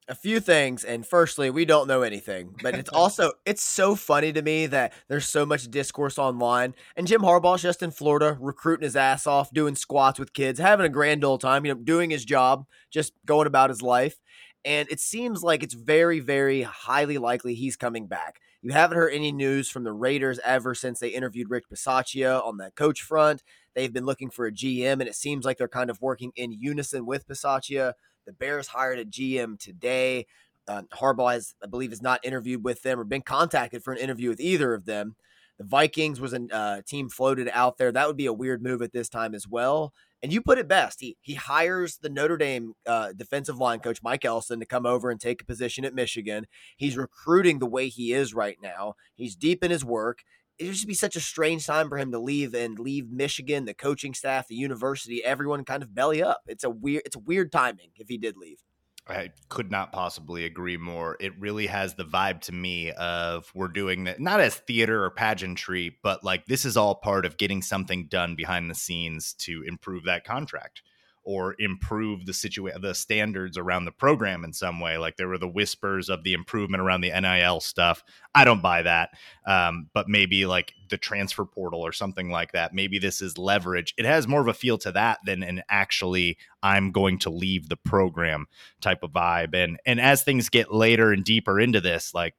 A 0.08 0.14
few 0.14 0.40
things 0.40 0.84
and 0.84 1.06
firstly 1.06 1.50
we 1.50 1.64
don't 1.64 1.86
know 1.86 2.02
anything 2.02 2.54
but 2.62 2.74
it's 2.74 2.88
also 2.94 3.32
it's 3.44 3.62
so 3.62 3.94
funny 3.94 4.32
to 4.32 4.42
me 4.42 4.66
that 4.66 4.92
there's 5.08 5.28
so 5.28 5.44
much 5.44 5.70
discourse 5.70 6.18
online 6.18 6.74
and 6.96 7.06
jim 7.06 7.20
harbaugh's 7.20 7.62
just 7.62 7.82
in 7.82 7.90
florida 7.90 8.36
recruiting 8.40 8.84
his 8.84 8.96
ass 8.96 9.26
off 9.26 9.52
doing 9.52 9.74
squats 9.74 10.18
with 10.18 10.32
kids 10.32 10.58
having 10.58 10.86
a 10.86 10.88
grand 10.88 11.24
old 11.24 11.40
time 11.40 11.64
you 11.66 11.74
know 11.74 11.80
doing 11.80 12.10
his 12.10 12.24
job 12.24 12.66
just 12.90 13.12
going 13.26 13.46
about 13.46 13.70
his 13.70 13.82
life 13.82 14.18
and 14.64 14.88
it 14.90 15.00
seems 15.00 15.42
like 15.42 15.62
it's 15.62 15.74
very 15.74 16.20
very 16.20 16.62
highly 16.62 17.18
likely 17.18 17.54
he's 17.54 17.76
coming 17.76 18.06
back. 18.06 18.40
You 18.60 18.72
haven't 18.72 18.98
heard 18.98 19.14
any 19.14 19.30
news 19.30 19.70
from 19.70 19.84
the 19.84 19.92
raiders 19.92 20.40
ever 20.44 20.74
since 20.74 20.98
they 20.98 21.08
interviewed 21.08 21.48
rick 21.48 21.70
bisaccia 21.70 22.44
on 22.44 22.56
the 22.56 22.70
coach 22.72 23.02
front. 23.02 23.42
They've 23.74 23.92
been 23.92 24.04
looking 24.04 24.30
for 24.30 24.46
a 24.46 24.52
gm 24.52 24.94
and 24.94 25.02
it 25.08 25.14
seems 25.14 25.44
like 25.44 25.58
they're 25.58 25.68
kind 25.68 25.90
of 25.90 26.02
working 26.02 26.32
in 26.34 26.52
unison 26.52 27.06
with 27.06 27.28
bisaccia 27.28 27.94
the 28.28 28.34
Bears 28.34 28.68
hired 28.68 28.98
a 28.98 29.06
GM 29.06 29.58
today. 29.58 30.26
Uh, 30.68 30.82
Harbaugh 30.92 31.32
has, 31.32 31.54
I 31.64 31.66
believe, 31.66 31.90
has 31.90 32.02
not 32.02 32.22
interviewed 32.22 32.62
with 32.62 32.82
them 32.82 33.00
or 33.00 33.04
been 33.04 33.22
contacted 33.22 33.82
for 33.82 33.94
an 33.94 33.98
interview 33.98 34.28
with 34.28 34.38
either 34.38 34.74
of 34.74 34.84
them. 34.84 35.16
The 35.58 35.64
Vikings 35.64 36.20
was 36.20 36.34
a 36.34 36.46
uh, 36.52 36.82
team 36.86 37.08
floated 37.08 37.48
out 37.54 37.78
there. 37.78 37.90
That 37.90 38.06
would 38.06 38.18
be 38.18 38.26
a 38.26 38.32
weird 38.34 38.62
move 38.62 38.82
at 38.82 38.92
this 38.92 39.08
time 39.08 39.34
as 39.34 39.48
well. 39.48 39.94
And 40.22 40.30
you 40.30 40.42
put 40.42 40.58
it 40.58 40.68
best. 40.68 41.00
He 41.00 41.16
he 41.22 41.34
hires 41.34 41.96
the 41.96 42.10
Notre 42.10 42.36
Dame 42.36 42.74
uh, 42.86 43.12
defensive 43.16 43.56
line 43.56 43.80
coach 43.80 44.02
Mike 44.02 44.26
Elston 44.26 44.60
to 44.60 44.66
come 44.66 44.84
over 44.84 45.10
and 45.10 45.18
take 45.18 45.40
a 45.40 45.46
position 45.46 45.86
at 45.86 45.94
Michigan. 45.94 46.46
He's 46.76 46.98
recruiting 46.98 47.60
the 47.60 47.66
way 47.66 47.88
he 47.88 48.12
is 48.12 48.34
right 48.34 48.58
now. 48.62 48.94
He's 49.14 49.36
deep 49.36 49.64
in 49.64 49.70
his 49.70 49.84
work 49.84 50.18
it 50.58 50.64
just 50.66 50.86
be 50.86 50.94
such 50.94 51.16
a 51.16 51.20
strange 51.20 51.66
time 51.66 51.88
for 51.88 51.98
him 51.98 52.12
to 52.12 52.18
leave 52.18 52.54
and 52.54 52.78
leave 52.78 53.10
Michigan, 53.10 53.64
the 53.64 53.74
coaching 53.74 54.14
staff, 54.14 54.48
the 54.48 54.54
university, 54.54 55.24
everyone 55.24 55.64
kind 55.64 55.82
of 55.82 55.94
belly 55.94 56.22
up. 56.22 56.42
It's 56.46 56.64
a 56.64 56.70
weird 56.70 57.02
it's 57.06 57.16
a 57.16 57.20
weird 57.20 57.52
timing 57.52 57.90
if 57.96 58.08
he 58.08 58.18
did 58.18 58.36
leave. 58.36 58.58
I 59.06 59.30
could 59.48 59.70
not 59.70 59.90
possibly 59.90 60.44
agree 60.44 60.76
more. 60.76 61.16
It 61.18 61.32
really 61.40 61.66
has 61.68 61.94
the 61.94 62.04
vibe 62.04 62.42
to 62.42 62.52
me 62.52 62.90
of 62.92 63.50
we're 63.54 63.68
doing 63.68 64.04
that 64.04 64.20
not 64.20 64.40
as 64.40 64.56
theater 64.56 65.02
or 65.02 65.10
pageantry, 65.10 65.96
but 66.02 66.22
like 66.22 66.44
this 66.46 66.64
is 66.64 66.76
all 66.76 66.94
part 66.94 67.24
of 67.24 67.38
getting 67.38 67.62
something 67.62 68.06
done 68.08 68.34
behind 68.34 68.70
the 68.70 68.74
scenes 68.74 69.32
to 69.34 69.62
improve 69.66 70.04
that 70.04 70.24
contract 70.24 70.82
or 71.28 71.54
improve 71.58 72.24
the 72.24 72.32
situation 72.32 72.80
the 72.80 72.94
standards 72.94 73.58
around 73.58 73.84
the 73.84 73.92
program 73.92 74.44
in 74.44 74.52
some 74.54 74.80
way 74.80 74.96
like 74.96 75.18
there 75.18 75.28
were 75.28 75.36
the 75.36 75.46
whispers 75.46 76.08
of 76.08 76.24
the 76.24 76.32
improvement 76.32 76.82
around 76.82 77.02
the 77.02 77.12
nil 77.20 77.60
stuff. 77.60 78.02
I 78.34 78.46
don't 78.46 78.62
buy 78.62 78.80
that 78.80 79.10
um, 79.46 79.90
but 79.92 80.08
maybe 80.08 80.46
like 80.46 80.72
the 80.88 80.96
transfer 80.96 81.44
portal 81.44 81.84
or 81.84 81.92
something 81.92 82.30
like 82.30 82.52
that 82.52 82.72
maybe 82.72 82.98
this 82.98 83.20
is 83.20 83.36
leverage. 83.36 83.92
It 83.98 84.06
has 84.06 84.26
more 84.26 84.40
of 84.40 84.48
a 84.48 84.54
feel 84.54 84.78
to 84.78 84.92
that 84.92 85.18
than 85.26 85.42
an 85.42 85.62
actually 85.68 86.38
i'm 86.62 86.92
going 86.92 87.18
to 87.18 87.30
leave 87.30 87.68
the 87.68 87.76
program 87.76 88.46
type 88.80 89.02
of 89.02 89.12
vibe. 89.12 89.54
And 89.54 89.78
and 89.84 90.00
as 90.00 90.22
things 90.22 90.48
get 90.48 90.72
later 90.72 91.12
and 91.12 91.22
deeper 91.22 91.60
into 91.60 91.82
this 91.82 92.14
like 92.14 92.36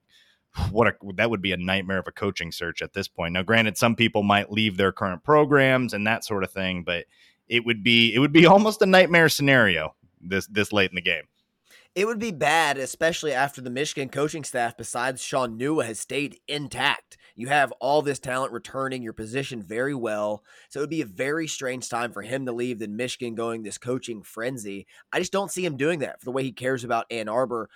what 0.71 0.87
a, 0.87 0.93
that 1.15 1.29
would 1.29 1.43
be 1.43 1.51
a 1.51 1.57
nightmare 1.57 1.99
of 1.99 2.07
a 2.07 2.11
coaching 2.11 2.51
search 2.51 2.81
at 2.81 2.93
this 2.93 3.07
point. 3.07 3.33
Now, 3.33 3.43
granted, 3.43 3.77
some 3.77 3.95
people 3.95 4.23
might 4.23 4.51
leave 4.51 4.77
their 4.77 4.91
current 4.91 5.23
programs 5.23 5.93
and 5.93 6.07
that 6.07 6.25
sort 6.25 6.43
of 6.43 6.51
thing, 6.51 6.83
but 6.83 7.05
it 7.49 7.65
would 7.65 7.83
be 7.83 8.13
it 8.13 8.19
would 8.19 8.31
be 8.31 8.45
almost 8.45 8.81
a 8.81 8.85
nightmare 8.85 9.29
scenario 9.29 9.95
this 10.21 10.47
this 10.47 10.71
late 10.71 10.91
in 10.91 10.95
the 10.95 11.01
game. 11.01 11.23
It 11.95 12.05
would 12.05 12.19
be 12.19 12.31
bad, 12.31 12.77
especially 12.77 13.33
after 13.33 13.61
the 13.61 13.71
Michigan 13.71 14.09
coaching 14.09 14.43
staff, 14.43 14.77
besides 14.77 15.23
Shaun 15.23 15.57
Nua, 15.57 15.85
has 15.85 15.99
stayed 15.99 16.39
intact. 16.47 17.17
You 17.35 17.47
have 17.47 17.73
all 17.81 18.03
this 18.03 18.19
talent 18.19 18.53
returning, 18.53 19.01
your 19.01 19.11
position 19.11 19.63
very 19.63 19.95
well. 19.95 20.43
So 20.69 20.79
it 20.79 20.83
would 20.83 20.89
be 20.91 21.01
a 21.01 21.05
very 21.05 21.47
strange 21.47 21.89
time 21.89 22.11
for 22.11 22.21
him 22.21 22.45
to 22.45 22.51
leave 22.51 22.77
than 22.77 22.95
Michigan 22.95 23.33
going 23.33 23.63
this 23.63 23.79
coaching 23.79 24.21
frenzy. 24.21 24.85
I 25.11 25.19
just 25.19 25.31
don't 25.31 25.51
see 25.51 25.65
him 25.65 25.77
doing 25.77 25.99
that 25.99 26.19
for 26.19 26.25
the 26.25 26.31
way 26.31 26.43
he 26.43 26.51
cares 26.51 26.83
about 26.83 27.07
Ann 27.09 27.27
Arbor 27.27 27.69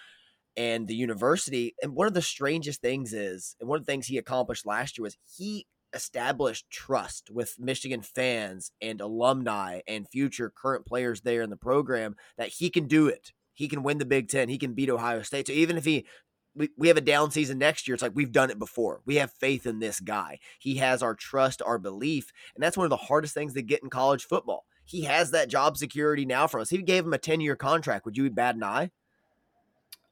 and 0.56 0.88
the 0.88 0.96
university. 0.96 1.76
And 1.82 1.96
one 1.96 2.08
of 2.08 2.14
the 2.14 2.22
strangest 2.22 2.82
things 2.82 3.14
is, 3.14 3.56
and 3.60 3.68
one 3.68 3.80
of 3.80 3.86
the 3.86 3.92
things 3.92 4.06
he 4.06 4.20
accomplished 4.20 4.66
last 4.66 4.98
year 4.98 5.04
was 5.04 5.18
he 5.36 5.66
established 5.94 6.70
trust 6.70 7.30
with 7.30 7.60
Michigan 7.60 8.02
fans 8.02 8.72
and 8.82 9.02
alumni 9.02 9.82
and 9.88 10.10
future 10.10 10.52
current 10.56 10.86
players 10.86 11.22
there 11.22 11.42
in 11.42 11.50
the 11.50 11.58
program 11.58 12.16
that 12.38 12.50
he 12.50 12.70
can 12.70 12.88
do 12.88 13.08
it. 13.08 13.32
He 13.54 13.68
can 13.68 13.84
win 13.84 14.00
the 14.00 14.06
Big 14.06 14.30
Ten. 14.30 14.50
He 14.50 14.58
can 14.58 14.74
beat 14.74 14.90
Ohio 14.90 15.22
State. 15.22 15.48
So 15.48 15.54
even 15.54 15.78
if 15.78 15.86
he 15.86 16.06
we, 16.56 16.70
we 16.78 16.88
have 16.88 16.98
a 16.98 17.02
down 17.02 17.32
season 17.32 17.58
next 17.58 17.88
year, 17.88 17.94
it's 17.96 18.04
like 18.04 18.14
we've 18.16 18.32
done 18.32 18.52
it 18.52 18.60
before. 18.60 19.02
We 19.06 19.16
have 19.16 19.32
faith 19.32 19.66
in 19.66 19.80
this 19.80 20.00
guy. 20.00 20.40
He 20.60 20.76
has 20.76 21.02
our 21.02 21.16
trust, 21.16 21.62
our 21.64 21.80
belief. 21.80 22.32
And 22.56 22.64
that's 22.64 22.78
one 22.78 22.86
of 22.86 22.92
the 22.92 22.98
hardest 22.98 23.34
things 23.34 23.54
to 23.54 23.62
get 23.62 23.84
in 23.84 23.90
college 23.90 24.26
football. 24.26 24.66
He 24.86 25.04
has 25.04 25.32
that 25.32 25.50
job 25.50 25.78
security 25.78 26.26
now 26.26 26.48
for 26.48 26.60
us. 26.60 26.70
He 26.70 26.78
gave 26.82 27.06
him 27.06 27.14
a 27.14 27.18
10 27.18 27.42
year 27.42 27.56
contract. 27.56 28.06
Would 28.06 28.18
you 28.18 28.30
bat 28.30 28.56
an 28.56 28.64
eye? 28.64 28.92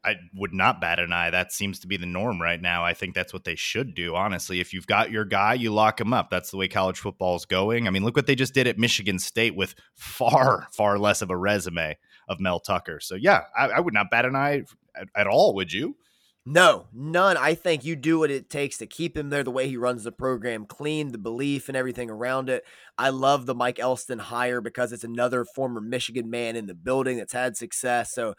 I 0.03 0.15
would 0.33 0.53
not 0.53 0.81
bat 0.81 0.99
an 0.99 1.13
eye. 1.13 1.29
That 1.29 1.51
seems 1.51 1.79
to 1.79 1.87
be 1.87 1.95
the 1.95 2.07
norm 2.07 2.41
right 2.41 2.59
now. 2.59 2.83
I 2.83 2.93
think 2.93 3.13
that's 3.13 3.33
what 3.33 3.43
they 3.43 3.55
should 3.55 3.93
do, 3.93 4.15
honestly. 4.15 4.59
If 4.59 4.73
you've 4.73 4.87
got 4.87 5.11
your 5.11 5.25
guy, 5.25 5.53
you 5.53 5.71
lock 5.71 6.01
him 6.01 6.11
up. 6.11 6.29
That's 6.31 6.49
the 6.49 6.57
way 6.57 6.67
college 6.67 6.99
football 6.99 7.35
is 7.35 7.45
going. 7.45 7.87
I 7.87 7.91
mean, 7.91 8.03
look 8.03 8.15
what 8.15 8.25
they 8.25 8.35
just 8.35 8.53
did 8.53 8.67
at 8.67 8.79
Michigan 8.79 9.19
State 9.19 9.55
with 9.55 9.75
far, 9.95 10.67
far 10.71 10.97
less 10.97 11.21
of 11.21 11.29
a 11.29 11.37
resume 11.37 11.97
of 12.27 12.39
Mel 12.39 12.59
Tucker. 12.59 12.99
So, 12.99 13.15
yeah, 13.15 13.41
I, 13.55 13.67
I 13.67 13.79
would 13.79 13.93
not 13.93 14.09
bat 14.09 14.25
an 14.25 14.35
eye 14.35 14.63
at, 14.95 15.07
at 15.15 15.27
all, 15.27 15.53
would 15.53 15.71
you? 15.71 15.95
No, 16.43 16.87
none. 16.91 17.37
I 17.37 17.53
think 17.53 17.85
you 17.85 17.95
do 17.95 18.17
what 18.17 18.31
it 18.31 18.49
takes 18.49 18.79
to 18.79 18.87
keep 18.87 19.15
him 19.15 19.29
there 19.29 19.43
the 19.43 19.51
way 19.51 19.67
he 19.67 19.77
runs 19.77 20.03
the 20.03 20.11
program 20.11 20.65
clean, 20.65 21.11
the 21.11 21.19
belief 21.19 21.67
and 21.67 21.77
everything 21.77 22.09
around 22.09 22.49
it. 22.49 22.63
I 22.97 23.09
love 23.09 23.45
the 23.45 23.53
Mike 23.53 23.79
Elston 23.79 24.17
hire 24.17 24.59
because 24.59 24.91
it's 24.91 25.03
another 25.03 25.45
former 25.45 25.79
Michigan 25.79 26.31
man 26.31 26.55
in 26.55 26.65
the 26.65 26.73
building 26.73 27.17
that's 27.17 27.33
had 27.33 27.55
success. 27.55 28.11
So, 28.13 28.33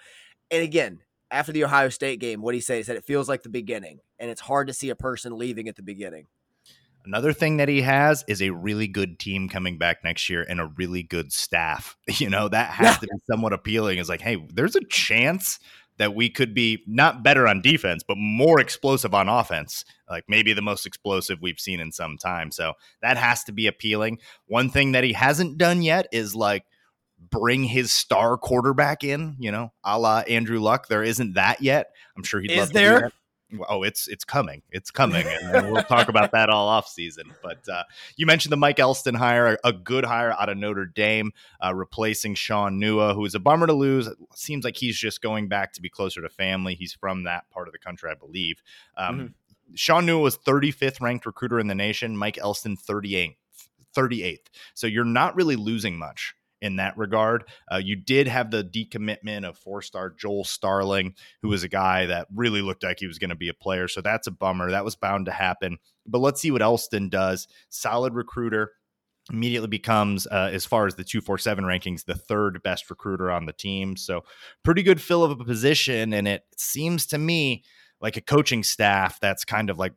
and 0.51 0.65
again, 0.65 0.99
after 1.33 1.51
the 1.51 1.65
Ohio 1.65 1.89
State 1.89 2.21
game, 2.21 2.43
what 2.43 2.55
he 2.55 2.61
said, 2.61 2.77
he 2.77 2.83
said 2.83 2.97
it 2.97 3.05
feels 3.05 3.29
like 3.29 3.43
the 3.43 3.49
beginning, 3.49 4.01
and 4.19 4.31
it's 4.31 4.43
hard 4.43 4.69
to 4.69 4.75
see 4.75 4.91
a 4.91 4.97
person 4.97 5.37
leaving 5.37 5.69
at 5.69 5.77
the 5.77 5.83
beginning. 5.83 6.27
Another 7.05 7.33
thing 7.33 7.57
that 7.57 7.69
he 7.69 7.81
has 7.81 8.25
is 8.29 8.41
a 8.41 8.51
really 8.51 8.87
good 8.87 9.19
team 9.19 9.49
coming 9.49 9.77
back 9.77 10.05
next 10.05 10.31
year 10.31 10.47
and 10.49 10.61
a 10.61 10.67
really 10.67 11.03
good 11.03 11.33
staff. 11.33 11.97
You 12.19 12.31
know, 12.31 12.49
that 12.49 12.71
has 12.71 12.87
yeah. 12.87 12.95
to 12.95 13.07
be 13.07 13.19
somewhat 13.29 13.53
appealing. 13.53 13.99
Is 13.99 14.09
like, 14.09 14.21
hey, 14.21 14.47
there's 14.53 14.77
a 14.77 14.85
chance 14.85 15.59
that 15.99 16.15
we 16.15 16.31
could 16.31 16.55
be 16.55 16.83
not 16.87 17.23
better 17.23 17.47
on 17.49 17.61
defense, 17.61 18.03
but 18.07 18.17
more 18.17 18.61
explosive 18.61 19.15
on 19.15 19.29
offense. 19.29 19.85
Like 20.09 20.25
maybe 20.29 20.53
the 20.53 20.63
most 20.63 20.87
explosive 20.87 21.39
we've 21.41 21.61
seen 21.61 21.81
in 21.81 21.93
some 21.93 22.17
time. 22.17 22.51
So 22.51 22.75
that 23.03 23.17
has 23.17 23.45
to 23.45 23.53
be 23.53 23.67
appealing. 23.67 24.19
One 24.47 24.71
thing 24.71 24.93
that 24.93 25.05
he 25.05 25.13
hasn't 25.13 25.59
done 25.59 25.83
yet 25.83 26.07
is 26.13 26.35
like 26.35 26.65
bring 27.33 27.65
his 27.65 27.91
star 27.91 28.37
quarterback 28.37 29.03
in, 29.03 29.35
you 29.41 29.51
know, 29.51 29.73
a 29.83 29.99
la 29.99 30.21
Andrew 30.21 30.61
Luck. 30.61 30.87
There 30.87 31.03
isn't 31.03 31.35
that 31.35 31.61
yet. 31.61 31.93
I'm 32.17 32.23
sure 32.23 32.41
he'd 32.41 32.53
Is 32.53 32.71
there? 32.71 33.11
Oh, 33.69 33.83
it's 33.83 34.09
it's 34.09 34.25
coming. 34.25 34.63
It's 34.71 34.91
coming. 34.91 35.27
And 35.27 35.73
we'll 35.73 35.83
talk 35.83 36.09
about 36.09 36.33
that 36.33 36.49
all 36.49 36.69
off 36.69 36.89
season. 36.89 37.35
But 37.43 37.69
uh, 37.69 37.83
you 38.17 38.25
mentioned 38.25 38.51
the 38.53 38.57
Mike 38.57 38.79
Elston 38.79 39.15
hire, 39.15 39.59
a 39.63 39.73
good 39.75 40.07
hire 40.07 40.33
out 40.33 40.49
of 40.49 40.57
Notre 40.57 40.87
Dame, 40.87 41.33
uh, 41.63 41.75
replacing 41.75 42.35
Shaun 42.35 42.81
Nua, 42.81 43.15
who 43.15 43.25
is 43.27 43.35
a 43.35 43.41
bummer 43.41 43.67
to 43.67 43.75
lose. 43.75 44.07
It 44.07 44.17
seems 44.35 44.65
like 44.65 44.77
he's 44.77 44.97
just 44.97 45.21
going 45.21 45.49
back 45.49 45.75
to 45.75 45.83
be 45.83 45.91
closer 45.91 46.23
to 46.23 46.31
family. 46.31 46.75
He's 46.75 46.95
from 46.95 47.25
that 47.25 47.51
part 47.51 47.69
of 47.69 47.73
the 47.73 47.79
country, 47.79 48.11
I 48.11 48.15
believe. 48.15 48.63
Um, 48.97 49.19
mm-hmm 49.19 49.27
Shaun 49.75 50.07
Nua 50.07 50.21
was 50.21 50.37
35th 50.37 51.01
ranked 51.01 51.25
recruiter 51.25 51.59
in 51.59 51.67
the 51.67 51.75
nation, 51.75 52.15
Mike 52.15 52.37
Elston 52.37 52.77
38th. 52.77 53.37
38th. 53.97 54.47
So 54.75 54.87
you're 54.87 55.05
not 55.05 55.37
really 55.37 55.57
losing 55.57 55.99
much 55.99 56.35
in 56.63 56.77
that 56.77 56.97
regard. 56.97 57.45
Uh, 57.71 57.77
you 57.77 57.97
did 57.97 58.29
have 58.29 58.51
the 58.51 58.65
decommitment 58.65 59.47
of 59.47 59.59
four 59.59 59.83
star 59.83 60.09
Joel 60.11 60.45
Starling, 60.45 61.15
who 61.43 61.49
was 61.49 61.65
a 61.65 61.69
guy 61.69 62.07
that 62.07 62.29
really 62.35 62.63
looked 62.63 62.85
like 62.85 63.01
he 63.01 63.07
was 63.07 63.19
going 63.19 63.31
to 63.31 63.37
be 63.37 63.49
a 63.49 63.55
player. 63.55 63.89
So 63.89 64.01
that's 64.01 64.29
a 64.29 64.31
bummer. 64.31 64.71
That 64.71 64.85
was 64.85 64.97
bound 64.97 65.27
to 65.27 65.33
happen. 65.33 65.79
But 66.07 66.21
let's 66.21 66.41
see 66.41 66.51
what 66.51 66.63
Elston 66.63 67.11
does. 67.11 67.49
Solid 67.69 68.15
recruiter. 68.15 68.73
Immediately 69.33 69.69
becomes, 69.69 70.27
uh, 70.27 70.51
as 70.53 70.67
far 70.67 70.87
as 70.87 70.97
the 70.97 71.05
247 71.05 71.65
rankings, 71.65 72.05
the 72.05 72.15
third 72.15 72.61
best 72.63 72.91
recruiter 72.91 73.31
on 73.31 73.47
the 73.47 73.53
team. 73.53 73.97
So, 73.97 74.25
pretty 74.65 74.83
good 74.83 75.01
fill 75.01 75.23
of 75.23 75.31
a 75.31 75.45
position. 75.45 76.13
And 76.13 76.27
it 76.27 76.43
seems 76.57 77.07
to 77.07 77.19
me 77.19 77.63
like 78.01 78.17
a 78.17 78.21
coaching 78.21 78.65
staff 78.65 79.21
that's 79.21 79.45
kind 79.45 79.71
of 79.71 79.79
like 79.79 79.93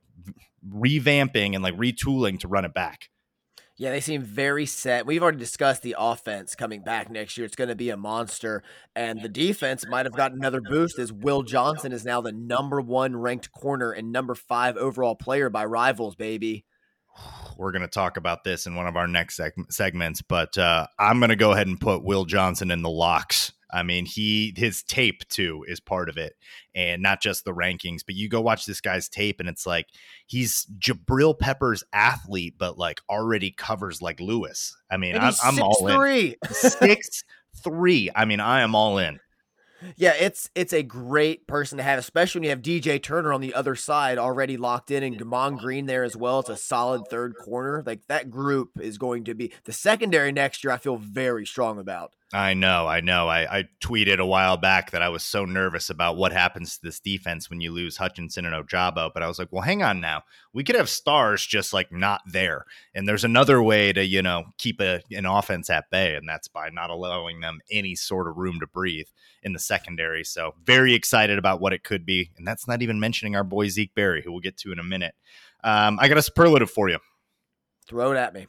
revamping 0.67 1.56
and 1.56 1.63
like 1.63 1.75
retooling 1.75 2.39
to 2.39 2.47
run 2.47 2.65
it 2.65 2.73
back. 2.75 3.10
Yeah, 3.78 3.92
they 3.92 4.00
seem 4.00 4.22
very 4.22 4.66
set. 4.66 5.06
We've 5.06 5.22
already 5.22 5.38
discussed 5.38 5.82
the 5.82 5.98
offense 6.00 6.56
coming 6.56 6.82
back 6.82 7.12
next 7.12 7.38
year. 7.38 7.46
It's 7.46 7.58
going 7.58 7.68
to 7.68 7.76
be 7.76 7.90
a 7.90 7.98
monster. 7.98 8.64
And 8.96 9.22
the 9.22 9.28
defense 9.28 9.86
might 9.86 10.06
have 10.06 10.16
gotten 10.16 10.38
another 10.38 10.62
boost 10.62 10.98
as 10.98 11.12
Will 11.12 11.44
Johnson 11.44 11.92
is 11.92 12.06
now 12.06 12.22
the 12.22 12.32
number 12.32 12.80
one 12.80 13.18
ranked 13.18 13.52
corner 13.52 13.92
and 13.92 14.14
number 14.14 14.34
five 14.34 14.78
overall 14.78 15.16
player 15.16 15.50
by 15.50 15.66
rivals, 15.66 16.16
baby. 16.16 16.64
We're 17.58 17.74
going 17.74 17.82
to 17.82 17.90
talk 17.90 18.16
about 18.16 18.46
this 18.46 18.66
in 18.66 18.76
one 18.76 18.88
of 18.88 18.96
our 18.96 19.08
next 19.08 19.38
seg- 19.38 19.72
segments, 19.72 20.22
but 20.22 20.58
uh, 20.58 20.88
I'm 20.98 21.20
going 21.20 21.30
to 21.30 21.36
go 21.36 21.52
ahead 21.52 21.68
and 21.68 21.80
put 21.80 22.04
Will 22.04 22.24
Johnson 22.24 22.72
in 22.72 22.82
the 22.82 22.90
locks 22.90 23.52
I 23.71 23.84
mean, 23.84 24.06
he 24.06 24.54
his 24.56 24.84
tape 24.84 25.28
too 25.28 25.65
is 25.67 25.80
part 25.80 26.10
of 26.10 26.17
it, 26.17 26.36
and 26.73 27.01
not 27.01 27.21
just 27.21 27.45
the 27.45 27.54
rankings. 27.54 28.01
But 28.06 28.15
you 28.15 28.30
go 28.30 28.41
watch 28.41 28.65
this 28.65 28.82
guy's 28.82 29.10
tape, 29.10 29.39
and 29.39 29.49
it's 29.49 29.65
like 29.65 29.88
he's 30.25 30.65
Jabril 30.80 31.38
Peppers 31.38 31.84
athlete, 31.93 32.56
but 32.58 32.78
like 32.78 33.01
already 33.10 33.51
covers 33.51 34.01
like 34.01 34.19
Lewis. 34.19 34.75
I 34.89 34.97
mean, 34.97 35.17
I'm, 35.17 35.34
I'm 35.43 35.62
all 35.62 35.88
three. 35.88 36.36
in. 36.41 36.49
Six 36.54 37.23
three. 37.63 38.10
I 38.15 38.25
mean, 38.25 38.39
I 38.39 38.62
am 38.62 38.75
all 38.75 38.97
in. 38.97 39.19
Yeah, 39.95 40.13
it's 40.19 40.49
it's 40.56 40.73
a 40.73 40.84
great 40.84 41.47
person 41.47 41.78
to 41.78 41.84
have, 41.84 41.99
especially 41.99 42.39
when 42.39 42.43
you 42.45 42.49
have 42.51 42.62
DJ 42.62 43.01
Turner 43.01 43.34
on 43.34 43.41
the 43.41 43.54
other 43.54 43.75
side 43.75 44.17
already 44.17 44.58
locked 44.58 44.91
in, 44.91 45.04
and 45.04 45.19
Gemon 45.19 45.58
Green 45.58 45.86
there 45.86 46.04
as 46.04 46.15
well. 46.15 46.39
It's 46.39 46.49
a 46.49 46.58
solid 46.58 47.08
third 47.10 47.36
corner. 47.43 47.84
Like 47.86 48.01
that 48.08 48.30
group 48.30 48.71
is 48.80 48.97
going 48.97 49.25
to 49.25 49.34
be 49.34 49.54
the 49.65 49.73
secondary 49.73 50.32
next 50.32 50.63
year. 50.63 50.71
I 50.71 50.78
feel 50.78 50.97
very 50.97 51.45
strong 51.45 51.80
about. 51.80 52.13
I 52.36 52.54
know, 52.54 52.86
I 52.86 53.00
know. 53.00 53.30
I, 53.30 53.60
I, 53.60 53.63
tweeted 53.80 54.19
a 54.19 54.26
while 54.26 54.58
back 54.58 54.91
that 54.91 55.02
I 55.02 55.08
was 55.08 55.24
so 55.24 55.45
nervous 55.45 55.89
about 55.89 56.17
what 56.17 56.34
happens 56.34 56.76
to 56.76 56.82
this 56.84 57.00
defense 57.00 57.50
when 57.50 57.62
you 57.62 57.71
lose 57.71 57.95
Hutchinson 57.95 58.45
and 58.45 58.54
Ojabo. 58.54 59.10
But 59.13 59.24
I 59.24 59.28
was 59.28 59.39
like, 59.39 59.54
well, 59.54 59.62
hang 59.62 59.82
on 59.82 60.02
now. 60.02 60.24
We 60.52 60.65
could 60.65 60.76
have 60.76 60.89
stars 60.89 61.45
just 61.45 61.71
like 61.71 61.93
not 61.93 62.19
there. 62.26 62.65
And 62.93 63.08
there's 63.08 63.24
another 63.24 63.63
way 63.63 63.93
to, 63.93 64.04
you 64.04 64.21
know, 64.21 64.48
keep 64.58 64.82
a, 64.82 65.02
an 65.12 65.26
offense 65.26 65.69
at 65.69 65.89
bay, 65.89 66.15
and 66.15 66.28
that's 66.28 66.50
by 66.50 66.67
not 66.71 66.89
allowing 66.89 67.39
them 67.39 67.62
any 67.71 67.95
sort 67.95 68.28
of 68.28 68.36
room 68.36 68.60
to 68.60 68.67
breathe 68.67 69.08
in 69.41 69.54
the 69.54 69.60
secondary. 69.60 70.26
So 70.26 70.56
very 70.62 70.93
excited 70.93 71.38
about 71.38 71.62
what 71.62 71.71
it 71.71 71.86
could 71.86 72.06
be. 72.06 72.32
And 72.38 72.45
that's 72.45 72.67
not 72.67 72.82
even 72.82 73.00
mentioning 73.00 73.38
our 73.38 73.45
boy 73.45 73.69
Zeke 73.69 73.95
Berry, 73.95 74.21
who 74.21 74.34
we'll 74.34 74.41
get 74.41 74.58
to 74.58 74.74
in 74.74 74.80
a 74.80 74.84
minute. 74.84 75.15
Um, 75.63 76.00
I 76.02 76.10
got 76.10 76.17
a 76.17 76.21
superlative 76.21 76.69
for 76.69 76.89
you. 76.89 77.00
Throw 77.88 78.12
it 78.12 78.17
at 78.17 78.34
me. 78.34 78.48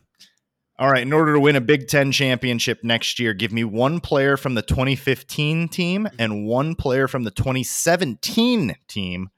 All 0.78 0.90
right, 0.90 1.02
in 1.02 1.12
order 1.14 1.32
to 1.32 1.40
win 1.40 1.56
a 1.56 1.60
Big 1.60 1.88
Ten 1.88 2.12
championship 2.12 2.84
next 2.84 3.18
year, 3.18 3.32
give 3.32 3.50
me 3.50 3.64
one 3.64 3.98
player 3.98 4.36
from 4.36 4.54
the 4.54 4.62
2015 4.62 5.68
team 5.68 6.06
and 6.18 6.46
one 6.46 6.74
player 6.74 7.08
from 7.08 7.22
the 7.24 7.30
2017 7.30 8.76
team 8.86 9.30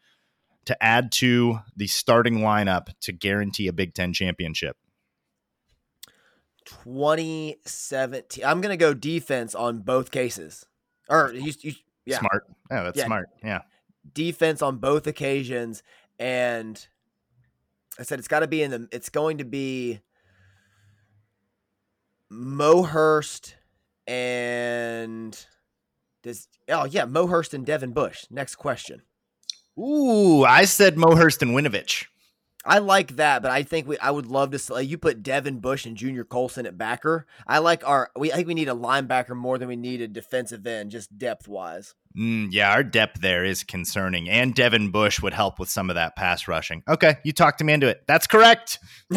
to 0.64 0.83
add 0.83 1.12
to 1.12 1.61
the 1.77 1.87
starting 1.87 2.38
lineup 2.38 2.88
to 3.03 3.12
guarantee 3.12 3.68
a 3.68 3.72
Big 3.72 3.94
Ten 3.94 4.12
championship. 4.12 4.77
2017. 6.64 8.44
I'm 8.44 8.61
going 8.61 8.72
to 8.72 8.77
go 8.77 8.92
defense 8.92 9.55
on 9.55 9.79
both 9.81 10.11
cases. 10.11 10.66
Or 11.09 11.33
you, 11.33 11.53
you 11.61 11.72
yeah. 12.05 12.18
Smart. 12.18 12.44
Yeah, 12.70 12.83
that's 12.83 12.98
yeah. 12.98 13.07
smart. 13.07 13.29
Yeah. 13.44 13.61
Defense 14.12 14.61
on 14.61 14.79
both 14.79 15.07
occasions 15.07 15.83
and 16.18 16.87
I 17.98 18.03
said 18.03 18.18
it's 18.18 18.29
got 18.29 18.40
to 18.40 18.48
be 18.48 18.62
in 18.62 18.70
the 18.70 18.88
it's 18.92 19.09
going 19.09 19.38
to 19.38 19.44
be 19.44 20.01
Mo 22.30 22.82
Hurst 22.82 23.56
and 24.06 25.46
does 26.22 26.48
oh 26.68 26.84
yeah, 26.84 27.04
Mo 27.04 27.26
Hurst 27.26 27.54
and 27.54 27.64
Devin 27.64 27.92
Bush. 27.92 28.24
Next 28.30 28.56
question. 28.56 29.02
Ooh, 29.78 30.44
I 30.44 30.64
said 30.64 30.98
Mo 30.98 31.14
Hurst 31.14 31.42
and 31.42 31.52
Winovich. 31.52 32.06
I 32.64 32.78
like 32.78 33.16
that, 33.16 33.40
but 33.40 33.52
I 33.52 33.62
think 33.62 33.86
we 33.86 33.98
I 33.98 34.10
would 34.10 34.26
love 34.26 34.50
to 34.50 34.58
see 34.58 34.82
you 34.82 34.98
put 34.98 35.22
Devin 35.22 35.60
Bush 35.60 35.86
and 35.86 35.96
Junior 35.96 36.24
Colson 36.24 36.66
at 36.66 36.76
backer. 36.76 37.26
I 37.46 37.58
like 37.58 37.86
our 37.86 38.10
we 38.16 38.32
I 38.32 38.36
think 38.36 38.48
we 38.48 38.54
need 38.54 38.68
a 38.68 38.74
linebacker 38.74 39.36
more 39.36 39.58
than 39.58 39.68
we 39.68 39.76
need 39.76 40.00
a 40.00 40.08
defensive 40.08 40.66
end, 40.66 40.90
just 40.90 41.16
depth 41.16 41.46
wise. 41.46 41.94
Mm, 42.16 42.48
yeah, 42.50 42.72
our 42.72 42.82
depth 42.82 43.20
there 43.20 43.44
is 43.44 43.62
concerning, 43.62 44.28
and 44.28 44.54
Devin 44.54 44.90
Bush 44.90 45.20
would 45.22 45.34
help 45.34 45.60
with 45.60 45.68
some 45.68 45.88
of 45.88 45.94
that 45.94 46.16
pass 46.16 46.48
rushing. 46.48 46.82
Okay, 46.88 47.18
you 47.22 47.32
talked 47.32 47.62
me 47.62 47.72
into 47.72 47.86
it. 47.86 48.02
That's 48.08 48.26
correct. 48.26 48.80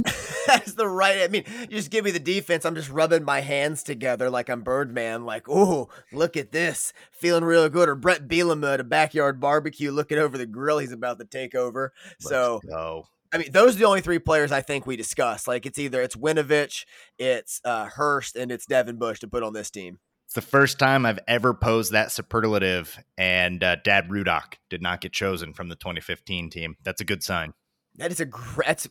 That's 0.45 0.73
the 0.73 0.88
right. 0.88 1.21
I 1.21 1.27
mean, 1.27 1.43
you 1.62 1.77
just 1.77 1.89
give 1.89 2.06
me 2.06 2.12
the 2.12 2.19
defense. 2.19 2.63
I'm 2.63 2.75
just 2.75 2.91
rubbing 2.91 3.23
my 3.23 3.41
hands 3.41 3.82
together 3.82 4.30
like 4.30 4.49
I'm 4.49 4.62
Birdman. 4.62 5.25
Like, 5.25 5.49
oh, 5.49 5.89
look 6.12 6.38
at 6.38 6.51
this, 6.51 6.93
feeling 7.12 7.43
real 7.43 7.67
good. 7.69 7.89
Or 7.89 7.95
Brett 7.95 8.27
Bielema 8.27 8.75
at 8.75 8.80
a 8.80 8.84
backyard 8.84 9.39
barbecue, 9.39 9.89
looking 9.89 10.19
over 10.19 10.38
the 10.38 10.45
grill 10.45 10.77
he's 10.77 10.91
about 10.91 11.17
to 11.19 11.25
take 11.25 11.56
over. 11.56 11.93
Let's 12.19 12.30
so 12.30 12.62
go. 12.67 13.08
I 13.34 13.38
mean, 13.38 13.52
those 13.52 13.76
are 13.76 13.80
the 13.80 13.86
only 13.86 14.02
three 14.02 14.20
players 14.20 14.52
I 14.52 14.62
think 14.62 14.86
we 14.86 14.96
discussed. 14.96 15.48
Like, 15.48 15.65
it's 15.65 15.80
either 15.80 16.02
it's 16.02 16.15
Winovich, 16.15 16.86
it's 17.17 17.62
uh, 17.63 17.86
Hurst, 17.86 18.36
and 18.36 18.52
it's 18.52 18.65
Devin 18.65 18.98
Bush 18.98 19.20
to 19.20 19.28
put 19.28 19.44
on 19.44 19.54
this 19.54 19.72
team. 19.72 20.00
It's 20.26 20.36
the 20.36 20.41
first 20.41 20.80
time 20.80 21.06
I've 21.06 21.20
ever 21.28 21.54
posed 21.54 21.91
that 21.91 22.12
superlative, 22.12 22.98
and 23.17 23.63
uh, 23.63 23.78
Dad 23.84 24.10
Rudock 24.10 24.56
did 24.70 24.82
not 24.82 25.02
get 25.02 25.12
chosen 25.12 25.54
from 25.54 25.67
the 25.67 25.76
2015 25.76 26.50
team. 26.50 26.76
That's 26.84 27.02
a 27.02 27.06
good 27.06 27.24
sign. 27.24 27.54
That 27.96 28.12
is 28.12 28.20
a 28.20 28.26
great. 28.26 28.67
That's, 28.67 28.89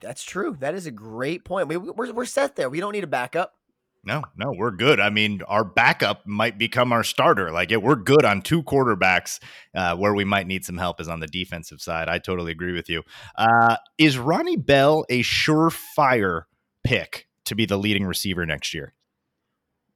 that's 0.00 0.22
true. 0.22 0.56
That 0.60 0.74
is 0.74 0.86
a 0.86 0.90
great 0.90 1.44
point. 1.44 1.68
We, 1.68 1.76
we're 1.76 2.12
we're 2.12 2.24
set 2.24 2.56
there. 2.56 2.68
We 2.68 2.80
don't 2.80 2.92
need 2.92 3.04
a 3.04 3.08
backup. 3.08 3.54
No, 4.02 4.22
no, 4.34 4.52
we're 4.56 4.70
good. 4.70 4.98
I 4.98 5.10
mean, 5.10 5.42
our 5.46 5.62
backup 5.62 6.26
might 6.26 6.56
become 6.56 6.90
our 6.90 7.04
starter. 7.04 7.50
Like, 7.50 7.70
we're 7.70 7.96
good 7.96 8.24
on 8.24 8.40
two 8.40 8.62
quarterbacks. 8.62 9.40
Uh, 9.74 9.94
where 9.94 10.14
we 10.14 10.24
might 10.24 10.46
need 10.46 10.64
some 10.64 10.78
help 10.78 11.00
is 11.00 11.08
on 11.08 11.20
the 11.20 11.26
defensive 11.26 11.82
side. 11.82 12.08
I 12.08 12.18
totally 12.18 12.50
agree 12.50 12.72
with 12.72 12.88
you. 12.88 13.02
Uh, 13.36 13.76
is 13.98 14.16
Ronnie 14.16 14.56
Bell 14.56 15.04
a 15.10 15.22
surefire 15.22 16.44
pick 16.82 17.26
to 17.44 17.54
be 17.54 17.66
the 17.66 17.76
leading 17.76 18.06
receiver 18.06 18.46
next 18.46 18.72
year? 18.72 18.94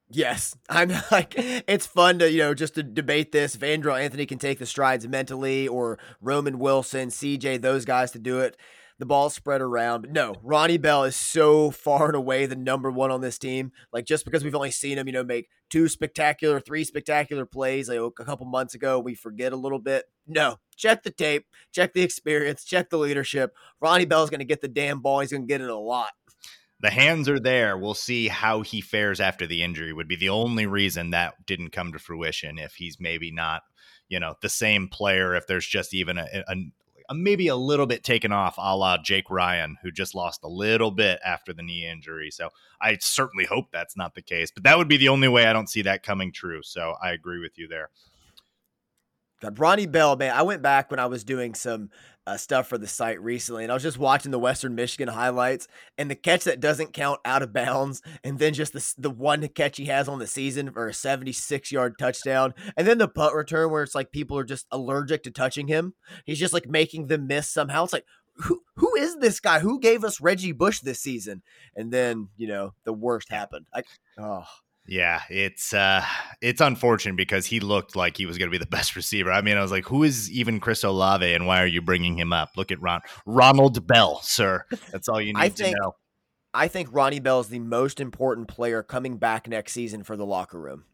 Yes, 0.09 0.55
I'm 0.69 0.91
like 1.11 1.33
it's 1.35 1.87
fun 1.87 2.19
to 2.19 2.29
you 2.29 2.39
know 2.39 2.53
just 2.53 2.75
to 2.75 2.83
debate 2.83 3.31
this. 3.31 3.55
If 3.55 3.61
Andrel 3.61 3.99
Anthony 3.99 4.25
can 4.25 4.37
take 4.37 4.59
the 4.59 4.65
strides 4.65 5.07
mentally, 5.07 5.67
or 5.67 5.97
Roman 6.21 6.59
Wilson, 6.59 7.09
CJ, 7.09 7.61
those 7.61 7.85
guys 7.85 8.11
to 8.11 8.19
do 8.19 8.39
it 8.39 8.55
the 8.99 9.05
ball 9.05 9.29
spread 9.29 9.61
around. 9.61 10.01
But 10.01 10.11
no, 10.11 10.35
Ronnie 10.41 10.77
Bell 10.77 11.03
is 11.03 11.15
so 11.15 11.71
far 11.71 12.07
and 12.07 12.15
away 12.15 12.45
the 12.45 12.55
number 12.55 12.91
one 12.91 13.11
on 13.11 13.21
this 13.21 13.37
team. 13.37 13.71
Like 13.91 14.05
just 14.05 14.25
because 14.25 14.43
we've 14.43 14.55
only 14.55 14.71
seen 14.71 14.97
him, 14.97 15.07
you 15.07 15.13
know, 15.13 15.23
make 15.23 15.49
two 15.69 15.87
spectacular, 15.87 16.59
three 16.59 16.83
spectacular 16.83 17.45
plays 17.45 17.89
like 17.89 17.99
a 17.99 18.23
couple 18.23 18.45
months 18.45 18.75
ago, 18.75 18.99
we 18.99 19.15
forget 19.15 19.53
a 19.53 19.57
little 19.57 19.79
bit. 19.79 20.05
No, 20.27 20.57
check 20.75 21.03
the 21.03 21.11
tape, 21.11 21.45
check 21.71 21.93
the 21.93 22.01
experience, 22.01 22.63
check 22.63 22.89
the 22.89 22.97
leadership. 22.97 23.53
Ronnie 23.81 24.05
Bell's 24.05 24.29
going 24.29 24.39
to 24.39 24.45
get 24.45 24.61
the 24.61 24.67
damn 24.67 25.01
ball. 25.01 25.19
He's 25.19 25.31
going 25.31 25.43
to 25.43 25.47
get 25.47 25.61
it 25.61 25.69
a 25.69 25.75
lot. 25.75 26.11
The 26.81 26.89
hands 26.89 27.29
are 27.29 27.39
there. 27.39 27.77
We'll 27.77 27.93
see 27.93 28.27
how 28.27 28.61
he 28.61 28.81
fares 28.81 29.19
after 29.19 29.47
the 29.47 29.63
injury. 29.63 29.93
Would 29.93 30.09
be 30.09 30.17
the 30.17 30.29
only 30.29 30.67
reason 30.67 31.11
that 31.11 31.33
didn't 31.45 31.71
come 31.71 31.93
to 31.93 31.99
fruition. 31.99 32.59
If 32.59 32.73
he's 32.75 32.97
maybe 32.99 33.31
not 33.31 33.63
you 34.09 34.19
know 34.19 34.35
the 34.41 34.49
same 34.49 34.87
player 34.87 35.35
if 35.35 35.47
there's 35.47 35.65
just 35.65 35.93
even 35.93 36.17
a, 36.17 36.27
a, 36.47 36.55
Uh, 37.09 37.13
maybe 37.13 37.47
a 37.47 37.55
little 37.55 37.85
bit 37.85 38.03
taken 38.03 38.31
off, 38.31 38.55
a 38.57 38.75
la 38.75 38.97
Jake 38.97 39.29
Ryan, 39.29 39.77
who 39.81 39.91
just 39.91 40.15
lost 40.15 40.41
a 40.43 40.47
little 40.47 40.91
bit 40.91 41.19
after 41.23 41.53
the 41.53 41.63
knee 41.63 41.85
injury. 41.85 42.31
So 42.31 42.49
I 42.81 42.97
certainly 43.01 43.45
hope 43.45 43.67
that's 43.71 43.97
not 43.97 44.15
the 44.15 44.21
case, 44.21 44.51
but 44.51 44.63
that 44.63 44.77
would 44.77 44.87
be 44.87 44.97
the 44.97 45.09
only 45.09 45.27
way 45.27 45.45
I 45.45 45.53
don't 45.53 45.69
see 45.69 45.81
that 45.83 46.03
coming 46.03 46.31
true. 46.31 46.61
So 46.63 46.95
I 47.01 47.11
agree 47.11 47.39
with 47.39 47.57
you 47.57 47.67
there. 47.67 47.89
God, 49.41 49.59
Ronnie 49.59 49.85
Bell, 49.85 50.15
man, 50.15 50.33
I 50.33 50.43
went 50.43 50.61
back 50.61 50.89
when 50.89 50.99
I 50.99 51.05
was 51.07 51.23
doing 51.23 51.53
some 51.53 51.89
uh, 52.27 52.37
stuff 52.37 52.67
for 52.67 52.77
the 52.77 52.87
site 52.87 53.21
recently, 53.21 53.63
and 53.63 53.71
I 53.71 53.75
was 53.75 53.83
just 53.83 53.97
watching 53.97 54.31
the 54.31 54.39
Western 54.39 54.75
Michigan 54.75 55.07
highlights, 55.07 55.67
and 55.97 56.09
the 56.09 56.15
catch 56.15 56.43
that 56.45 56.59
doesn't 56.59 56.93
count 56.93 57.19
out 57.25 57.41
of 57.41 57.53
bounds, 57.53 58.01
and 58.23 58.39
then 58.39 58.53
just 58.53 58.73
the 58.73 58.93
the 58.97 59.09
one 59.09 59.47
catch 59.49 59.77
he 59.77 59.85
has 59.85 60.07
on 60.07 60.19
the 60.19 60.27
season 60.27 60.71
for 60.71 60.87
a 60.87 60.93
76 60.93 61.71
yard 61.71 61.97
touchdown, 61.97 62.53
and 62.75 62.87
then 62.87 62.97
the 62.97 63.07
punt 63.07 63.35
return 63.35 63.71
where 63.71 63.83
it's 63.83 63.95
like 63.95 64.11
people 64.11 64.37
are 64.37 64.43
just 64.43 64.67
allergic 64.71 65.23
to 65.23 65.31
touching 65.31 65.67
him. 65.67 65.93
He's 66.25 66.39
just 66.39 66.53
like 66.53 66.67
making 66.67 67.07
them 67.07 67.27
miss 67.27 67.47
somehow. 67.47 67.83
It's 67.83 67.93
like 67.93 68.05
who 68.37 68.61
who 68.75 68.95
is 68.95 69.17
this 69.17 69.39
guy? 69.39 69.59
Who 69.59 69.79
gave 69.79 70.03
us 70.03 70.21
Reggie 70.21 70.51
Bush 70.51 70.81
this 70.81 70.99
season? 70.99 71.41
And 71.75 71.91
then 71.91 72.29
you 72.37 72.47
know 72.47 72.73
the 72.83 72.93
worst 72.93 73.29
happened. 73.29 73.67
I 73.73 73.83
oh 74.17 74.45
Yeah, 74.87 75.21
it's 75.29 75.73
uh 75.73 76.03
it's 76.41 76.61
unfortunate 76.61 77.15
because 77.17 77.45
he 77.47 77.59
looked 77.59 77.95
like 77.95 78.17
he 78.17 78.25
was 78.27 78.37
going 78.37 78.49
to 78.49 78.51
be 78.51 78.63
the 78.63 78.69
best 78.69 78.95
receiver. 78.95 79.31
I 79.31 79.41
mean, 79.41 79.57
I 79.57 79.61
was 79.61 79.71
like, 79.71 79.85
who 79.85 80.03
is 80.03 80.31
even 80.31 80.59
Chris 80.59 80.83
Olave 80.83 81.33
and 81.33 81.47
why 81.47 81.61
are 81.61 81.67
you 81.67 81.81
bringing 81.81 82.17
him 82.17 82.31
up? 82.31 82.51
Look 82.55 82.71
at 82.71 82.81
Ron 82.81 83.01
Ronald 83.25 83.87
Bell, 83.87 84.19
sir. 84.21 84.63
That's 84.91 85.09
all 85.09 85.19
you 85.19 85.33
need 85.33 85.39
I 85.41 85.49
to 85.49 85.55
think- 85.63 85.77
know. 85.79 85.95
I 86.53 86.69
think 86.69 86.87
Ronnie 86.93 87.19
Bell 87.19 87.41
is 87.41 87.49
the 87.49 87.59
most 87.59 87.99
important 87.99 88.47
player 88.47 88.81
coming 88.81 89.17
back 89.17 89.45
next 89.49 89.73
season 89.73 90.03
for 90.03 90.15
the 90.15 90.25
locker 90.25 90.57
room. 90.57 90.85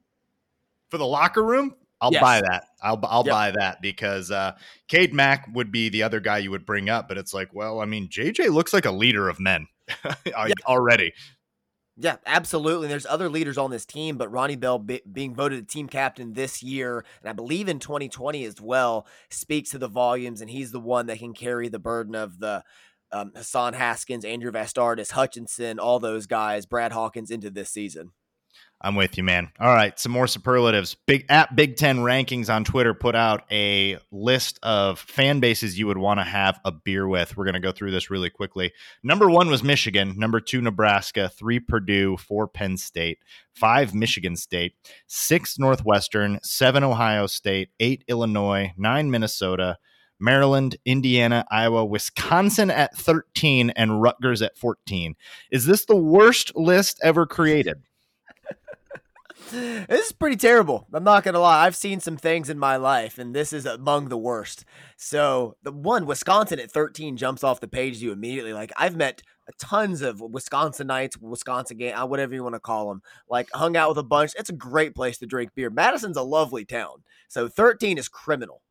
For 0.89 0.97
the 0.97 1.05
locker 1.05 1.43
room, 1.43 1.75
I'll 2.01 2.11
Yes. 2.11 2.21
buy 2.21 2.41
that. 2.41 2.65
I'll 2.81 2.99
I'll 3.03 3.23
Yep. 3.25 3.31
buy 3.31 3.51
that 3.51 3.81
because 3.81 4.31
uh 4.31 4.53
Cade 4.87 5.13
Mack 5.13 5.47
would 5.53 5.71
be 5.71 5.89
the 5.89 6.01
other 6.03 6.19
guy 6.19 6.39
you 6.39 6.49
would 6.49 6.65
bring 6.65 6.89
up, 6.89 7.07
but 7.07 7.17
it's 7.19 7.33
like, 7.33 7.53
well, 7.53 7.79
I 7.81 7.85
mean, 7.85 8.07
JJ 8.09 8.51
looks 8.51 8.73
like 8.73 8.85
a 8.85 8.91
leader 8.91 9.29
of 9.29 9.39
men 9.39 9.67
I- 10.35 10.51
already. 10.65 11.13
Yeah, 12.01 12.15
absolutely. 12.25 12.87
There's 12.87 13.05
other 13.05 13.29
leaders 13.29 13.59
on 13.59 13.69
this 13.69 13.85
team, 13.85 14.17
but 14.17 14.31
Ronnie 14.31 14.55
Bell 14.55 14.79
be- 14.79 15.03
being 15.11 15.35
voted 15.35 15.69
team 15.69 15.87
captain 15.87 16.33
this 16.33 16.63
year, 16.63 17.05
and 17.21 17.29
I 17.29 17.33
believe 17.33 17.69
in 17.69 17.77
2020 17.77 18.43
as 18.43 18.59
well, 18.59 19.05
speaks 19.29 19.69
to 19.69 19.77
the 19.77 19.87
volumes, 19.87 20.41
and 20.41 20.49
he's 20.49 20.71
the 20.71 20.79
one 20.79 21.05
that 21.05 21.19
can 21.19 21.35
carry 21.35 21.69
the 21.69 21.77
burden 21.77 22.15
of 22.15 22.39
the 22.39 22.63
um, 23.11 23.31
Hassan 23.35 23.73
Haskins, 23.73 24.25
Andrew 24.25 24.51
Vastardis, 24.51 25.11
Hutchinson, 25.11 25.77
all 25.77 25.99
those 25.99 26.25
guys, 26.25 26.65
Brad 26.65 26.91
Hawkins 26.91 27.29
into 27.29 27.51
this 27.51 27.69
season. 27.69 28.13
I'm 28.83 28.95
with 28.95 29.17
you, 29.17 29.23
man. 29.23 29.51
All 29.59 29.73
right, 29.73 29.97
some 29.99 30.11
more 30.11 30.27
superlatives. 30.27 30.95
Big 31.05 31.25
at 31.29 31.55
Big 31.55 31.75
Ten 31.75 31.99
rankings 31.99 32.53
on 32.53 32.63
Twitter 32.63 32.93
put 32.93 33.15
out 33.15 33.43
a 33.51 33.99
list 34.11 34.59
of 34.63 34.99
fan 34.99 35.39
bases 35.39 35.77
you 35.77 35.85
would 35.87 35.99
want 35.99 36.19
to 36.19 36.23
have 36.23 36.59
a 36.65 36.71
beer 36.71 37.07
with. 37.07 37.37
We're 37.37 37.45
going 37.45 37.53
to 37.53 37.59
go 37.59 37.71
through 37.71 37.91
this 37.91 38.09
really 38.09 38.31
quickly. 38.31 38.73
Number 39.03 39.29
one 39.29 39.49
was 39.49 39.63
Michigan. 39.63 40.15
Number 40.17 40.39
two, 40.39 40.61
Nebraska. 40.61 41.29
Three, 41.29 41.59
Purdue. 41.59 42.17
Four, 42.17 42.47
Penn 42.47 42.77
State. 42.77 43.19
Five, 43.53 43.93
Michigan 43.93 44.35
State. 44.35 44.73
Six, 45.05 45.59
Northwestern. 45.59 46.39
Seven, 46.41 46.83
Ohio 46.83 47.27
State. 47.27 47.69
Eight, 47.79 48.03
Illinois. 48.07 48.73
Nine, 48.77 49.11
Minnesota. 49.11 49.77
Maryland, 50.19 50.77
Indiana, 50.85 51.45
Iowa, 51.49 51.83
Wisconsin 51.83 52.69
at 52.69 52.95
13, 52.95 53.71
and 53.71 54.03
Rutgers 54.03 54.43
at 54.43 54.55
14. 54.55 55.15
Is 55.51 55.65
this 55.65 55.85
the 55.85 55.95
worst 55.95 56.55
list 56.55 56.99
ever 57.03 57.25
created? 57.25 57.81
This 59.51 60.07
is 60.07 60.11
pretty 60.11 60.37
terrible. 60.37 60.87
I'm 60.93 61.03
not 61.03 61.23
gonna 61.23 61.39
lie. 61.39 61.65
I've 61.65 61.75
seen 61.75 61.99
some 61.99 62.17
things 62.17 62.49
in 62.49 62.57
my 62.57 62.77
life, 62.77 63.17
and 63.17 63.35
this 63.35 63.51
is 63.53 63.65
among 63.65 64.09
the 64.09 64.17
worst. 64.17 64.65
So 64.97 65.55
the 65.63 65.71
one 65.71 66.05
Wisconsin 66.05 66.59
at 66.59 66.71
13 66.71 67.17
jumps 67.17 67.43
off 67.43 67.59
the 67.59 67.67
page 67.67 67.99
to 67.99 68.05
you 68.05 68.11
immediately. 68.11 68.53
Like 68.53 68.71
I've 68.77 68.95
met 68.95 69.21
tons 69.59 70.01
of 70.01 70.19
Wisconsinites, 70.19 71.17
Wisconsin 71.21 71.77
game, 71.77 71.95
uh, 71.95 72.05
whatever 72.05 72.33
you 72.33 72.43
want 72.43 72.55
to 72.55 72.59
call 72.59 72.89
them. 72.89 73.01
Like 73.29 73.49
hung 73.53 73.75
out 73.75 73.89
with 73.89 73.97
a 73.97 74.03
bunch. 74.03 74.31
It's 74.37 74.49
a 74.49 74.53
great 74.53 74.95
place 74.95 75.17
to 75.19 75.25
drink 75.25 75.51
beer. 75.55 75.69
Madison's 75.69 76.17
a 76.17 76.23
lovely 76.23 76.65
town. 76.65 77.03
So 77.27 77.47
13 77.47 77.97
is 77.97 78.07
criminal. 78.07 78.61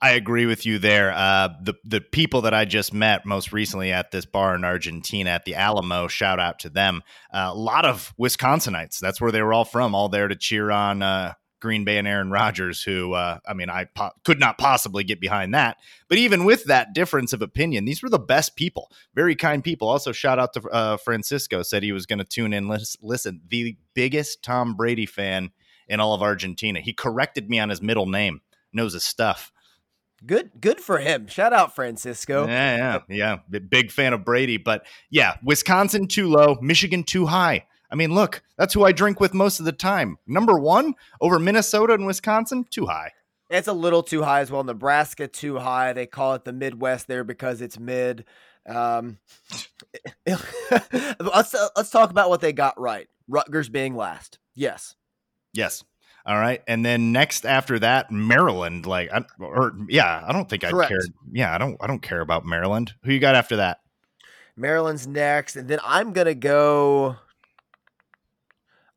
I 0.00 0.12
agree 0.12 0.46
with 0.46 0.64
you 0.64 0.78
there. 0.78 1.12
Uh, 1.12 1.48
the 1.60 1.74
the 1.84 2.00
people 2.00 2.42
that 2.42 2.54
I 2.54 2.64
just 2.64 2.94
met 2.94 3.26
most 3.26 3.52
recently 3.52 3.90
at 3.90 4.12
this 4.12 4.26
bar 4.26 4.54
in 4.54 4.64
Argentina 4.64 5.30
at 5.30 5.44
the 5.44 5.56
Alamo, 5.56 6.06
shout 6.06 6.38
out 6.38 6.60
to 6.60 6.70
them. 6.70 7.02
Uh, 7.32 7.50
a 7.52 7.54
lot 7.54 7.84
of 7.84 8.14
Wisconsinites. 8.18 8.98
That's 9.00 9.20
where 9.20 9.32
they 9.32 9.42
were 9.42 9.52
all 9.52 9.64
from, 9.64 9.94
all 9.96 10.08
there 10.08 10.28
to 10.28 10.36
cheer 10.36 10.70
on 10.70 11.02
uh, 11.02 11.32
Green 11.60 11.84
Bay 11.84 11.98
and 11.98 12.06
Aaron 12.06 12.30
Rodgers. 12.30 12.80
Who, 12.80 13.14
uh, 13.14 13.38
I 13.44 13.54
mean, 13.54 13.70
I 13.70 13.86
po- 13.86 14.12
could 14.24 14.38
not 14.38 14.56
possibly 14.56 15.02
get 15.02 15.20
behind 15.20 15.52
that. 15.54 15.78
But 16.08 16.18
even 16.18 16.44
with 16.44 16.64
that 16.66 16.94
difference 16.94 17.32
of 17.32 17.42
opinion, 17.42 17.84
these 17.84 18.00
were 18.00 18.08
the 18.08 18.20
best 18.20 18.54
people, 18.54 18.92
very 19.16 19.34
kind 19.34 19.64
people. 19.64 19.88
Also, 19.88 20.12
shout 20.12 20.38
out 20.38 20.52
to 20.52 20.62
uh, 20.68 20.96
Francisco. 20.98 21.64
Said 21.64 21.82
he 21.82 21.90
was 21.90 22.06
going 22.06 22.20
to 22.20 22.24
tune 22.24 22.52
in. 22.52 22.68
Lis- 22.68 22.96
listen, 23.02 23.40
the 23.48 23.76
biggest 23.94 24.44
Tom 24.44 24.76
Brady 24.76 25.06
fan 25.06 25.50
in 25.88 25.98
all 25.98 26.14
of 26.14 26.22
Argentina. 26.22 26.80
He 26.80 26.92
corrected 26.92 27.50
me 27.50 27.58
on 27.58 27.68
his 27.68 27.82
middle 27.82 28.06
name. 28.06 28.42
Knows 28.72 28.92
his 28.92 29.04
stuff. 29.04 29.50
Good, 30.26 30.50
good 30.60 30.80
for 30.80 30.98
him. 30.98 31.26
Shout 31.28 31.52
out 31.52 31.74
Francisco. 31.74 32.46
Yeah, 32.46 33.00
yeah, 33.08 33.38
yeah. 33.50 33.60
Big 33.60 33.90
fan 33.90 34.12
of 34.12 34.24
Brady, 34.24 34.56
but 34.56 34.84
yeah, 35.10 35.36
Wisconsin 35.42 36.08
too 36.08 36.28
low, 36.28 36.58
Michigan 36.60 37.04
too 37.04 37.26
high. 37.26 37.66
I 37.90 37.94
mean, 37.94 38.14
look, 38.14 38.42
that's 38.56 38.74
who 38.74 38.84
I 38.84 38.92
drink 38.92 39.20
with 39.20 39.32
most 39.32 39.60
of 39.60 39.64
the 39.64 39.72
time. 39.72 40.18
Number 40.26 40.58
one 40.58 40.94
over 41.20 41.38
Minnesota 41.38 41.94
and 41.94 42.06
Wisconsin, 42.06 42.64
too 42.68 42.86
high. 42.86 43.12
It's 43.50 43.68
a 43.68 43.72
little 43.72 44.02
too 44.02 44.22
high 44.22 44.40
as 44.40 44.50
well. 44.50 44.62
Nebraska 44.62 45.26
too 45.26 45.58
high. 45.58 45.94
They 45.94 46.06
call 46.06 46.34
it 46.34 46.44
the 46.44 46.52
Midwest 46.52 47.08
there 47.08 47.24
because 47.24 47.62
it's 47.62 47.78
mid. 47.78 48.26
Um, 48.66 49.18
let's 50.26 51.54
uh, 51.54 51.68
let's 51.76 51.90
talk 51.90 52.10
about 52.10 52.28
what 52.28 52.42
they 52.42 52.52
got 52.52 52.78
right. 52.78 53.08
Rutgers 53.26 53.70
being 53.70 53.96
last. 53.96 54.38
Yes. 54.54 54.96
Yes. 55.54 55.82
All 56.28 56.38
right, 56.38 56.62
and 56.68 56.84
then 56.84 57.10
next 57.10 57.46
after 57.46 57.78
that, 57.78 58.10
Maryland. 58.10 58.84
Like, 58.84 59.10
I, 59.10 59.24
or 59.40 59.72
yeah, 59.88 60.22
I 60.26 60.32
don't 60.34 60.46
think 60.46 60.62
I 60.62 60.70
care. 60.86 61.00
Yeah, 61.32 61.54
I 61.54 61.56
don't. 61.56 61.78
I 61.80 61.86
don't 61.86 62.02
care 62.02 62.20
about 62.20 62.44
Maryland. 62.44 62.92
Who 63.04 63.12
you 63.12 63.18
got 63.18 63.34
after 63.34 63.56
that? 63.56 63.78
Maryland's 64.54 65.06
next, 65.06 65.56
and 65.56 65.68
then 65.68 65.78
I'm 65.82 66.12
gonna 66.12 66.34
go. 66.34 67.16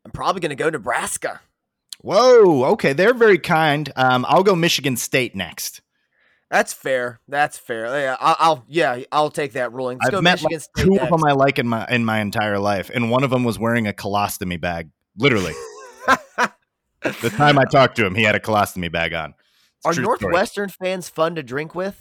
I'm 0.03 0.11
probably 0.11 0.41
gonna 0.41 0.55
go 0.55 0.69
Nebraska. 0.69 1.39
Whoa. 2.01 2.65
Okay, 2.71 2.91
they're 2.91 3.13
very 3.13 3.37
kind. 3.37 3.89
Um, 3.95 4.25
I'll 4.27 4.43
go 4.43 4.55
Michigan 4.55 4.97
State 4.97 5.33
next. 5.33 5.81
That's 6.49 6.73
fair. 6.73 7.21
That's 7.29 7.57
fair. 7.57 7.85
Yeah, 7.85 8.17
I'll, 8.19 8.35
I'll 8.39 8.65
yeah, 8.67 9.03
I'll 9.11 9.29
take 9.29 9.53
that 9.53 9.71
ruling. 9.71 9.99
Let's 9.99 10.07
I've 10.07 10.11
go 10.11 10.21
met 10.21 10.33
Michigan 10.33 10.55
like 10.57 10.61
State 10.61 10.83
two 10.83 10.89
next. 10.91 11.03
of 11.03 11.09
them 11.11 11.23
I 11.25 11.31
like 11.31 11.59
in 11.59 11.67
my 11.67 11.87
in 11.87 12.03
my 12.03 12.19
entire 12.19 12.59
life, 12.59 12.91
and 12.93 13.09
one 13.09 13.23
of 13.23 13.29
them 13.29 13.45
was 13.45 13.57
wearing 13.57 13.87
a 13.87 13.93
colostomy 13.93 14.59
bag. 14.59 14.89
Literally, 15.17 15.53
the 17.01 17.29
time 17.29 17.57
I 17.59 17.65
talked 17.65 17.95
to 17.97 18.05
him, 18.05 18.15
he 18.15 18.23
had 18.23 18.35
a 18.35 18.39
colostomy 18.39 18.91
bag 18.91 19.13
on. 19.13 19.33
It's 19.77 19.85
Are 19.85 19.93
true 19.93 20.03
story. 20.03 20.17
Northwestern 20.21 20.69
fans 20.69 21.09
fun 21.09 21.35
to 21.35 21.43
drink 21.43 21.73
with? 21.73 21.99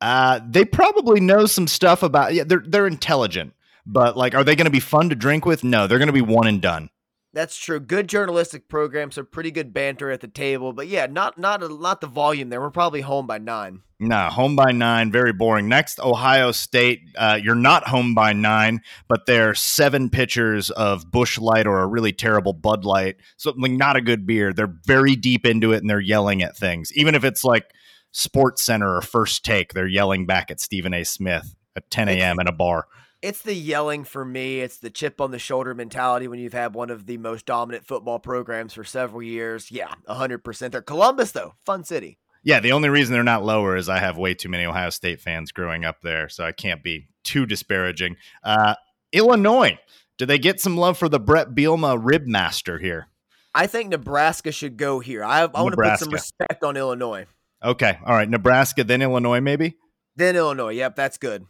Uh, 0.00 0.40
they 0.48 0.64
probably 0.64 1.20
know 1.20 1.46
some 1.46 1.66
stuff 1.66 2.02
about. 2.02 2.32
Yeah, 2.32 2.44
they're 2.44 2.64
they're 2.66 2.86
intelligent, 2.86 3.52
but 3.84 4.16
like, 4.16 4.34
are 4.34 4.42
they 4.42 4.56
going 4.56 4.64
to 4.64 4.70
be 4.70 4.80
fun 4.80 5.10
to 5.10 5.14
drink 5.14 5.44
with? 5.44 5.62
No, 5.62 5.86
they're 5.86 5.98
going 5.98 6.08
to 6.08 6.12
be 6.12 6.22
one 6.22 6.46
and 6.46 6.62
done. 6.62 6.88
That's 7.32 7.56
true. 7.56 7.78
Good 7.78 8.08
journalistic 8.08 8.68
program, 8.68 9.12
so 9.12 9.22
pretty 9.22 9.52
good 9.52 9.72
banter 9.72 10.10
at 10.10 10.20
the 10.20 10.28
table. 10.28 10.72
But 10.72 10.88
yeah, 10.88 11.06
not 11.06 11.38
not 11.38 11.62
a, 11.62 11.68
not 11.68 12.00
the 12.00 12.08
volume 12.08 12.48
there. 12.48 12.60
We're 12.60 12.70
probably 12.70 13.02
home 13.02 13.26
by 13.28 13.38
nine. 13.38 13.82
Nah, 14.00 14.30
home 14.30 14.56
by 14.56 14.72
nine, 14.72 15.12
very 15.12 15.32
boring. 15.32 15.68
Next, 15.68 16.00
Ohio 16.00 16.50
State. 16.52 17.02
Uh, 17.16 17.38
you're 17.40 17.54
not 17.54 17.86
home 17.86 18.14
by 18.14 18.32
nine, 18.32 18.80
but 19.08 19.26
they're 19.26 19.54
seven 19.54 20.08
pitchers 20.08 20.70
of 20.70 21.10
Busch 21.10 21.38
Light 21.38 21.66
or 21.66 21.80
a 21.80 21.86
really 21.86 22.12
terrible 22.12 22.54
Bud 22.54 22.84
Light, 22.84 23.16
something 23.36 23.76
not 23.76 23.96
a 23.96 24.00
good 24.00 24.26
beer. 24.26 24.52
They're 24.52 24.74
very 24.86 25.14
deep 25.14 25.44
into 25.46 25.72
it 25.72 25.82
and 25.82 25.90
they're 25.90 26.00
yelling 26.00 26.42
at 26.42 26.56
things, 26.56 26.90
even 26.94 27.14
if 27.14 27.24
it's 27.24 27.44
like 27.44 27.74
Sports 28.10 28.62
Center 28.62 28.96
or 28.96 29.02
First 29.02 29.44
Take. 29.44 29.74
They're 29.74 29.86
yelling 29.86 30.24
back 30.26 30.50
at 30.50 30.60
Stephen 30.60 30.94
A. 30.94 31.04
Smith 31.04 31.54
at 31.76 31.90
10 31.90 32.08
a.m. 32.08 32.40
in 32.40 32.48
a 32.48 32.52
bar. 32.52 32.86
It's 33.22 33.42
the 33.42 33.54
yelling 33.54 34.04
for 34.04 34.24
me. 34.24 34.60
It's 34.60 34.78
the 34.78 34.88
chip 34.88 35.20
on 35.20 35.30
the 35.30 35.38
shoulder 35.38 35.74
mentality 35.74 36.26
when 36.26 36.38
you've 36.38 36.54
had 36.54 36.74
one 36.74 36.88
of 36.88 37.04
the 37.04 37.18
most 37.18 37.44
dominant 37.44 37.84
football 37.86 38.18
programs 38.18 38.72
for 38.72 38.84
several 38.84 39.22
years. 39.22 39.70
Yeah, 39.70 39.92
hundred 40.08 40.42
percent. 40.42 40.72
They're 40.72 40.82
Columbus 40.82 41.32
though, 41.32 41.54
fun 41.64 41.84
city. 41.84 42.18
Yeah, 42.42 42.60
the 42.60 42.72
only 42.72 42.88
reason 42.88 43.12
they're 43.12 43.22
not 43.22 43.44
lower 43.44 43.76
is 43.76 43.90
I 43.90 43.98
have 43.98 44.16
way 44.16 44.32
too 44.32 44.48
many 44.48 44.64
Ohio 44.64 44.88
State 44.88 45.20
fans 45.20 45.52
growing 45.52 45.84
up 45.84 46.00
there, 46.00 46.30
so 46.30 46.44
I 46.44 46.52
can't 46.52 46.82
be 46.82 47.08
too 47.22 47.44
disparaging. 47.44 48.16
Uh, 48.42 48.74
Illinois, 49.12 49.78
do 50.16 50.24
they 50.24 50.38
get 50.38 50.58
some 50.58 50.78
love 50.78 50.96
for 50.96 51.08
the 51.08 51.20
Bret 51.20 51.50
Bielema 51.50 51.98
rib 52.02 52.26
master 52.26 52.78
here? 52.78 53.08
I 53.54 53.66
think 53.66 53.90
Nebraska 53.90 54.52
should 54.52 54.78
go 54.78 55.00
here. 55.00 55.22
I, 55.22 55.42
I 55.42 55.62
want 55.62 55.74
to 55.74 55.82
put 55.82 55.98
some 55.98 56.10
respect 56.10 56.64
on 56.64 56.78
Illinois. 56.78 57.26
Okay, 57.62 57.98
all 58.06 58.14
right, 58.14 58.28
Nebraska, 58.28 58.84
then 58.84 59.02
Illinois, 59.02 59.40
maybe, 59.40 59.76
Then 60.16 60.36
Illinois. 60.36 60.70
Yep, 60.70 60.96
that's 60.96 61.18
good. 61.18 61.44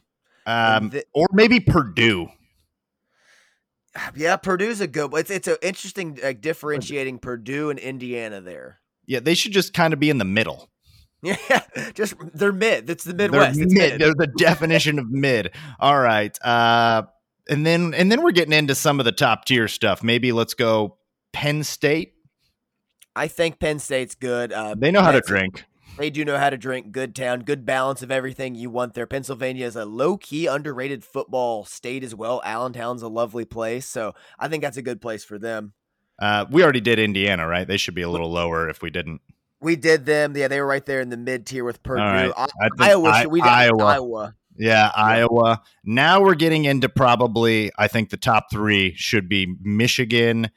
Um, 0.50 0.90
the- 0.90 1.04
or 1.14 1.26
maybe 1.32 1.60
Purdue. 1.60 2.28
yeah, 4.16 4.36
Purdue's 4.36 4.80
a 4.80 4.86
good. 4.86 5.12
It's 5.14 5.30
it's 5.30 5.48
an 5.48 5.56
interesting 5.62 6.18
like, 6.22 6.40
differentiating 6.40 7.18
Purdue 7.18 7.70
and 7.70 7.78
Indiana 7.78 8.40
there. 8.40 8.80
Yeah, 9.06 9.20
they 9.20 9.34
should 9.34 9.52
just 9.52 9.72
kind 9.74 9.92
of 9.92 10.00
be 10.00 10.10
in 10.10 10.18
the 10.18 10.24
middle. 10.24 10.68
Yeah, 11.22 11.36
just 11.92 12.14
they're 12.32 12.50
mid. 12.50 12.88
It's 12.88 13.04
the 13.04 13.12
They're 13.12 13.28
Midwest. 13.30 13.60
It's 13.60 13.74
mid. 13.74 14.00
They're 14.00 14.14
the 14.14 14.32
definition 14.38 14.98
of 14.98 15.10
mid. 15.10 15.50
All 15.78 16.00
right, 16.00 16.34
uh, 16.42 17.02
and 17.46 17.66
then 17.66 17.92
and 17.92 18.10
then 18.10 18.22
we're 18.22 18.30
getting 18.30 18.54
into 18.54 18.74
some 18.74 18.98
of 19.00 19.04
the 19.04 19.12
top 19.12 19.44
tier 19.44 19.68
stuff. 19.68 20.02
Maybe 20.02 20.32
let's 20.32 20.54
go 20.54 20.96
Penn 21.34 21.62
State. 21.62 22.14
I 23.14 23.28
think 23.28 23.58
Penn 23.60 23.80
State's 23.80 24.14
good. 24.14 24.50
Uh, 24.50 24.74
They 24.78 24.90
know 24.90 25.02
how 25.02 25.10
to 25.10 25.16
that's- 25.18 25.28
drink. 25.28 25.64
They 26.00 26.08
do 26.08 26.24
know 26.24 26.38
how 26.38 26.48
to 26.48 26.56
drink. 26.56 26.92
Good 26.92 27.14
town, 27.14 27.40
good 27.40 27.66
balance 27.66 28.00
of 28.00 28.10
everything 28.10 28.54
you 28.54 28.70
want 28.70 28.94
there. 28.94 29.06
Pennsylvania 29.06 29.66
is 29.66 29.76
a 29.76 29.84
low 29.84 30.16
key 30.16 30.46
underrated 30.46 31.04
football 31.04 31.66
state 31.66 32.02
as 32.02 32.14
well. 32.14 32.40
Allentown's 32.42 33.02
a 33.02 33.08
lovely 33.08 33.44
place, 33.44 33.84
so 33.84 34.14
I 34.38 34.48
think 34.48 34.62
that's 34.62 34.78
a 34.78 34.82
good 34.82 35.02
place 35.02 35.24
for 35.24 35.38
them. 35.38 35.74
Uh, 36.18 36.46
we 36.50 36.62
already 36.62 36.80
did 36.80 36.98
Indiana, 36.98 37.46
right? 37.46 37.68
They 37.68 37.76
should 37.76 37.94
be 37.94 38.00
a 38.00 38.08
little 38.08 38.30
lower 38.30 38.66
if 38.70 38.80
we 38.80 38.88
didn't. 38.88 39.20
We 39.60 39.76
did 39.76 40.06
them. 40.06 40.34
Yeah, 40.34 40.48
they 40.48 40.58
were 40.58 40.66
right 40.66 40.86
there 40.86 41.02
in 41.02 41.10
the 41.10 41.18
mid 41.18 41.44
tier 41.44 41.64
with 41.64 41.82
Purdue. 41.82 42.00
right. 42.00 42.32
I- 42.34 42.46
I 42.78 42.88
Iowa, 42.92 43.08
I- 43.10 43.26
we 43.26 43.42
did 43.42 43.48
Iowa. 43.50 43.84
Iowa. 43.84 44.34
Yeah, 44.56 44.90
Iowa. 44.96 45.60
Now 45.84 46.22
we're 46.22 46.34
getting 46.34 46.64
into 46.64 46.88
probably, 46.88 47.72
I 47.76 47.88
think 47.88 48.08
the 48.08 48.16
top 48.16 48.50
three 48.50 48.94
should 48.96 49.28
be 49.28 49.54
Michigan, 49.62 50.48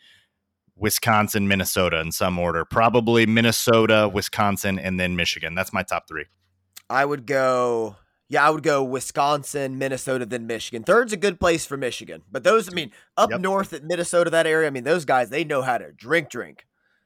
Wisconsin, 0.76 1.48
Minnesota 1.48 2.00
in 2.00 2.12
some 2.12 2.40
order. 2.40 2.66
Probably 2.66 3.26
Minnesota, 3.26 4.10
Wisconsin, 4.12 4.80
and 4.80 5.00
then 5.00 5.16
Michigan. 5.16 5.56
That's 5.56 5.74
my 5.74 5.84
top 5.84 6.08
three. 6.08 6.26
I 6.90 7.06
would 7.06 7.26
go. 7.26 7.98
Yeah, 8.30 8.48
I 8.48 8.50
would 8.50 8.64
go 8.64 8.84
Wisconsin, 8.84 9.78
Minnesota, 9.78 10.26
then 10.26 10.48
Michigan. 10.48 10.84
Third's 10.84 11.14
a 11.14 11.18
good 11.18 11.40
place 11.40 11.66
for 11.66 11.78
Michigan. 11.78 12.24
But 12.32 12.44
those, 12.44 12.68
I 12.68 12.74
mean, 12.74 12.92
up 13.16 13.30
yep. 13.30 13.42
north 13.42 13.74
at 13.74 13.84
Minnesota, 13.84 14.32
that 14.32 14.48
area, 14.48 14.68
I 14.68 14.72
mean, 14.72 14.86
those 14.86 15.06
guys, 15.06 15.30
they 15.30 15.44
know 15.44 15.62
how 15.62 15.78
to 15.78 15.92
drink, 15.92 16.30
drink. 16.30 16.66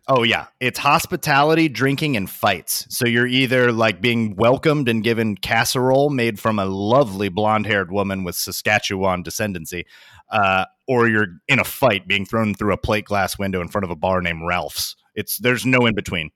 Oh 0.10 0.24
yeah, 0.24 0.46
it's 0.62 0.80
hospitality, 0.80 1.68
drinking, 1.68 2.16
and 2.16 2.30
fights. 2.30 2.86
So 2.90 3.06
you're 3.06 3.28
either 3.28 3.74
like 3.74 4.00
being 4.00 4.38
welcomed 4.38 4.88
and 4.88 5.04
given 5.04 5.36
casserole 5.36 6.10
made 6.10 6.40
from 6.40 6.60
a 6.60 6.66
lovely 6.66 7.28
blonde-haired 7.28 7.92
woman 7.92 8.24
with 8.24 8.36
Saskatchewan 8.36 9.22
descendancy, 9.22 9.84
uh, 10.32 10.64
or 10.88 11.08
you're 11.08 11.28
in 11.48 11.60
a 11.60 11.64
fight, 11.64 12.08
being 12.08 12.26
thrown 12.26 12.54
through 12.54 12.74
a 12.74 12.78
plate 12.78 13.06
glass 13.06 13.38
window 13.38 13.62
in 13.62 13.68
front 13.68 13.86
of 13.86 13.92
a 13.92 13.96
bar 13.96 14.22
named 14.22 14.46
Ralph's. 14.46 14.96
It's 15.16 15.38
there's 15.38 15.66
no 15.66 15.86
in 15.86 15.96
between. 15.96 16.32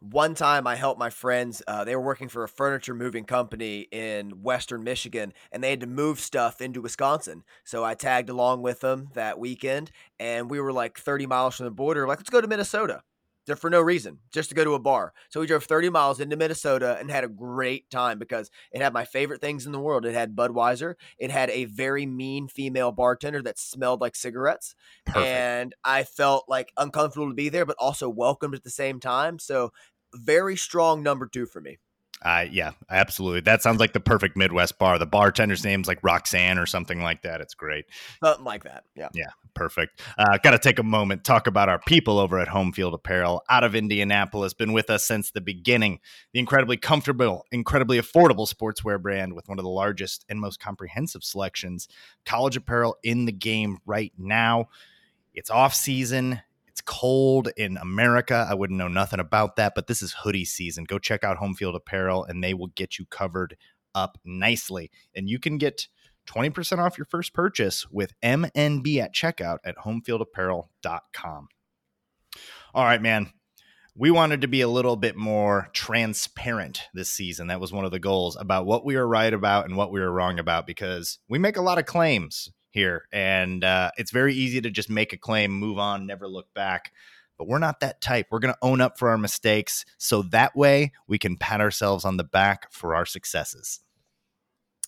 One 0.00 0.34
time, 0.34 0.66
I 0.66 0.76
helped 0.76 1.00
my 1.00 1.08
friends. 1.08 1.62
Uh, 1.66 1.84
they 1.84 1.96
were 1.96 2.02
working 2.02 2.28
for 2.28 2.44
a 2.44 2.48
furniture 2.48 2.94
moving 2.94 3.24
company 3.24 3.88
in 3.90 4.42
Western 4.42 4.84
Michigan, 4.84 5.32
and 5.50 5.64
they 5.64 5.70
had 5.70 5.80
to 5.80 5.86
move 5.86 6.20
stuff 6.20 6.60
into 6.60 6.82
Wisconsin. 6.82 7.44
So 7.64 7.82
I 7.82 7.94
tagged 7.94 8.28
along 8.28 8.60
with 8.62 8.80
them 8.80 9.08
that 9.14 9.38
weekend, 9.38 9.90
and 10.20 10.50
we 10.50 10.60
were 10.60 10.72
like 10.72 10.98
30 10.98 11.26
miles 11.26 11.56
from 11.56 11.64
the 11.64 11.70
border. 11.70 12.06
Like, 12.06 12.18
let's 12.18 12.30
go 12.30 12.42
to 12.42 12.46
Minnesota 12.46 13.02
just 13.46 13.60
for 13.60 13.70
no 13.70 13.80
reason, 13.80 14.18
just 14.32 14.48
to 14.48 14.54
go 14.54 14.64
to 14.64 14.74
a 14.74 14.78
bar. 14.78 15.12
So 15.28 15.40
we 15.40 15.46
drove 15.46 15.64
30 15.64 15.90
miles 15.90 16.20
into 16.20 16.36
Minnesota 16.36 16.96
and 16.98 17.10
had 17.10 17.24
a 17.24 17.28
great 17.28 17.88
time 17.90 18.18
because 18.18 18.50
it 18.72 18.82
had 18.82 18.92
my 18.92 19.04
favorite 19.04 19.40
things 19.40 19.66
in 19.66 19.72
the 19.72 19.80
world. 19.80 20.04
It 20.04 20.14
had 20.14 20.34
Budweiser. 20.34 20.94
It 21.18 21.30
had 21.30 21.50
a 21.50 21.66
very 21.66 22.06
mean 22.06 22.48
female 22.48 22.92
bartender 22.92 23.42
that 23.42 23.58
smelled 23.58 24.00
like 24.00 24.16
cigarettes. 24.16 24.74
Perfect. 25.04 25.26
And 25.26 25.74
I 25.84 26.04
felt 26.04 26.46
like 26.48 26.72
uncomfortable 26.76 27.28
to 27.28 27.34
be 27.34 27.48
there, 27.48 27.66
but 27.66 27.76
also 27.78 28.08
welcomed 28.08 28.54
at 28.54 28.64
the 28.64 28.70
same 28.70 29.00
time. 29.00 29.38
So 29.38 29.72
very 30.14 30.56
strong 30.56 31.02
number 31.02 31.26
two 31.26 31.46
for 31.46 31.60
me. 31.60 31.78
Uh, 32.22 32.46
yeah, 32.50 32.72
absolutely. 32.90 33.40
That 33.40 33.62
sounds 33.62 33.78
like 33.78 33.92
the 33.92 34.00
perfect 34.00 34.36
Midwest 34.36 34.78
bar. 34.78 34.98
The 34.98 35.06
bartender's 35.06 35.64
name's 35.64 35.86
like 35.86 36.02
Roxanne 36.02 36.58
or 36.58 36.66
something 36.66 37.02
like 37.02 37.22
that. 37.22 37.40
It's 37.40 37.54
great. 37.54 37.84
Something 38.24 38.44
like 38.44 38.64
that. 38.64 38.84
Yeah. 38.96 39.08
Yeah. 39.14 39.28
Perfect. 39.54 40.00
Uh, 40.18 40.38
Got 40.42 40.52
to 40.52 40.58
take 40.58 40.78
a 40.78 40.82
moment, 40.82 41.24
talk 41.24 41.46
about 41.46 41.68
our 41.68 41.78
people 41.78 42.18
over 42.18 42.38
at 42.38 42.48
Home 42.48 42.72
Field 42.72 42.94
Apparel 42.94 43.42
out 43.48 43.64
of 43.64 43.74
Indianapolis. 43.74 44.54
Been 44.54 44.72
with 44.72 44.90
us 44.90 45.04
since 45.04 45.30
the 45.30 45.40
beginning. 45.40 46.00
The 46.32 46.40
incredibly 46.40 46.78
comfortable, 46.78 47.44
incredibly 47.52 48.00
affordable 48.00 48.52
sportswear 48.52 49.00
brand 49.00 49.34
with 49.34 49.48
one 49.48 49.58
of 49.58 49.64
the 49.64 49.70
largest 49.70 50.24
and 50.28 50.40
most 50.40 50.58
comprehensive 50.58 51.22
selections. 51.22 51.86
College 52.24 52.56
apparel 52.56 52.96
in 53.02 53.26
the 53.26 53.32
game 53.32 53.78
right 53.86 54.12
now. 54.18 54.68
It's 55.34 55.50
off 55.50 55.74
season 55.74 56.40
it's 56.76 56.82
cold 56.82 57.48
in 57.56 57.78
America. 57.78 58.46
I 58.46 58.52
wouldn't 58.52 58.78
know 58.78 58.86
nothing 58.86 59.18
about 59.18 59.56
that, 59.56 59.72
but 59.74 59.86
this 59.86 60.02
is 60.02 60.12
hoodie 60.12 60.44
season. 60.44 60.84
Go 60.84 60.98
check 60.98 61.24
out 61.24 61.38
Home 61.38 61.54
Field 61.54 61.74
Apparel 61.74 62.22
and 62.24 62.44
they 62.44 62.52
will 62.52 62.66
get 62.66 62.98
you 62.98 63.06
covered 63.06 63.56
up 63.94 64.18
nicely. 64.26 64.90
And 65.14 65.26
you 65.26 65.38
can 65.38 65.56
get 65.56 65.88
20% 66.26 66.76
off 66.76 66.98
your 66.98 67.06
first 67.06 67.32
purchase 67.32 67.86
with 67.90 68.12
MNB 68.22 68.98
at 68.98 69.14
checkout 69.14 69.56
at 69.64 69.78
homefieldapparel.com. 69.86 71.48
All 72.74 72.84
right, 72.84 73.00
man. 73.00 73.32
We 73.94 74.10
wanted 74.10 74.42
to 74.42 74.48
be 74.48 74.60
a 74.60 74.68
little 74.68 74.96
bit 74.96 75.16
more 75.16 75.70
transparent 75.72 76.82
this 76.92 77.08
season. 77.08 77.46
That 77.46 77.60
was 77.60 77.72
one 77.72 77.86
of 77.86 77.90
the 77.90 77.98
goals 77.98 78.36
about 78.36 78.66
what 78.66 78.84
we 78.84 78.96
were 78.96 79.08
right 79.08 79.32
about 79.32 79.64
and 79.64 79.78
what 79.78 79.90
we 79.90 80.00
were 80.00 80.12
wrong 80.12 80.38
about 80.38 80.66
because 80.66 81.20
we 81.26 81.38
make 81.38 81.56
a 81.56 81.62
lot 81.62 81.78
of 81.78 81.86
claims 81.86 82.50
here. 82.76 83.08
And 83.10 83.64
uh, 83.64 83.90
it's 83.96 84.10
very 84.10 84.34
easy 84.34 84.60
to 84.60 84.70
just 84.70 84.90
make 84.90 85.12
a 85.12 85.16
claim, 85.16 85.50
move 85.50 85.78
on, 85.78 86.06
never 86.06 86.28
look 86.28 86.52
back. 86.54 86.92
But 87.38 87.48
we're 87.48 87.58
not 87.58 87.80
that 87.80 88.00
type. 88.00 88.26
We're 88.30 88.38
going 88.38 88.54
to 88.54 88.60
own 88.62 88.80
up 88.80 88.98
for 88.98 89.08
our 89.08 89.18
mistakes. 89.18 89.84
So 89.98 90.22
that 90.22 90.54
way 90.54 90.92
we 91.08 91.18
can 91.18 91.36
pat 91.36 91.60
ourselves 91.60 92.04
on 92.04 92.18
the 92.18 92.24
back 92.24 92.72
for 92.72 92.94
our 92.94 93.06
successes. 93.06 93.80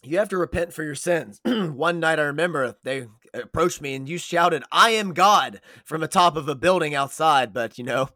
You 0.02 0.18
have 0.18 0.28
to 0.28 0.38
repent 0.38 0.72
for 0.72 0.84
your 0.84 0.94
sins. 0.94 1.40
One 1.44 1.98
night 1.98 2.20
I 2.20 2.24
remember 2.24 2.76
they 2.84 3.06
approached 3.34 3.80
me 3.80 3.94
and 3.94 4.08
you 4.08 4.18
shouted, 4.18 4.62
I 4.70 4.90
am 4.90 5.12
God 5.12 5.60
from 5.84 6.00
the 6.00 6.08
top 6.08 6.36
of 6.36 6.48
a 6.48 6.54
building 6.54 6.94
outside. 6.94 7.52
But, 7.52 7.78
you 7.78 7.84
know, 7.84 8.10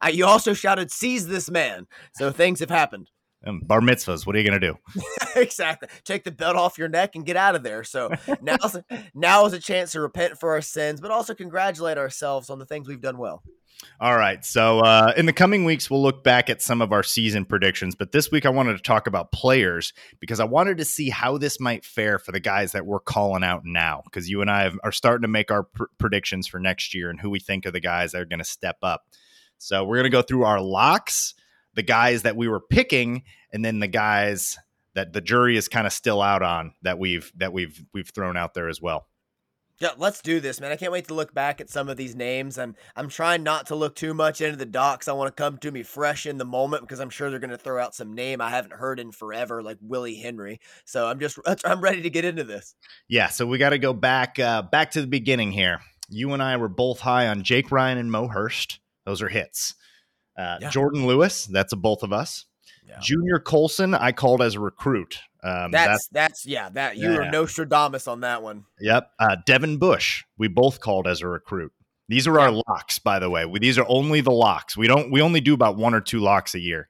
I, 0.00 0.08
you 0.08 0.26
also 0.26 0.54
shouted, 0.54 0.90
Seize 0.90 1.28
this 1.28 1.50
man. 1.50 1.86
So 2.14 2.32
things 2.32 2.60
have 2.60 2.70
happened 2.70 3.10
um, 3.46 3.60
bar 3.60 3.80
mitzvahs. 3.80 4.26
What 4.26 4.36
are 4.36 4.40
you 4.40 4.48
going 4.48 4.60
to 4.60 4.66
do? 4.72 4.78
exactly. 5.40 5.88
Take 6.04 6.24
the 6.24 6.30
belt 6.30 6.56
off 6.56 6.78
your 6.78 6.88
neck 6.88 7.16
and 7.16 7.24
get 7.24 7.36
out 7.36 7.54
of 7.54 7.62
there. 7.62 7.84
So 7.84 8.10
now, 8.40 8.56
now 9.14 9.46
is 9.46 9.52
a 9.52 9.58
chance 9.58 9.92
to 9.92 10.00
repent 10.00 10.38
for 10.38 10.52
our 10.52 10.62
sins, 10.62 11.00
but 11.00 11.10
also 11.10 11.34
congratulate 11.34 11.98
ourselves 11.98 12.50
on 12.50 12.58
the 12.58 12.66
things 12.66 12.88
we've 12.88 13.00
done 13.00 13.18
well. 13.18 13.42
All 14.00 14.16
right. 14.16 14.44
So 14.44 14.80
uh, 14.80 15.12
in 15.16 15.26
the 15.26 15.32
coming 15.32 15.64
weeks, 15.64 15.90
we'll 15.90 16.02
look 16.02 16.22
back 16.22 16.48
at 16.48 16.62
some 16.62 16.80
of 16.80 16.92
our 16.92 17.02
season 17.02 17.44
predictions. 17.44 17.94
But 17.94 18.12
this 18.12 18.30
week, 18.30 18.46
I 18.46 18.50
wanted 18.50 18.76
to 18.76 18.82
talk 18.82 19.06
about 19.06 19.32
players 19.32 19.92
because 20.20 20.40
I 20.40 20.44
wanted 20.44 20.78
to 20.78 20.84
see 20.84 21.10
how 21.10 21.38
this 21.38 21.58
might 21.58 21.84
fare 21.84 22.18
for 22.18 22.30
the 22.30 22.40
guys 22.40 22.72
that 22.72 22.86
we're 22.86 23.00
calling 23.00 23.42
out 23.42 23.62
now. 23.64 24.02
Because 24.04 24.30
you 24.30 24.40
and 24.40 24.50
I 24.50 24.62
have, 24.62 24.78
are 24.84 24.92
starting 24.92 25.22
to 25.22 25.28
make 25.28 25.50
our 25.50 25.64
pr- 25.64 25.84
predictions 25.98 26.46
for 26.46 26.60
next 26.60 26.94
year 26.94 27.10
and 27.10 27.20
who 27.20 27.30
we 27.30 27.40
think 27.40 27.66
are 27.66 27.70
the 27.70 27.80
guys 27.80 28.12
that 28.12 28.20
are 28.20 28.26
going 28.26 28.38
to 28.38 28.44
step 28.44 28.76
up. 28.82 29.02
So 29.58 29.84
we're 29.84 29.96
going 29.96 30.04
to 30.04 30.10
go 30.10 30.22
through 30.22 30.44
our 30.44 30.60
locks 30.60 31.34
the 31.74 31.82
guys 31.82 32.22
that 32.22 32.36
we 32.36 32.48
were 32.48 32.60
picking 32.60 33.22
and 33.52 33.64
then 33.64 33.78
the 33.78 33.88
guys 33.88 34.58
that 34.94 35.12
the 35.12 35.20
jury 35.20 35.56
is 35.56 35.68
kind 35.68 35.86
of 35.86 35.92
still 35.92 36.20
out 36.20 36.42
on 36.42 36.74
that 36.82 36.98
we've 36.98 37.32
that 37.36 37.52
we've 37.52 37.84
we've 37.92 38.10
thrown 38.10 38.36
out 38.36 38.54
there 38.54 38.68
as 38.68 38.80
well. 38.80 39.06
Yeah, 39.78 39.90
let's 39.98 40.22
do 40.22 40.38
this, 40.38 40.60
man. 40.60 40.70
I 40.70 40.76
can't 40.76 40.92
wait 40.92 41.08
to 41.08 41.14
look 41.14 41.34
back 41.34 41.60
at 41.60 41.68
some 41.68 41.88
of 41.88 41.96
these 41.96 42.14
names. 42.14 42.56
I'm 42.56 42.76
I'm 42.94 43.08
trying 43.08 43.42
not 43.42 43.66
to 43.66 43.74
look 43.74 43.96
too 43.96 44.14
much 44.14 44.40
into 44.40 44.56
the 44.56 44.66
docs. 44.66 45.08
I 45.08 45.12
want 45.12 45.34
to 45.34 45.42
come 45.42 45.58
to 45.58 45.72
me 45.72 45.82
fresh 45.82 46.24
in 46.24 46.38
the 46.38 46.44
moment 46.44 46.82
because 46.82 47.00
I'm 47.00 47.10
sure 47.10 47.30
they're 47.30 47.40
going 47.40 47.50
to 47.50 47.58
throw 47.58 47.82
out 47.82 47.94
some 47.94 48.12
name 48.12 48.40
I 48.40 48.50
haven't 48.50 48.74
heard 48.74 49.00
in 49.00 49.10
forever, 49.10 49.60
like 49.60 49.78
Willie 49.80 50.14
Henry. 50.14 50.60
So 50.84 51.08
I'm 51.08 51.18
just 51.18 51.38
I'm 51.64 51.80
ready 51.80 52.02
to 52.02 52.10
get 52.10 52.24
into 52.24 52.44
this. 52.44 52.76
Yeah, 53.08 53.28
so 53.28 53.46
we 53.46 53.58
got 53.58 53.70
to 53.70 53.78
go 53.78 53.92
back 53.92 54.38
uh, 54.38 54.62
back 54.62 54.92
to 54.92 55.00
the 55.00 55.08
beginning 55.08 55.50
here. 55.50 55.80
You 56.08 56.32
and 56.32 56.42
I 56.42 56.58
were 56.58 56.68
both 56.68 57.00
high 57.00 57.26
on 57.26 57.42
Jake 57.42 57.72
Ryan 57.72 57.98
and 57.98 58.12
Mo 58.12 58.28
Hurst. 58.28 58.78
Those 59.04 59.20
are 59.22 59.28
hits. 59.28 59.74
Uh, 60.36 60.58
yeah. 60.60 60.70
Jordan 60.70 61.06
Lewis, 61.06 61.46
that's 61.46 61.72
a 61.72 61.76
both 61.76 62.02
of 62.02 62.12
us. 62.12 62.46
Yeah. 62.86 62.98
Junior 63.00 63.38
Colson, 63.38 63.94
I 63.94 64.12
called 64.12 64.42
as 64.42 64.54
a 64.54 64.60
recruit. 64.60 65.20
Um, 65.44 65.72
that's, 65.72 66.08
that's, 66.08 66.08
that's 66.12 66.46
yeah 66.46 66.68
that 66.70 66.96
you 66.96 67.10
yeah. 67.10 67.18
were 67.18 67.30
Nostradamus 67.30 68.06
on 68.06 68.20
that 68.20 68.42
one. 68.42 68.64
Yep. 68.80 69.10
Uh, 69.18 69.36
Devin 69.44 69.78
Bush, 69.78 70.24
we 70.38 70.48
both 70.48 70.80
called 70.80 71.06
as 71.06 71.20
a 71.20 71.28
recruit. 71.28 71.72
These 72.08 72.26
are 72.26 72.38
our 72.38 72.50
locks, 72.50 72.98
by 72.98 73.18
the 73.18 73.30
way. 73.30 73.46
We, 73.46 73.58
these 73.58 73.78
are 73.78 73.86
only 73.88 74.20
the 74.20 74.32
locks. 74.32 74.76
We 74.76 74.86
don't. 74.86 75.10
We 75.10 75.22
only 75.22 75.40
do 75.40 75.54
about 75.54 75.76
one 75.76 75.94
or 75.94 76.00
two 76.00 76.20
locks 76.20 76.54
a 76.54 76.60
year. 76.60 76.88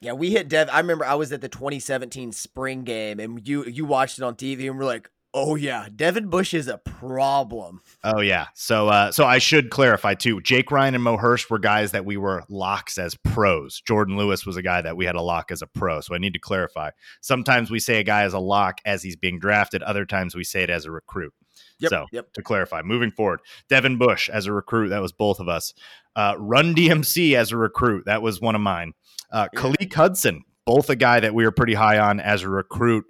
Yeah, 0.00 0.14
we 0.14 0.30
hit 0.30 0.48
Dev. 0.48 0.68
I 0.72 0.78
remember 0.78 1.04
I 1.04 1.14
was 1.14 1.32
at 1.32 1.40
the 1.40 1.48
2017 1.48 2.32
spring 2.32 2.82
game, 2.82 3.20
and 3.20 3.46
you 3.46 3.64
you 3.64 3.84
watched 3.84 4.18
it 4.18 4.24
on 4.24 4.34
TV, 4.34 4.68
and 4.68 4.78
we're 4.78 4.84
like, 4.84 5.10
Oh 5.34 5.54
yeah, 5.54 5.88
Devin 5.94 6.28
Bush 6.28 6.52
is 6.52 6.68
a 6.68 6.76
problem. 6.78 7.80
Oh 8.04 8.20
yeah. 8.20 8.48
So 8.54 8.88
uh, 8.88 9.12
so 9.12 9.24
I 9.24 9.38
should 9.38 9.70
clarify 9.70 10.14
too. 10.14 10.42
Jake 10.42 10.70
Ryan 10.70 10.94
and 10.94 11.02
Mo 11.02 11.16
Hurst 11.16 11.48
were 11.48 11.58
guys 11.58 11.92
that 11.92 12.04
we 12.04 12.18
were 12.18 12.42
locks 12.50 12.98
as 12.98 13.14
pros. 13.14 13.80
Jordan 13.80 14.18
Lewis 14.18 14.44
was 14.44 14.56
a 14.56 14.62
guy 14.62 14.82
that 14.82 14.96
we 14.96 15.06
had 15.06 15.14
a 15.14 15.22
lock 15.22 15.50
as 15.50 15.62
a 15.62 15.66
pro. 15.66 16.02
So 16.02 16.14
I 16.14 16.18
need 16.18 16.34
to 16.34 16.38
clarify. 16.38 16.90
Sometimes 17.22 17.70
we 17.70 17.78
say 17.78 17.98
a 17.98 18.04
guy 18.04 18.26
is 18.26 18.34
a 18.34 18.38
lock 18.38 18.80
as 18.84 19.02
he's 19.02 19.16
being 19.16 19.38
drafted. 19.38 19.82
Other 19.82 20.04
times 20.04 20.34
we 20.34 20.44
say 20.44 20.64
it 20.64 20.70
as 20.70 20.84
a 20.84 20.90
recruit. 20.90 21.32
Yep, 21.78 21.90
so 21.90 22.06
yep. 22.12 22.32
to 22.34 22.42
clarify, 22.42 22.82
moving 22.82 23.10
forward, 23.10 23.40
Devin 23.68 23.98
Bush 23.98 24.28
as 24.28 24.46
a 24.46 24.52
recruit, 24.52 24.90
that 24.90 25.02
was 25.02 25.12
both 25.12 25.40
of 25.40 25.48
us. 25.48 25.74
Uh, 26.14 26.34
Run 26.38 26.74
DMC 26.74 27.34
as 27.34 27.50
a 27.50 27.56
recruit, 27.56 28.04
that 28.04 28.22
was 28.22 28.40
one 28.40 28.54
of 28.54 28.60
mine. 28.60 28.92
Uh, 29.32 29.48
yeah. 29.52 29.86
Hudson, 29.92 30.44
both 30.64 30.90
a 30.90 30.96
guy 30.96 31.20
that 31.20 31.34
we 31.34 31.44
were 31.44 31.50
pretty 31.50 31.74
high 31.74 31.98
on 31.98 32.20
as 32.20 32.42
a 32.42 32.48
recruit. 32.48 33.04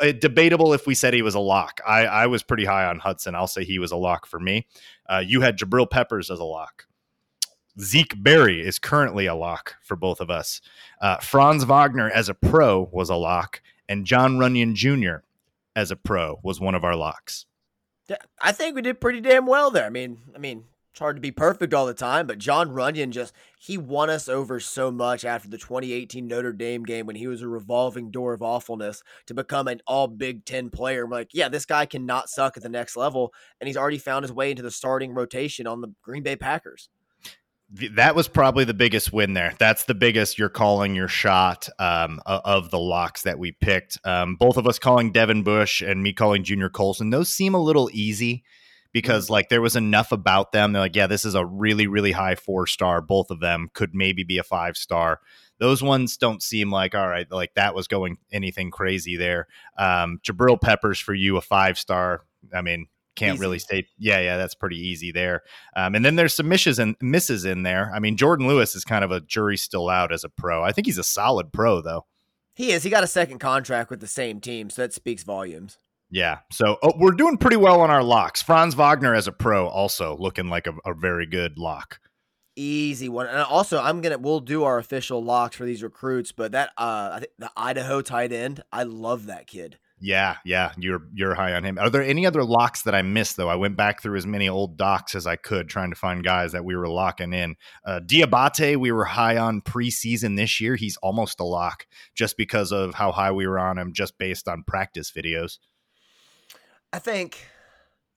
Eh, 0.00 0.12
debatable 0.12 0.72
if 0.72 0.86
we 0.86 0.94
said 0.94 1.14
he 1.14 1.22
was 1.22 1.34
a 1.34 1.40
lock. 1.40 1.80
I, 1.86 2.06
I 2.06 2.26
was 2.26 2.42
pretty 2.42 2.64
high 2.64 2.86
on 2.86 2.98
Hudson. 2.98 3.34
I'll 3.34 3.46
say 3.46 3.64
he 3.64 3.78
was 3.78 3.92
a 3.92 3.96
lock 3.96 4.26
for 4.26 4.40
me. 4.40 4.66
Uh, 5.08 5.22
you 5.24 5.40
had 5.40 5.58
Jabril 5.58 5.88
Peppers 5.88 6.30
as 6.30 6.38
a 6.38 6.44
lock. 6.44 6.86
Zeke 7.80 8.22
Berry 8.22 8.60
is 8.60 8.78
currently 8.78 9.26
a 9.26 9.34
lock 9.34 9.76
for 9.82 9.96
both 9.96 10.20
of 10.20 10.30
us. 10.30 10.60
Uh, 11.00 11.16
Franz 11.18 11.64
Wagner 11.64 12.10
as 12.10 12.28
a 12.28 12.34
pro 12.34 12.88
was 12.92 13.08
a 13.08 13.16
lock, 13.16 13.62
and 13.88 14.04
John 14.04 14.36
Runyan 14.36 14.74
Jr. 14.74 15.24
as 15.74 15.90
a 15.90 15.96
pro 15.96 16.38
was 16.42 16.60
one 16.60 16.74
of 16.74 16.84
our 16.84 16.96
locks. 16.96 17.46
I 18.40 18.52
think 18.52 18.74
we 18.74 18.82
did 18.82 19.00
pretty 19.00 19.20
damn 19.20 19.46
well 19.46 19.70
there. 19.70 19.86
I 19.86 19.90
mean, 19.90 20.18
I 20.34 20.38
mean, 20.38 20.64
it's 20.92 20.98
hard 20.98 21.16
to 21.16 21.22
be 21.22 21.30
perfect 21.30 21.72
all 21.72 21.86
the 21.86 21.94
time, 21.94 22.26
but 22.26 22.36
John 22.36 22.68
Runyan 22.68 23.10
just 23.10 23.32
he 23.58 23.78
won 23.78 24.10
us 24.10 24.28
over 24.28 24.60
so 24.60 24.90
much 24.90 25.24
after 25.24 25.48
the 25.48 25.56
2018 25.56 26.26
Notre 26.26 26.52
Dame 26.52 26.84
game 26.84 27.06
when 27.06 27.16
he 27.16 27.26
was 27.26 27.40
a 27.40 27.48
revolving 27.48 28.10
door 28.10 28.34
of 28.34 28.42
awfulness 28.42 29.02
to 29.24 29.32
become 29.32 29.68
an 29.68 29.80
all 29.86 30.06
Big 30.06 30.44
Ten 30.44 30.68
player. 30.68 31.06
We're 31.06 31.12
like, 31.12 31.30
yeah, 31.32 31.48
this 31.48 31.64
guy 31.64 31.86
cannot 31.86 32.28
suck 32.28 32.58
at 32.58 32.62
the 32.62 32.68
next 32.68 32.94
level, 32.94 33.32
and 33.58 33.68
he's 33.68 33.76
already 33.78 33.96
found 33.96 34.24
his 34.24 34.34
way 34.34 34.50
into 34.50 34.62
the 34.62 34.70
starting 34.70 35.14
rotation 35.14 35.66
on 35.66 35.80
the 35.80 35.94
Green 36.02 36.22
Bay 36.22 36.36
Packers. 36.36 36.90
that 37.92 38.14
was 38.14 38.28
probably 38.28 38.64
the 38.64 38.74
biggest 38.74 39.14
win 39.14 39.32
there. 39.32 39.54
That's 39.58 39.84
the 39.84 39.94
biggest 39.94 40.38
you're 40.38 40.50
calling 40.50 40.94
your 40.94 41.08
shot 41.08 41.70
um, 41.78 42.20
of 42.26 42.70
the 42.70 42.78
locks 42.78 43.22
that 43.22 43.38
we 43.38 43.52
picked. 43.52 43.96
Um, 44.04 44.36
both 44.36 44.58
of 44.58 44.66
us 44.66 44.78
calling 44.78 45.10
Devin 45.10 45.42
Bush 45.42 45.80
and 45.80 46.02
me 46.02 46.12
calling 46.12 46.44
Junior 46.44 46.68
Colson. 46.68 47.08
Those 47.08 47.30
seem 47.30 47.54
a 47.54 47.62
little 47.62 47.88
easy 47.94 48.44
because 48.92 49.30
like 49.30 49.48
there 49.48 49.62
was 49.62 49.76
enough 49.76 50.12
about 50.12 50.52
them. 50.52 50.72
They're 50.72 50.82
like, 50.82 50.96
yeah, 50.96 51.06
this 51.06 51.24
is 51.24 51.34
a 51.34 51.44
really, 51.44 51.86
really 51.86 52.12
high 52.12 52.34
four 52.34 52.66
star. 52.66 53.00
Both 53.00 53.30
of 53.30 53.40
them 53.40 53.68
could 53.74 53.94
maybe 53.94 54.24
be 54.24 54.38
a 54.38 54.42
five 54.42 54.76
star. 54.76 55.20
Those 55.58 55.82
ones 55.82 56.16
don't 56.16 56.42
seem 56.42 56.70
like 56.70 56.94
all 56.94 57.08
right, 57.08 57.30
like 57.30 57.54
that 57.54 57.74
was 57.74 57.88
going 57.88 58.18
anything 58.32 58.70
crazy 58.70 59.16
there. 59.16 59.46
Um, 59.78 60.20
Jabril 60.22 60.60
Peppers 60.60 60.98
for 60.98 61.14
you 61.14 61.36
a 61.36 61.40
five 61.40 61.78
star. 61.78 62.24
I 62.54 62.62
mean, 62.62 62.86
can't 63.14 63.34
easy. 63.34 63.40
really 63.40 63.58
say 63.58 63.86
yeah 63.98 64.20
yeah 64.20 64.36
that's 64.36 64.54
pretty 64.54 64.78
easy 64.78 65.12
there 65.12 65.42
um, 65.76 65.94
and 65.94 66.04
then 66.04 66.16
there's 66.16 66.34
some 66.34 66.48
misses 66.48 66.78
and 66.78 66.96
misses 67.00 67.44
in 67.44 67.62
there 67.62 67.90
i 67.94 67.98
mean 67.98 68.16
jordan 68.16 68.46
lewis 68.46 68.74
is 68.74 68.84
kind 68.84 69.04
of 69.04 69.10
a 69.10 69.20
jury 69.20 69.56
still 69.56 69.88
out 69.88 70.12
as 70.12 70.24
a 70.24 70.28
pro 70.30 70.62
i 70.62 70.72
think 70.72 70.86
he's 70.86 70.98
a 70.98 71.04
solid 71.04 71.52
pro 71.52 71.82
though 71.82 72.06
he 72.54 72.72
is 72.72 72.82
he 72.82 72.90
got 72.90 73.04
a 73.04 73.08
second 73.08 73.38
contract 73.38 73.90
with 73.90 74.00
the 74.00 74.06
same 74.06 74.40
team 74.40 74.70
so 74.70 74.80
that 74.80 74.94
speaks 74.94 75.24
volumes 75.24 75.76
yeah 76.12 76.38
so 76.52 76.78
oh, 76.82 76.92
we're 76.98 77.10
doing 77.10 77.36
pretty 77.36 77.56
well 77.56 77.80
on 77.80 77.90
our 77.90 78.04
locks 78.04 78.40
franz 78.40 78.74
wagner 78.74 79.14
as 79.14 79.26
a 79.26 79.32
pro 79.32 79.66
also 79.66 80.16
looking 80.18 80.48
like 80.48 80.68
a, 80.68 80.74
a 80.86 80.94
very 80.94 81.26
good 81.26 81.58
lock 81.58 81.98
easy 82.54 83.08
one 83.08 83.26
and 83.26 83.38
also 83.38 83.80
i'm 83.80 84.00
gonna 84.00 84.18
we'll 84.18 84.38
do 84.38 84.62
our 84.62 84.78
official 84.78 85.24
locks 85.24 85.56
for 85.56 85.64
these 85.64 85.82
recruits 85.82 86.30
but 86.30 86.52
that 86.52 86.70
uh 86.76 87.10
i 87.14 87.18
think 87.18 87.32
the 87.38 87.50
idaho 87.56 88.00
tight 88.00 88.30
end 88.30 88.62
i 88.70 88.84
love 88.84 89.26
that 89.26 89.46
kid 89.46 89.78
yeah, 90.04 90.38
yeah, 90.44 90.72
you're 90.76 91.02
you're 91.14 91.36
high 91.36 91.54
on 91.54 91.62
him. 91.62 91.78
Are 91.78 91.88
there 91.88 92.02
any 92.02 92.26
other 92.26 92.42
locks 92.42 92.82
that 92.82 92.94
I 92.94 93.02
missed 93.02 93.36
though? 93.36 93.48
I 93.48 93.54
went 93.54 93.76
back 93.76 94.02
through 94.02 94.16
as 94.16 94.26
many 94.26 94.48
old 94.48 94.76
docs 94.76 95.14
as 95.14 95.28
I 95.28 95.36
could, 95.36 95.68
trying 95.68 95.90
to 95.90 95.96
find 95.96 96.24
guys 96.24 96.50
that 96.50 96.64
we 96.64 96.74
were 96.74 96.88
locking 96.88 97.32
in. 97.32 97.54
Uh, 97.86 98.00
Diabate, 98.04 98.76
we 98.78 98.90
were 98.90 99.04
high 99.04 99.36
on 99.36 99.60
preseason 99.60 100.36
this 100.36 100.60
year. 100.60 100.74
He's 100.74 100.96
almost 101.04 101.38
a 101.38 101.44
lock 101.44 101.86
just 102.16 102.36
because 102.36 102.72
of 102.72 102.94
how 102.94 103.12
high 103.12 103.30
we 103.30 103.46
were 103.46 103.60
on 103.60 103.78
him, 103.78 103.92
just 103.92 104.18
based 104.18 104.48
on 104.48 104.64
practice 104.66 105.12
videos. 105.12 105.58
I 106.92 106.98
think, 106.98 107.46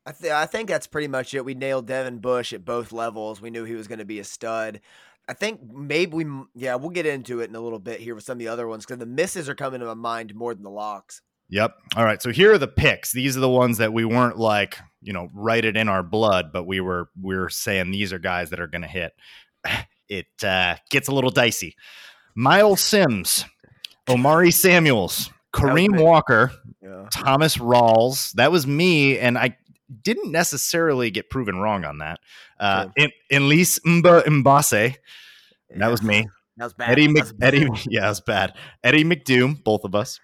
I, 0.06 0.12
th- 0.12 0.34
I 0.34 0.46
think 0.46 0.70
that's 0.70 0.88
pretty 0.88 1.08
much 1.08 1.34
it. 1.34 1.46
We 1.46 1.54
nailed 1.54 1.88
Devin 1.88 2.20
Bush 2.20 2.54
at 2.54 2.66
both 2.66 2.92
levels. 2.92 3.42
We 3.42 3.50
knew 3.50 3.64
he 3.64 3.76
was 3.76 3.88
going 3.88 4.00
to 4.00 4.06
be 4.06 4.20
a 4.20 4.24
stud. 4.24 4.82
I 5.28 5.34
think 5.34 5.62
maybe 5.74 6.24
we, 6.24 6.26
yeah, 6.54 6.76
we'll 6.76 6.92
get 6.92 7.06
into 7.06 7.40
it 7.40 7.50
in 7.50 7.56
a 7.56 7.62
little 7.62 7.80
bit 7.80 8.00
here 8.00 8.14
with 8.14 8.24
some 8.24 8.34
of 8.34 8.40
the 8.40 8.48
other 8.48 8.68
ones 8.68 8.86
because 8.86 9.00
the 9.00 9.06
misses 9.06 9.50
are 9.50 9.56
coming 9.56 9.80
to 9.80 9.86
my 9.88 9.94
mind 9.94 10.36
more 10.36 10.54
than 10.54 10.64
the 10.64 10.70
locks. 10.70 11.22
Yep. 11.50 11.76
All 11.96 12.06
right. 12.06 12.22
So 12.22 12.32
here 12.32 12.54
are 12.54 12.58
the 12.58 12.68
picks. 12.68 13.12
These 13.12 13.38
are 13.38 13.40
the 13.40 13.50
ones 13.50 13.78
that 13.78 13.94
we 13.94 14.04
weren't 14.04 14.38
like, 14.38 14.80
you 15.02 15.14
know, 15.14 15.30
write 15.34 15.66
it 15.66 15.78
in 15.78 15.88
our 15.88 16.04
blood, 16.04 16.52
but 16.52 16.66
we 16.66 16.80
were 16.80 17.10
we 17.22 17.36
were 17.36 17.50
saying 17.50 17.92
these 17.92 18.12
are 18.12 18.20
guys 18.20 18.50
that 18.50 18.60
are 18.60 18.68
going 18.68 18.82
to 18.82 18.88
hit. 18.88 19.14
It 20.08 20.28
uh, 20.44 20.76
gets 20.92 21.08
a 21.08 21.12
little 21.12 21.32
dicey. 21.32 21.76
Miles 22.36 22.80
Sims, 22.80 23.44
O'Maury 24.08 24.52
Samuels, 24.52 25.32
Kareem 25.56 26.02
Walker, 26.02 26.52
yeah. 26.82 27.08
Thomas 27.12 27.58
Rawls. 27.58 28.32
That 28.34 28.52
was 28.52 28.68
me, 28.68 29.18
and 29.20 29.38
I 29.38 29.58
didn't 30.04 30.32
necessarily 30.32 31.12
get 31.12 31.30
proven 31.30 31.58
wrong 31.58 31.86
on 31.86 32.00
that. 32.00 32.20
Uh, 32.60 32.88
in, 32.96 33.12
Enlise 33.32 33.80
Mba 33.86 34.24
Mbase. 34.24 34.96
That 35.78 35.88
was 35.88 36.02
me. 36.02 36.28
That 36.58 36.66
was 36.66 36.74
bad. 36.74 36.92
Eddie, 36.92 37.08
Mc, 37.08 37.26
Eddie, 37.42 37.68
yeah, 37.90 38.02
that 38.02 38.10
was 38.10 38.22
bad. 38.26 38.54
Eddie 38.84 39.04
McDoom, 39.04 39.62
both 39.64 39.84
of 39.84 39.94
us. 39.96 40.20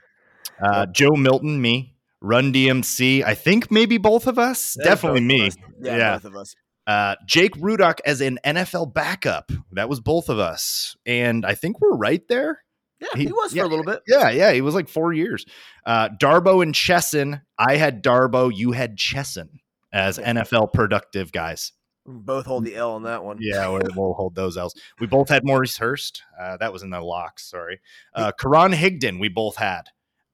Uh, 0.62 0.86
Joe 0.86 1.12
Milton, 1.12 1.62
me. 1.62 1.96
Run 2.22 2.54
DMC. 2.54 3.24
I 3.24 3.34
think 3.34 3.72
maybe 3.72 3.98
both 3.98 4.28
of 4.28 4.38
us. 4.38 4.78
Definitely 4.84 5.22
me. 5.22 5.48
Us. 5.48 5.58
Yeah, 5.82 5.98
yeah, 5.98 6.14
both 6.14 6.26
of 6.26 6.36
us. 6.36 6.56
Uh, 6.86 7.16
Jake 7.26 7.54
Rudock 7.56 8.00
as 8.06 8.22
an 8.22 8.40
NFL 8.46 8.94
backup. 8.94 9.52
That 9.72 9.90
was 9.90 10.00
both 10.00 10.30
of 10.30 10.40
us, 10.40 10.96
and 11.06 11.46
I 11.46 11.56
think 11.56 11.82
we're 11.82 11.96
right 11.96 12.22
there. 12.28 12.64
Yeah, 13.02 13.08
he, 13.16 13.26
he 13.26 13.32
was 13.32 13.54
yeah, 13.54 13.64
for 13.64 13.66
a 13.66 13.70
little 13.70 13.86
bit. 13.86 14.02
Yeah, 14.08 14.30
yeah, 14.30 14.52
he 14.52 14.62
was 14.62 14.76
like 14.76 14.88
four 14.88 15.12
years. 15.12 15.46
Uh, 15.86 16.10
Darboh 16.10 16.62
and 16.62 16.74
Chesson. 16.74 17.42
I 17.58 17.78
had 17.78 18.04
Darboh. 18.04 18.56
You 18.56 18.72
had 18.74 18.98
Chesson 18.98 19.60
as 19.92 20.18
NFL 20.18 20.74
productive 20.74 21.32
guys. 21.32 21.72
both 22.06 22.46
hold 22.46 22.66
the 22.66 22.76
L 22.76 22.92
on 22.92 23.04
that 23.04 23.24
one. 23.24 23.38
Yeah, 23.42 23.68
we'll 23.68 24.14
hold 24.14 24.36
those 24.36 24.58
L's. 24.58 24.76
We 25.00 25.08
both 25.08 25.30
had 25.30 25.44
Maurice 25.44 25.78
Hurst. 25.78 26.22
Uh, 26.40 26.58
that 26.58 26.72
was 26.72 26.84
in 26.84 26.92
the 26.92 27.02
locks. 27.02 27.50
Sorry. 27.50 27.80
Uh, 28.14 28.32
Karan 28.40 28.72
Higdon. 28.72 29.20
We 29.20 29.30
both 29.30 29.56
had 29.56 29.84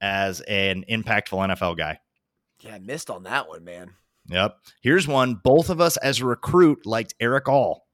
as 0.02 0.42
an 0.42 0.84
impactful 0.90 1.56
NFL 1.56 1.78
guy. 1.78 2.00
Yeah, 2.60 2.76
I 2.76 2.80
missed 2.80 3.10
on 3.10 3.24
that 3.24 3.48
one, 3.48 3.64
man. 3.64 3.94
Yep. 4.30 4.58
Here's 4.82 5.08
one. 5.08 5.36
Both 5.36 5.70
of 5.70 5.80
us 5.80 5.96
as 5.98 6.20
a 6.20 6.26
recruit 6.26 6.86
liked 6.86 7.16
Erick 7.20 7.48
All. 7.48 7.87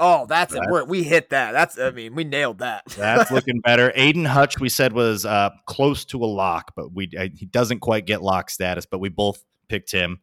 Oh, 0.00 0.26
that's, 0.26 0.54
that's 0.54 0.66
it. 0.66 0.88
we 0.88 1.02
hit 1.02 1.30
that. 1.30 1.52
That's 1.52 1.78
I 1.78 1.90
mean, 1.90 2.14
we 2.14 2.24
nailed 2.24 2.58
that. 2.58 2.86
that's 2.86 3.30
looking 3.32 3.60
better. 3.60 3.92
Aidan 3.94 4.24
Hutch, 4.24 4.58
we 4.58 4.68
said 4.68 4.92
was 4.92 5.26
uh, 5.26 5.50
close 5.66 6.04
to 6.06 6.24
a 6.24 6.26
lock, 6.26 6.72
but 6.74 6.92
we 6.92 7.10
uh, 7.16 7.28
he 7.34 7.46
doesn't 7.46 7.80
quite 7.80 8.06
get 8.06 8.22
lock 8.22 8.50
status. 8.50 8.86
But 8.86 8.98
we 8.98 9.10
both 9.10 9.44
picked 9.68 9.92
him. 9.92 10.20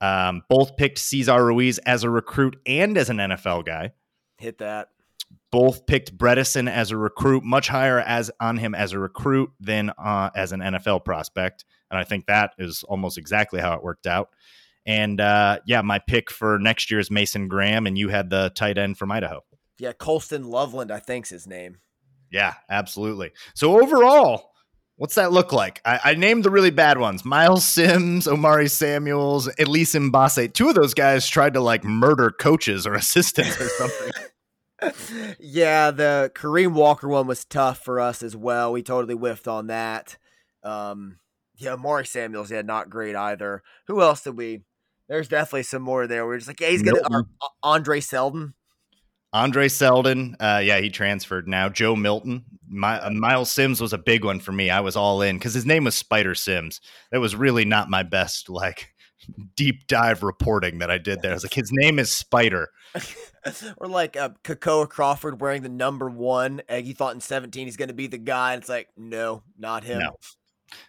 Um, 0.00 0.42
both 0.48 0.76
picked 0.76 0.98
Cesar 0.98 1.44
Ruiz 1.44 1.78
as 1.78 2.02
a 2.02 2.10
recruit 2.10 2.56
and 2.66 2.98
as 2.98 3.10
an 3.10 3.18
NFL 3.18 3.64
guy. 3.64 3.92
Hit 4.38 4.58
that 4.58 4.88
both 5.54 5.86
picked 5.86 6.18
Bredeson 6.18 6.68
as 6.68 6.90
a 6.90 6.96
recruit, 6.96 7.44
much 7.44 7.68
higher 7.68 8.00
as 8.00 8.28
on 8.40 8.56
him 8.56 8.74
as 8.74 8.92
a 8.92 8.98
recruit 8.98 9.50
than 9.60 9.90
uh, 9.98 10.28
as 10.34 10.50
an 10.50 10.58
NFL 10.58 11.04
prospect, 11.04 11.64
and 11.92 11.98
I 11.98 12.02
think 12.02 12.26
that 12.26 12.54
is 12.58 12.82
almost 12.82 13.18
exactly 13.18 13.60
how 13.60 13.74
it 13.74 13.82
worked 13.82 14.08
out. 14.08 14.30
And 14.86 15.20
uh, 15.20 15.60
yeah, 15.66 15.82
my 15.82 15.98
pick 15.98 16.30
for 16.30 16.58
next 16.58 16.90
year 16.90 17.00
is 17.00 17.10
Mason 17.10 17.48
Graham, 17.48 17.86
and 17.86 17.96
you 17.96 18.08
had 18.08 18.30
the 18.30 18.50
tight 18.54 18.78
end 18.78 18.98
from 18.98 19.10
Idaho. 19.10 19.40
Yeah, 19.78 19.92
Colston 19.92 20.50
Loveland, 20.50 20.90
I 20.90 20.98
think's 20.98 21.30
his 21.30 21.46
name. 21.46 21.78
Yeah, 22.30 22.54
absolutely. 22.68 23.32
So 23.54 23.80
overall, 23.80 24.50
what's 24.96 25.14
that 25.14 25.32
look 25.32 25.52
like? 25.52 25.80
I, 25.84 26.00
I 26.04 26.14
named 26.14 26.44
the 26.44 26.50
really 26.50 26.70
bad 26.70 26.98
ones: 26.98 27.24
Miles 27.24 27.64
Sims, 27.64 28.26
O'Maury 28.26 28.68
Samuels, 28.68 29.48
Elise 29.58 29.94
Mbase. 29.94 30.52
Two 30.52 30.68
of 30.68 30.74
those 30.74 30.94
guys 30.94 31.26
tried 31.26 31.54
to 31.54 31.60
like 31.60 31.84
murder 31.84 32.30
coaches 32.30 32.86
or 32.86 32.94
assistants 32.94 33.60
or 33.60 33.68
something. 33.68 34.12
yeah, 35.40 35.90
the 35.90 36.30
Kareem 36.34 36.72
Walker 36.72 37.08
one 37.08 37.26
was 37.26 37.44
tough 37.44 37.78
for 37.78 38.00
us 38.00 38.22
as 38.22 38.36
well. 38.36 38.72
We 38.72 38.82
totally 38.82 39.14
whiffed 39.14 39.48
on 39.48 39.68
that. 39.68 40.18
Um, 40.62 41.18
yeah, 41.56 41.76
Maury 41.76 42.06
Samuels, 42.06 42.50
yeah, 42.50 42.62
not 42.62 42.90
great 42.90 43.14
either. 43.14 43.62
Who 43.86 44.00
else 44.00 44.22
did 44.22 44.36
we? 44.36 44.62
There's 45.08 45.28
definitely 45.28 45.64
some 45.64 45.82
more 45.82 46.06
there. 46.06 46.26
We 46.26 46.34
are 46.34 46.38
just 46.38 46.48
like, 46.48 46.60
yeah, 46.60 46.70
he's 46.70 46.82
gonna 46.82 47.00
uh, 47.02 47.22
Andre 47.62 48.00
Seldon. 48.00 48.54
Andre 49.32 49.66
Seldon, 49.68 50.36
uh, 50.38 50.62
yeah, 50.64 50.78
he 50.78 50.90
transferred 50.90 51.48
now. 51.48 51.68
Joe 51.68 51.96
Milton, 51.96 52.44
My, 52.68 53.00
uh, 53.00 53.10
Miles 53.10 53.50
Sims 53.50 53.80
was 53.80 53.92
a 53.92 53.98
big 53.98 54.24
one 54.24 54.38
for 54.38 54.52
me. 54.52 54.70
I 54.70 54.78
was 54.78 54.94
all 54.94 55.22
in 55.22 55.36
because 55.36 55.54
his 55.54 55.66
name 55.66 55.84
was 55.84 55.96
Spider 55.96 56.36
Sims. 56.36 56.80
That 57.10 57.20
was 57.20 57.34
really 57.34 57.64
not 57.64 57.90
my 57.90 58.04
best 58.04 58.48
like 58.48 58.94
deep 59.56 59.88
dive 59.88 60.22
reporting 60.22 60.78
that 60.78 60.90
I 60.90 60.98
did 60.98 61.20
there. 61.20 61.32
I 61.32 61.34
was 61.34 61.44
like, 61.44 61.54
his 61.54 61.70
name 61.72 61.98
is 61.98 62.12
Spider. 62.12 62.70
or 63.76 63.88
like 63.88 64.16
uh, 64.16 64.30
Kekoa 64.44 64.88
Crawford 64.88 65.40
wearing 65.40 65.62
the 65.62 65.68
number 65.68 66.08
one. 66.08 66.62
Eggy 66.68 66.92
thought 66.92 67.14
in 67.14 67.20
17 67.20 67.66
he's 67.66 67.76
going 67.76 67.88
to 67.88 67.94
be 67.94 68.06
the 68.06 68.18
guy. 68.18 68.52
And 68.54 68.62
it's 68.62 68.68
like, 68.68 68.88
no, 68.96 69.42
not 69.58 69.82
him. 69.82 69.98
No. 69.98 70.16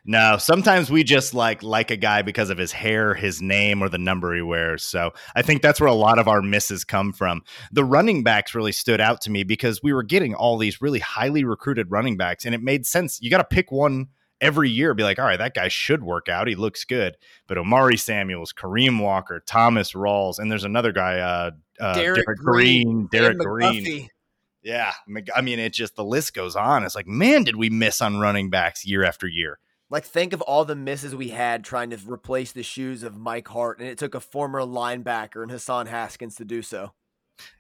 No, 0.06 0.38
sometimes 0.38 0.90
we 0.90 1.04
just 1.04 1.34
like 1.34 1.64
like 1.64 1.92
a 1.92 1.98
guy 1.98 2.22
because 2.22 2.50
of 2.50 2.58
his 2.58 2.72
hair, 2.72 3.14
his 3.14 3.42
name, 3.42 3.82
or 3.82 3.90
the 3.90 3.98
number 3.98 4.36
he 4.36 4.42
wears. 4.42 4.84
So 4.84 5.12
I 5.36 5.42
think 5.42 5.62
that's 5.62 5.80
where 5.80 5.90
a 5.90 5.94
lot 5.94 6.20
of 6.20 6.28
our 6.28 6.42
misses 6.42 6.84
come 6.84 7.14
from. 7.14 7.44
The 7.72 7.84
running 7.84 8.24
backs 8.24 8.56
really 8.56 8.72
stood 8.72 9.02
out 9.02 9.22
to 9.22 9.32
me 9.32 9.44
because 9.44 9.82
we 9.82 9.94
were 9.94 10.04
getting 10.04 10.34
all 10.34 10.58
these 10.58 10.82
really 10.82 11.00
highly 11.00 11.44
recruited 11.44 11.92
running 11.92 12.18
backs, 12.18 12.46
and 12.46 12.54
it 12.56 12.62
made 12.62 12.86
sense. 12.86 13.22
You 13.22 13.30
got 13.30 13.38
to 13.38 13.44
pick 13.44 13.72
one 13.72 14.08
every 14.42 14.70
year 14.70 14.94
be 14.94 15.04
like, 15.04 15.20
all 15.20 15.26
right, 15.26 15.40
that 15.40 15.54
guy 15.54 15.68
should 15.68 16.04
work 16.04 16.30
out. 16.30 16.48
He 16.48 16.56
looks 16.56 16.84
good. 16.84 17.18
But 17.48 17.58
O'Maury 17.58 17.98
Samuels, 17.98 18.54
Kareem 18.54 19.02
Walker, 19.02 19.42
Thomas 19.46 19.94
Rawls, 19.94 20.40
and 20.40 20.52
there's 20.52 20.64
another 20.64 20.92
guy, 20.92 21.20
uh, 21.20 21.52
uh 21.80 21.94
Derrick, 21.94 22.26
Derrick 22.26 22.40
Green, 22.40 23.08
Derrick 23.12 23.40
Green. 23.40 24.10
Yeah. 24.64 24.94
I 25.36 25.42
mean, 25.42 25.60
it 25.60 25.74
just, 25.74 25.96
the 25.96 26.04
list 26.04 26.34
goes 26.34 26.56
on. 26.56 26.84
It's 26.84 26.96
like, 26.96 27.08
man, 27.08 27.44
did 27.44 27.56
we 27.56 27.70
miss 27.70 28.02
on 28.02 28.20
running 28.20 28.50
backs 28.50 28.86
year 28.86 29.04
after 29.04 29.28
year? 29.28 29.60
Like, 29.90 30.06
think 30.06 30.34
of 30.34 30.42
all 30.42 30.66
the 30.66 30.76
misses 30.76 31.16
we 31.16 31.30
had 31.30 31.64
trying 31.64 31.92
to 31.92 32.00
replace 32.08 32.52
the 32.52 32.64
shoes 32.64 33.04
of 33.04 33.18
Mike 33.18 33.48
Hart, 33.48 33.80
and 33.80 33.88
it 33.88 33.98
took 33.98 34.16
a 34.16 34.20
former 34.20 34.62
linebacker 34.62 35.44
and 35.44 35.52
Hassan 35.52 35.88
Haskins 35.88 36.36
to 36.36 36.46
do 36.46 36.62
so. 36.62 36.94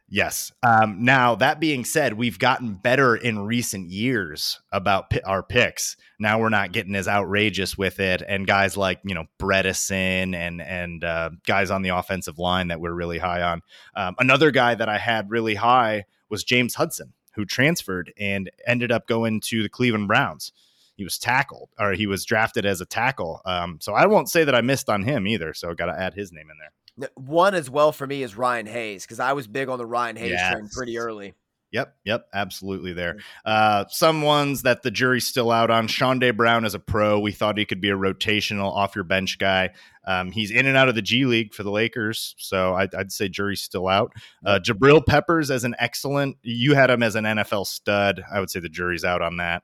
Yes. 0.07 0.51
Um, 0.61 1.03
now, 1.03 1.34
that 1.36 1.59
being 1.59 1.84
said, 1.84 2.13
we've 2.13 2.38
gotten 2.38 2.76
better 2.76 3.15
in 3.15 3.39
recent 3.39 3.89
years 3.89 4.59
about 4.71 5.09
p- 5.09 5.21
our 5.21 5.41
picks. 5.41 5.97
Now 6.19 6.39
we're 6.39 6.49
not 6.49 6.71
getting 6.71 6.95
as 6.95 7.07
outrageous 7.07 7.76
with 7.76 7.99
it, 7.99 8.21
and 8.28 8.45
guys 8.45 8.78
like 8.78 8.99
you 9.03 9.15
know 9.15 9.26
Bredeson 9.39 10.36
and 10.36 10.61
and 10.61 11.03
uh, 11.03 11.32
guys 11.47 11.71
on 11.71 11.82
the 11.82 11.89
offensive 11.89 12.38
line 12.38 12.67
that 12.67 12.80
we're 12.80 12.93
really 12.93 13.17
high 13.17 13.41
on. 13.41 13.61
Um, 13.95 14.15
another 14.19 14.51
guy 14.51 14.76
that 14.76 14.88
I 14.88 14.99
had 14.99 15.32
really 15.32 15.55
high 15.55 16.05
was 16.30 16.43
James 16.43 16.76
Hudson, 16.76 17.13
who 17.34 17.43
transferred 17.43 18.13
and 18.17 18.51
ended 18.67 18.91
up 18.91 19.07
going 19.07 19.41
to 19.45 19.63
the 19.63 19.69
Cleveland 19.69 20.07
Browns. 20.07 20.53
He 20.96 21.04
was 21.04 21.18
tackled, 21.18 21.70
or 21.80 21.91
he 21.93 22.08
was 22.08 22.24
drafted 22.26 22.66
as 22.66 22.82
a 22.82 22.86
tackle. 22.86 23.41
Um, 23.46 23.80
so 23.82 23.93
I 23.93 24.06
won't 24.06 24.30
say 24.30 24.43
that 24.46 24.56
I 24.56 24.62
missed 24.62 24.89
on 24.89 25.04
him 25.04 25.28
either. 25.28 25.54
So 25.54 25.70
I 25.70 25.74
got 25.74 25.88
to 25.88 26.00
add 26.00 26.14
his 26.14 26.32
name 26.32 26.48
in 26.50 26.58
there. 26.58 27.10
One 27.16 27.54
as 27.54 27.70
well 27.70 27.91
for 27.91 28.08
me 28.08 28.24
is 28.24 28.38
Ryan 28.38 28.66
Hayes 28.68 29.04
because 29.04 29.20
I 29.20 29.34
was 29.34 29.48
big 29.48 29.68
on 29.68 29.78
the 29.78 29.86
Ryan 29.86 30.16
Hayes 30.16 30.32
Yes. 30.32 30.54
train 30.54 30.70
pretty 30.70 30.98
early. 30.98 31.34
Yep, 31.72 31.93
yep, 32.06 32.28
absolutely 32.34 32.93
there. 32.93 33.18
Uh, 33.43 33.84
some 33.89 34.22
ones 34.22 34.62
that 34.62 34.82
the 34.84 34.91
jury's 34.91 35.28
still 35.28 35.52
out 35.52 35.70
on. 35.70 35.89
Chaundee 35.89 36.34
Brown 36.34 36.64
as 36.64 36.74
a 36.74 36.80
pro, 36.80 37.20
we 37.20 37.34
thought 37.34 37.58
he 37.58 37.66
could 37.66 37.82
be 37.82 37.89
a 37.89 37.98
rotational 37.98 38.72
off 38.72 38.96
your 38.96 39.04
bench 39.04 39.38
guy. 39.39 39.72
Um, 40.08 40.32
he's 40.32 40.52
in 40.52 40.68
and 40.68 40.78
out 40.78 40.88
of 40.88 40.96
the 40.96 41.02
G 41.02 41.26
League 41.26 41.54
for 41.54 41.64
the 41.64 41.72
Lakers, 41.72 42.34
so 42.38 42.76
I'd, 42.76 42.96
I'd 42.96 43.12
say 43.12 43.28
jury's 43.28 43.62
still 43.62 43.89
out. 43.89 44.14
Uh, 44.46 44.60
Jabril 44.64 45.06
Peppers 45.06 45.52
as 45.52 45.66
an 45.66 45.76
excellent. 45.78 46.38
You 46.43 46.76
had 46.76 46.89
him 46.89 47.04
as 47.04 47.16
an 47.16 47.26
NFL 47.26 47.66
stud. 47.66 48.24
I 48.32 48.39
would 48.39 48.50
say 48.52 48.62
the 48.62 48.70
jury's 48.70 49.04
out 49.04 49.22
on 49.22 49.36
that. 49.38 49.64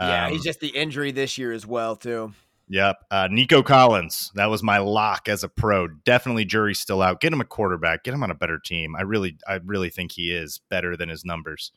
Yeah, 0.00 0.26
Um, 0.26 0.32
he's 0.32 0.44
just 0.44 0.60
the 0.60 0.68
injury 0.68 1.10
this 1.10 1.38
year 1.38 1.52
as 1.52 1.66
well 1.66 1.96
too. 1.96 2.32
Yep. 2.70 2.96
Uh, 3.10 3.28
Nico 3.30 3.62
Collins, 3.62 4.30
that 4.34 4.46
was 4.50 4.62
my 4.62 4.78
lock 4.78 5.28
as 5.28 5.42
a 5.42 5.48
pro. 5.48 5.88
Definitely 5.88 6.44
jury's 6.44 6.78
still 6.78 7.00
out. 7.00 7.20
Get 7.20 7.32
him 7.32 7.40
a 7.40 7.44
quarterback. 7.44 8.04
Get 8.04 8.12
him 8.12 8.22
on 8.22 8.30
a 8.30 8.34
better 8.34 8.58
team. 8.58 8.94
I 8.94 9.02
really, 9.02 9.38
I 9.46 9.60
really 9.64 9.88
think 9.88 10.12
he 10.12 10.30
is 10.30 10.60
better 10.68 10.96
than 10.96 11.08
his 11.08 11.24
numbers. 11.24 11.72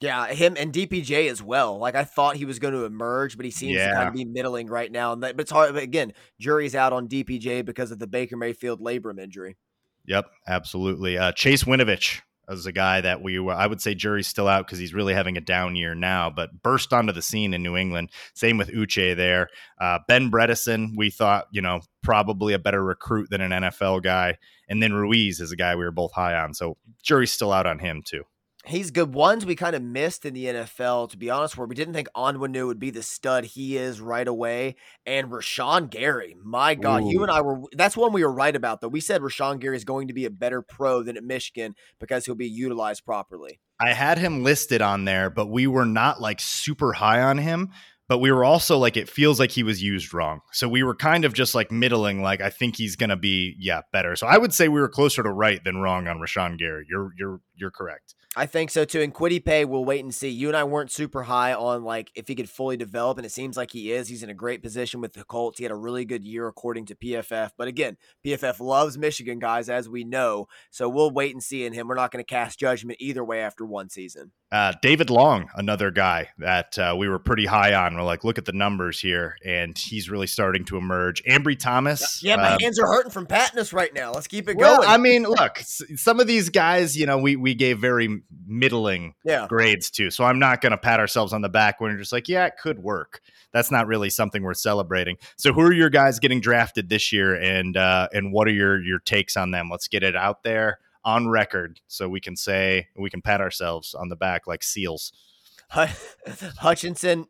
Yeah, 0.00 0.26
him 0.26 0.56
and 0.58 0.74
DPJ 0.74 1.30
as 1.30 1.42
well. 1.42 1.78
Like 1.78 1.94
I 1.94 2.04
thought 2.04 2.36
he 2.36 2.44
was 2.44 2.58
going 2.58 2.74
to 2.74 2.84
emerge, 2.84 3.38
but 3.38 3.46
he 3.46 3.50
seems 3.50 3.78
to 3.78 3.92
kind 3.94 4.08
of 4.08 4.14
be 4.14 4.26
middling 4.26 4.66
right 4.66 4.92
now. 4.92 5.14
And 5.14 5.22
that, 5.22 5.36
but 5.36 5.42
it's 5.42 5.50
hard. 5.50 5.72
But 5.72 5.82
again, 5.82 6.12
jury's 6.38 6.74
out 6.74 6.92
on 6.92 7.08
DPJ 7.08 7.64
because 7.64 7.90
of 7.90 7.98
the 7.98 8.06
Baker 8.06 8.36
Mayfield 8.36 8.80
labrum 8.82 9.18
injury. 9.18 9.56
Yep, 10.04 10.26
absolutely. 10.46 11.16
Uh, 11.16 11.32
Chase 11.32 11.64
Winovich 11.64 12.20
is 12.48 12.66
a 12.66 12.72
guy 12.72 13.00
that 13.00 13.22
we, 13.22 13.38
were- 13.38 13.52
I 13.54 13.66
would 13.66 13.80
say, 13.80 13.94
jury's 13.94 14.26
still 14.26 14.48
out 14.48 14.66
because 14.66 14.78
he's 14.78 14.94
really 14.94 15.14
having 15.14 15.36
a 15.36 15.40
down 15.40 15.76
year 15.76 15.94
now. 15.94 16.30
But 16.30 16.62
burst 16.62 16.92
onto 16.92 17.12
the 17.12 17.22
scene 17.22 17.54
in 17.54 17.62
New 17.62 17.76
England. 17.76 18.10
Same 18.34 18.58
with 18.58 18.68
Uche 18.70 19.16
there. 19.16 19.48
Uh, 19.80 19.98
ben 20.08 20.30
Bredeson, 20.30 20.90
we 20.96 21.10
thought, 21.10 21.46
you 21.50 21.60
know, 21.62 21.80
probably 22.02 22.52
a 22.52 22.58
better 22.58 22.82
recruit 22.84 23.28
than 23.30 23.40
an 23.40 23.50
NFL 23.50 24.02
guy. 24.02 24.38
And 24.68 24.82
then 24.82 24.92
Ruiz 24.92 25.40
is 25.40 25.52
a 25.52 25.56
guy 25.56 25.74
we 25.76 25.84
were 25.84 25.90
both 25.92 26.12
high 26.12 26.34
on. 26.34 26.54
So 26.54 26.76
jury's 27.02 27.32
still 27.32 27.52
out 27.52 27.66
on 27.66 27.78
him 27.78 28.02
too. 28.04 28.24
He's 28.66 28.90
good. 28.90 29.14
Ones 29.14 29.46
we 29.46 29.54
kind 29.54 29.76
of 29.76 29.82
missed 29.82 30.24
in 30.24 30.34
the 30.34 30.46
NFL, 30.46 31.10
to 31.10 31.16
be 31.16 31.30
honest, 31.30 31.56
where 31.56 31.68
we 31.68 31.76
didn't 31.76 31.94
think 31.94 32.08
Onwenu 32.16 32.66
would 32.66 32.80
be 32.80 32.90
the 32.90 33.02
stud 33.02 33.44
he 33.44 33.76
is 33.76 34.00
right 34.00 34.26
away. 34.26 34.74
And 35.04 35.30
Rashan 35.30 35.88
Gary, 35.88 36.36
my 36.42 36.74
God, 36.74 37.04
you 37.06 37.22
and 37.22 37.30
I 37.30 37.42
were. 37.42 37.60
That's 37.72 37.96
one 37.96 38.12
we 38.12 38.24
were 38.24 38.32
right 38.32 38.54
about, 38.54 38.80
though. 38.80 38.88
We 38.88 39.00
said 39.00 39.22
Rashan 39.22 39.60
Gary 39.60 39.76
is 39.76 39.84
going 39.84 40.08
to 40.08 40.14
be 40.14 40.24
a 40.24 40.30
better 40.30 40.62
pro 40.62 41.04
than 41.04 41.16
at 41.16 41.22
Michigan 41.22 41.76
because 42.00 42.26
he'll 42.26 42.34
be 42.34 42.48
utilized 42.48 43.04
properly. 43.04 43.60
I 43.78 43.92
had 43.92 44.18
him 44.18 44.42
listed 44.42 44.82
on 44.82 45.04
there, 45.04 45.30
but 45.30 45.46
we 45.46 45.68
were 45.68 45.86
not 45.86 46.20
like 46.20 46.40
super 46.40 46.94
high 46.94 47.22
on 47.22 47.38
him. 47.38 47.70
But 48.08 48.18
we 48.18 48.30
were 48.30 48.44
also 48.44 48.78
like, 48.78 48.96
it 48.96 49.08
feels 49.08 49.40
like 49.40 49.50
he 49.50 49.64
was 49.64 49.82
used 49.82 50.14
wrong. 50.14 50.40
So 50.52 50.68
we 50.68 50.84
were 50.84 50.94
kind 50.94 51.24
of 51.24 51.34
just 51.34 51.56
like 51.56 51.72
middling, 51.72 52.22
like, 52.22 52.40
I 52.40 52.50
think 52.50 52.76
he's 52.76 52.94
gonna 52.94 53.16
be, 53.16 53.56
yeah, 53.58 53.80
better. 53.92 54.14
So 54.14 54.28
I 54.28 54.38
would 54.38 54.54
say 54.54 54.68
we 54.68 54.80
were 54.80 54.88
closer 54.88 55.24
to 55.24 55.30
right 55.30 55.62
than 55.64 55.78
wrong 55.78 56.06
on 56.06 56.18
Rashan 56.18 56.56
Gary. 56.56 56.86
You're 56.88 57.10
you're 57.18 57.40
you're 57.56 57.72
correct. 57.72 58.14
I 58.38 58.44
think 58.44 58.70
so 58.70 58.84
too. 58.84 59.00
And 59.00 59.14
Kwity 59.14 59.42
Paye, 59.42 59.64
we'll 59.64 59.86
wait 59.86 60.04
and 60.04 60.14
see. 60.14 60.28
You 60.28 60.48
and 60.48 60.56
I 60.56 60.64
weren't 60.64 60.90
super 60.90 61.22
high 61.22 61.54
on 61.54 61.84
like 61.84 62.12
if 62.14 62.28
he 62.28 62.34
could 62.34 62.50
fully 62.50 62.76
develop, 62.76 63.16
and 63.16 63.24
it 63.24 63.32
seems 63.32 63.56
like 63.56 63.70
he 63.70 63.90
is. 63.92 64.08
He's 64.08 64.22
in 64.22 64.28
a 64.28 64.34
great 64.34 64.62
position 64.62 65.00
with 65.00 65.14
the 65.14 65.24
Colts. 65.24 65.56
He 65.56 65.64
had 65.64 65.72
a 65.72 65.76
really 65.76 66.04
good 66.04 66.22
year 66.22 66.46
according 66.46 66.84
to 66.86 66.94
PFF. 66.94 67.52
But 67.56 67.68
again, 67.68 67.96
PFF 68.26 68.60
loves 68.60 68.98
Michigan 68.98 69.38
guys, 69.38 69.70
as 69.70 69.88
we 69.88 70.04
know. 70.04 70.48
So 70.70 70.86
we'll 70.86 71.10
wait 71.10 71.32
and 71.34 71.42
see 71.42 71.64
in 71.64 71.72
him. 71.72 71.88
We're 71.88 71.94
not 71.94 72.12
going 72.12 72.22
to 72.22 72.28
cast 72.28 72.60
judgment 72.60 72.98
either 73.00 73.24
way 73.24 73.40
after 73.40 73.64
one 73.64 73.88
season. 73.88 74.32
Uh, 74.52 74.72
David 74.80 75.10
Long, 75.10 75.48
another 75.56 75.90
guy 75.90 76.28
that 76.38 76.78
uh, 76.78 76.94
we 76.96 77.08
were 77.08 77.18
pretty 77.18 77.46
high 77.46 77.74
on. 77.74 77.96
We're 77.96 78.04
like, 78.04 78.22
look 78.22 78.38
at 78.38 78.44
the 78.44 78.52
numbers 78.52 79.00
here, 79.00 79.36
and 79.44 79.76
he's 79.76 80.08
really 80.08 80.28
starting 80.28 80.64
to 80.66 80.76
emerge. 80.76 81.22
Ambry 81.24 81.58
Thomas, 81.58 82.22
Yeah, 82.22 82.36
my 82.36 82.50
uh, 82.50 82.58
hands 82.60 82.78
are 82.78 82.86
hurting 82.86 83.10
from 83.10 83.26
patting 83.26 83.58
us 83.58 83.72
right 83.72 83.92
now. 83.92 84.12
Let's 84.12 84.28
keep 84.28 84.48
it 84.48 84.56
well, 84.56 84.76
going. 84.76 84.88
I 84.88 84.98
mean, 84.98 85.24
look, 85.24 85.58
some 85.58 86.20
of 86.20 86.28
these 86.28 86.50
guys, 86.50 86.96
you 86.96 87.06
know, 87.06 87.18
we 87.18 87.34
we 87.34 87.54
gave 87.54 87.78
very 87.80 88.22
middling 88.46 89.14
yeah. 89.24 89.46
grades 89.48 89.90
too. 89.90 90.10
So 90.10 90.24
I'm 90.24 90.38
not 90.38 90.60
going 90.60 90.72
to 90.72 90.78
pat 90.78 91.00
ourselves 91.00 91.32
on 91.32 91.42
the 91.42 91.48
back 91.48 91.80
when 91.80 91.92
we're 91.92 91.98
just 91.98 92.12
like, 92.12 92.28
yeah, 92.28 92.46
it 92.46 92.54
could 92.60 92.78
work. 92.78 93.20
That's 93.52 93.70
not 93.70 93.86
really 93.86 94.10
something 94.10 94.42
worth 94.42 94.58
celebrating. 94.58 95.16
So 95.36 95.52
who 95.52 95.62
are 95.62 95.72
your 95.72 95.90
guys 95.90 96.18
getting 96.18 96.40
drafted 96.40 96.88
this 96.88 97.12
year, 97.12 97.34
and 97.34 97.76
uh, 97.76 98.08
and 98.12 98.32
what 98.32 98.48
are 98.48 98.52
your 98.52 98.82
your 98.82 98.98
takes 98.98 99.36
on 99.36 99.50
them? 99.50 99.68
Let's 99.70 99.88
get 99.88 100.02
it 100.02 100.16
out 100.16 100.42
there 100.42 100.78
on 101.04 101.28
record 101.28 101.80
so 101.86 102.08
we 102.08 102.20
can 102.20 102.36
say 102.36 102.88
we 102.96 103.08
can 103.08 103.22
pat 103.22 103.40
ourselves 103.40 103.94
on 103.94 104.08
the 104.08 104.16
back 104.16 104.46
like 104.46 104.62
seals. 104.62 105.12
Hutchinson, 105.70 107.26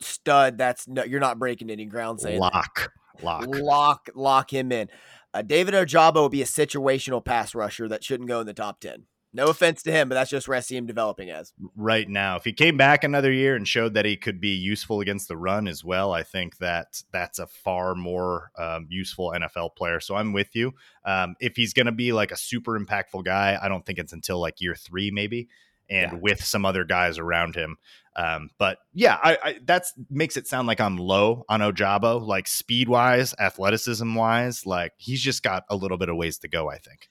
stud. 0.00 0.58
That's 0.58 0.86
no, 0.86 1.04
you're 1.04 1.20
not 1.20 1.38
breaking 1.38 1.70
any 1.70 1.86
ground 1.86 2.20
saying 2.20 2.40
that. 2.40 2.54
Lock, 2.54 2.92
lock. 3.22 3.46
lock 3.48 4.10
lock 4.14 4.52
him 4.52 4.70
in. 4.70 4.88
Uh, 5.32 5.42
David 5.42 5.74
Ojabo 5.74 6.14
will 6.14 6.28
be 6.28 6.42
a 6.42 6.46
situational 6.46 7.24
pass 7.24 7.54
rusher 7.54 7.88
that 7.88 8.04
shouldn't 8.04 8.28
go 8.28 8.40
in 8.40 8.46
the 8.46 8.54
top 8.54 8.80
ten. 8.80 9.06
No 9.36 9.48
offense 9.48 9.82
to 9.82 9.90
him, 9.92 10.08
but 10.08 10.14
that's 10.14 10.30
just 10.30 10.46
where 10.46 10.56
I 10.56 10.60
see 10.60 10.76
him 10.76 10.86
developing 10.86 11.28
as. 11.28 11.52
right 11.76 12.08
now. 12.08 12.36
If 12.36 12.44
he 12.44 12.52
came 12.52 12.76
back 12.76 13.02
another 13.02 13.32
year 13.32 13.56
and 13.56 13.66
showed 13.66 13.94
that 13.94 14.04
he 14.04 14.16
could 14.16 14.40
be 14.40 14.50
useful 14.54 15.00
against 15.00 15.26
the 15.26 15.36
run 15.36 15.66
as 15.66 15.82
well, 15.84 16.12
I 16.12 16.22
think 16.22 16.58
that 16.58 17.02
that's 17.12 17.40
a 17.40 17.46
far 17.48 17.96
more 17.96 18.52
um, 18.56 18.86
useful 18.88 19.34
NFL 19.36 19.74
player. 19.74 19.98
So 19.98 20.14
I'm 20.14 20.32
with 20.32 20.54
you. 20.54 20.72
Um, 21.04 21.34
if 21.40 21.56
he's 21.56 21.74
going 21.74 21.86
to 21.86 21.92
be 21.92 22.12
like 22.12 22.30
a 22.30 22.36
super 22.36 22.78
impactful 22.78 23.24
guy, 23.24 23.58
I 23.60 23.68
don't 23.68 23.84
think 23.84 23.98
it's 23.98 24.12
until 24.12 24.38
like 24.40 24.60
year 24.60 24.76
three, 24.76 25.10
maybe, 25.10 25.48
and 25.90 26.12
Yeah. 26.12 26.18
with 26.20 26.44
some 26.44 26.64
other 26.64 26.84
guys 26.84 27.18
around 27.18 27.56
him. 27.56 27.76
Um, 28.16 28.50
but 28.58 28.78
yeah, 28.92 29.18
I, 29.20 29.38
I 29.42 29.58
that's 29.64 29.92
makes 30.08 30.36
it 30.36 30.46
sound 30.46 30.68
like 30.68 30.80
I'm 30.80 30.96
low 30.96 31.44
on 31.48 31.58
Ojabo, 31.60 32.24
like 32.24 32.46
speed 32.46 32.88
wise, 32.88 33.34
athleticism 33.40 34.14
wise, 34.14 34.64
like 34.64 34.92
he's 34.98 35.20
just 35.20 35.42
got 35.42 35.64
a 35.68 35.74
little 35.74 35.98
bit 35.98 36.08
of 36.08 36.16
ways 36.16 36.38
to 36.38 36.48
go. 36.48 36.70
I 36.70 36.78
think. 36.78 37.08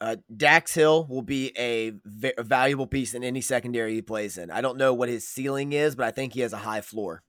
Uh, 0.00 0.16
Dax 0.36 0.74
Hill 0.74 1.06
will 1.08 1.22
be 1.22 1.52
a, 1.56 1.92
v- 2.04 2.34
a 2.36 2.42
valuable 2.42 2.86
piece 2.86 3.14
in 3.14 3.24
any 3.24 3.40
secondary 3.40 3.94
he 3.94 4.02
plays 4.02 4.36
in. 4.36 4.50
I 4.50 4.60
don't 4.60 4.76
know 4.76 4.92
what 4.92 5.08
his 5.08 5.26
ceiling 5.26 5.72
is, 5.72 5.96
but 5.96 6.06
I 6.06 6.10
think 6.10 6.34
he 6.34 6.40
has 6.40 6.52
a 6.52 6.58
high 6.58 6.82
floor. 6.82 7.22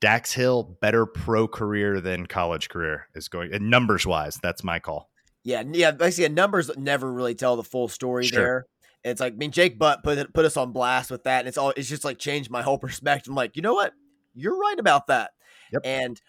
Dax 0.00 0.32
Hill 0.32 0.78
better 0.80 1.06
pro 1.06 1.46
career 1.48 2.00
than 2.00 2.26
college 2.26 2.68
career 2.68 3.08
is 3.14 3.28
going 3.28 3.52
and 3.52 3.68
numbers 3.68 4.06
wise. 4.06 4.38
That's 4.42 4.62
my 4.64 4.78
call. 4.78 5.10
Yeah, 5.44 5.62
yeah. 5.72 5.90
Basically, 5.90 6.28
numbers 6.32 6.70
never 6.76 7.12
really 7.12 7.34
tell 7.34 7.56
the 7.56 7.64
full 7.64 7.88
story 7.88 8.24
Sure. 8.26 8.38
there. 8.40 8.66
It's 9.04 9.20
like 9.20 9.32
I 9.32 9.36
mean, 9.36 9.50
Jake 9.50 9.78
Butt 9.78 10.02
put 10.04 10.18
it, 10.18 10.32
put 10.32 10.44
us 10.44 10.56
on 10.56 10.72
blast 10.72 11.10
with 11.10 11.24
that, 11.24 11.40
and 11.40 11.48
it's 11.48 11.58
all 11.58 11.72
it's 11.76 11.88
just 11.88 12.04
like 12.04 12.18
changed 12.18 12.50
my 12.50 12.62
whole 12.62 12.78
perspective. 12.86 13.30
I'm 13.30 13.34
like, 13.36 13.56
you 13.56 13.62
know 13.62 13.74
what? 13.74 13.92
You're 14.34 14.56
right 14.58 14.78
about 14.78 15.08
that. 15.08 15.32
Yep. 15.72 15.82
And 15.84 16.20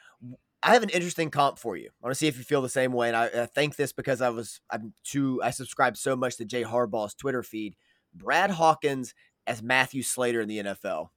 I 0.62 0.74
have 0.74 0.84
an 0.84 0.90
interesting 0.90 1.30
comp 1.30 1.58
for 1.58 1.78
you. 1.78 1.88
I 1.88 2.06
want 2.06 2.12
to 2.12 2.20
see 2.20 2.28
if 2.28 2.38
you 2.38 2.44
feel 2.44 2.62
the 2.62 2.70
same 2.70 2.92
way. 2.92 3.08
And 3.08 3.16
I, 3.16 3.26
I 3.44 3.46
think 3.46 3.76
this 3.76 3.94
because 3.94 4.22
I 4.22 4.30
was 4.30 4.60
I'm 4.70 4.94
too 5.04 5.42
I 5.44 5.52
subscribe 5.52 5.96
so 5.98 6.16
much 6.16 6.38
to 6.38 6.46
Jay 6.46 6.64
Harbaugh's 6.64 7.14
Twitter 7.14 7.44
feed. 7.44 7.76
Brad 8.14 8.52
Hawkins 8.52 9.14
as 9.48 9.62
Matthew 9.62 10.04
Slater 10.04 10.42
in 10.42 10.48
the 10.50 10.60
NFL. 10.60 11.10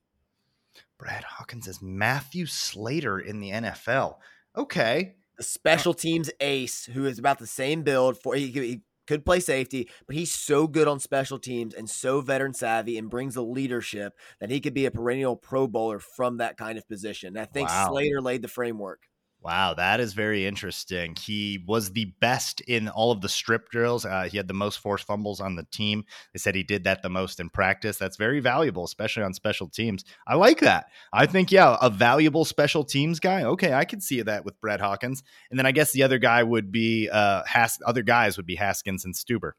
Brad 0.99 1.24
Hawkins 1.24 1.66
is 1.66 1.82
Matthew 1.82 2.47
Slater 2.47 3.18
in 3.18 3.40
the 3.40 3.51
NFL. 3.51 4.16
Okay. 4.57 5.14
the 5.36 5.43
special 5.43 5.95
teams 5.95 6.30
ace 6.40 6.84
who 6.86 7.05
is 7.07 7.18
about 7.18 7.38
the 7.38 7.47
same 7.47 7.82
build 7.82 8.18
for 8.18 8.34
he, 8.34 8.49
he 8.49 8.80
could 9.09 9.24
play 9.24 9.40
safety, 9.40 9.90
but 10.07 10.14
he's 10.14 10.32
so 10.32 10.66
good 10.68 10.86
on 10.86 11.01
special 11.01 11.38
teams 11.38 11.74
and 11.74 11.90
so 11.90 12.20
veteran 12.20 12.55
savvy 12.55 12.97
and 12.97 13.11
brings 13.11 13.34
the 13.34 13.43
leadership 13.43 14.14
that 14.40 14.51
he 14.51 14.61
could 14.61 14.74
be 14.74 14.86
a 14.86 14.90
perennial 14.93 15.34
pro 15.36 15.66
bowler 15.66 15.99
from 15.99 16.36
that 16.36 16.57
kind 16.57 16.78
of 16.78 16.86
position. 16.88 17.28
And 17.36 17.40
I 17.40 17.47
think 17.47 17.68
Wow. 17.68 17.88
Slater 17.88 18.20
laid 18.20 18.43
the 18.43 18.49
framework. 18.49 19.01
Wow, 19.45 19.74
that 19.74 19.99
is 19.99 20.12
very 20.12 20.47
interesting. 20.47 21.16
He 21.20 21.64
was 21.66 21.90
the 21.90 22.05
best 22.20 22.61
in 22.61 22.88
all 22.88 23.11
of 23.11 23.22
the 23.22 23.28
strip 23.28 23.70
drills. 23.70 24.05
Uh, 24.05 24.28
he 24.30 24.36
had 24.36 24.47
the 24.47 24.55
most 24.55 24.76
forced 24.76 25.05
fumbles 25.05 25.40
on 25.40 25.57
the 25.57 25.64
team. 25.64 26.05
They 26.32 26.38
said 26.38 26.55
he 26.55 26.62
did 26.62 26.84
that 26.84 27.03
the 27.03 27.09
most 27.09 27.40
in 27.40 27.51
practice. 27.51 27.97
That's 27.97 28.16
very 28.16 28.38
valuable, 28.38 28.84
especially 28.84 29.24
on 29.24 29.34
special 29.34 29.66
teams. 29.66 30.05
I 30.28 30.36
like 30.36 30.61
that. 30.61 30.86
I 31.12 31.26
think, 31.26 31.51
yeah, 31.51 31.76
a 31.82 31.90
valuable 31.90 32.45
special 32.45 32.84
teams 32.84 33.18
guy. 33.18 33.43
Okay, 33.43 33.72
I 33.72 33.84
could 33.84 34.05
see 34.05 34.22
that 34.22 34.45
with 34.45 34.61
Brett 34.61 34.80
Hawkins. 34.80 35.24
And 35.51 35.59
then 35.59 35.66
I 35.66 35.72
guess 35.72 35.90
the 35.90 36.05
other 36.05 36.18
guy 36.18 36.45
would 36.45 36.70
be 36.70 37.09
uh, 37.11 37.43
Has- 37.45 37.80
other 37.84 38.03
guys 38.03 38.36
would 38.36 38.47
be 38.47 38.55
Haskins 38.55 39.05
and 39.05 39.12
Stueber. 39.12 39.53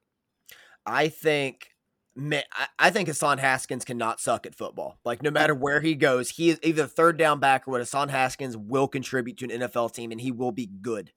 I 0.86 1.09
think 1.09 1.72
man, 2.16 2.43
I, 2.51 2.68
I 2.80 2.89
think 2.89 3.07
Hassan 3.07 3.38
Haskins 3.39 3.86
cannot 3.86 4.20
suck 4.20 4.45
at 4.45 4.55
football. 4.55 4.99
Like 5.03 5.24
no 5.24 5.32
matter 5.32 5.55
where 5.55 5.82
he 5.82 5.95
goes, 5.95 6.30
he 6.32 6.49
is 6.49 6.59
either 6.64 6.86
third 6.88 7.18
down 7.18 7.39
back 7.39 7.68
or 7.68 7.72
what 7.72 7.82
Hassan 7.82 8.09
Haskins 8.09 8.55
will 8.55 8.88
contribute 8.88 9.38
to 9.38 9.45
an 9.45 9.61
NFL 9.61 9.93
team 9.93 10.11
and 10.11 10.22
he 10.22 10.32
will 10.32 10.51
be 10.51 10.66
good. 10.68 11.11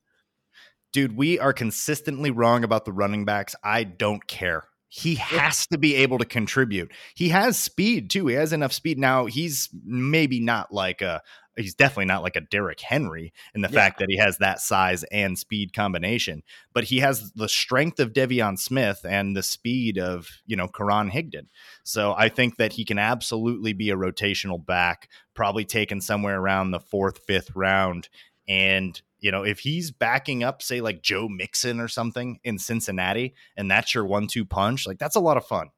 dude, 0.93 1.17
we 1.17 1.39
are 1.39 1.53
consistently 1.53 2.31
wrong 2.31 2.65
about 2.65 2.87
the 2.87 2.93
running 2.93 3.27
backs. 3.27 3.55
I 3.63 3.85
don't 3.85 4.27
care. 4.27 4.65
He 4.89 5.17
has 5.17 5.67
to 5.67 5.77
be 5.77 5.95
able 5.97 6.17
to 6.19 6.25
contribute. 6.25 6.91
He 7.15 7.29
has 7.29 7.59
speed 7.59 8.09
too. 8.09 8.29
He 8.29 8.35
has 8.35 8.53
enough 8.55 8.73
speed. 8.73 8.99
Now, 8.99 9.27
he's 9.27 9.69
maybe 9.85 10.41
not 10.41 10.73
like 10.73 11.03
a 11.03 11.21
he's 11.57 11.75
definitely 11.75 12.07
not 12.07 12.23
like 12.23 12.37
a 12.37 12.41
Derrick 12.41 12.81
Henry 12.81 13.33
in 13.55 13.63
the 13.63 13.69
Yeah. 13.69 13.75
fact 13.75 13.99
that 13.99 14.09
he 14.09 14.17
has 14.19 14.39
that 14.39 14.61
size 14.61 15.05
and 15.05 15.39
speed 15.39 15.73
combination, 15.73 16.43
but 16.73 16.85
he 16.85 16.99
has 17.01 17.33
the 17.33 17.49
strength 17.49 17.99
of 18.01 18.13
Deveon 18.13 18.59
Smith 18.59 19.05
and 19.09 19.37
the 19.37 19.43
speed 19.43 19.99
of, 19.99 20.29
you 20.47 20.57
know, 20.57 20.69
Karan 20.69 21.11
Higdon. 21.11 21.47
So 21.83 22.15
I 22.17 22.29
think 22.29 22.57
that 22.57 22.75
he 22.75 22.85
can 22.85 22.99
absolutely 22.99 23.73
be 23.73 23.91
a 23.91 23.97
rotational 23.97 24.65
back, 24.65 25.09
probably 25.35 25.65
taken 25.65 26.01
somewhere 26.01 26.39
around 26.39 26.71
the 26.71 26.81
fourth, 26.81 27.21
fifth 27.27 27.55
round 27.55 28.09
And 28.49 29.01
you 29.19 29.33
know, 29.33 29.43
if 29.43 29.61
he's 29.61 29.91
backing 29.91 30.45
up, 30.45 30.63
say 30.63 30.81
like 30.81 31.03
Joe 31.03 31.29
Mixon 31.29 31.81
or 31.81 31.89
something 31.89 32.39
in 32.45 32.59
Cincinnati, 32.59 33.35
and 33.57 33.71
that's 33.71 33.95
your 33.95 34.05
one-two 34.05 34.45
punch, 34.45 34.87
like 34.87 34.99
that's 34.99 35.17
a 35.17 35.21
lot 35.21 35.37
of 35.37 35.47
fun. 35.47 35.71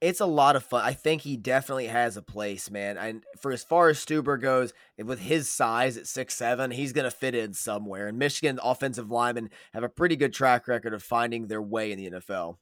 It's 0.00 0.20
a 0.20 0.26
lot 0.26 0.56
of 0.56 0.64
fun. 0.64 0.84
I 0.84 0.92
think 0.92 1.22
he 1.22 1.36
definitely 1.36 1.86
has 1.86 2.16
a 2.16 2.22
place, 2.22 2.70
man. 2.70 2.98
And 2.98 3.22
for 3.40 3.52
as 3.52 3.64
far 3.64 3.88
as 3.88 3.98
Stueber 3.98 4.40
goes, 4.40 4.72
with 5.02 5.20
his 5.20 5.48
size 5.48 5.96
at 5.96 6.06
six 6.06 6.34
seven, 6.34 6.70
he's 6.70 6.92
going 6.92 7.04
to 7.04 7.10
fit 7.10 7.34
in 7.34 7.54
somewhere. 7.54 8.06
And 8.06 8.18
Michigan 8.18 8.60
offensive 8.62 9.10
linemen 9.10 9.50
have 9.72 9.82
a 9.82 9.88
pretty 9.88 10.16
good 10.16 10.34
track 10.34 10.68
record 10.68 10.92
of 10.92 11.02
finding 11.02 11.46
their 11.46 11.62
way 11.62 11.90
in 11.90 11.98
the 11.98 12.10
NFL. 12.10 12.56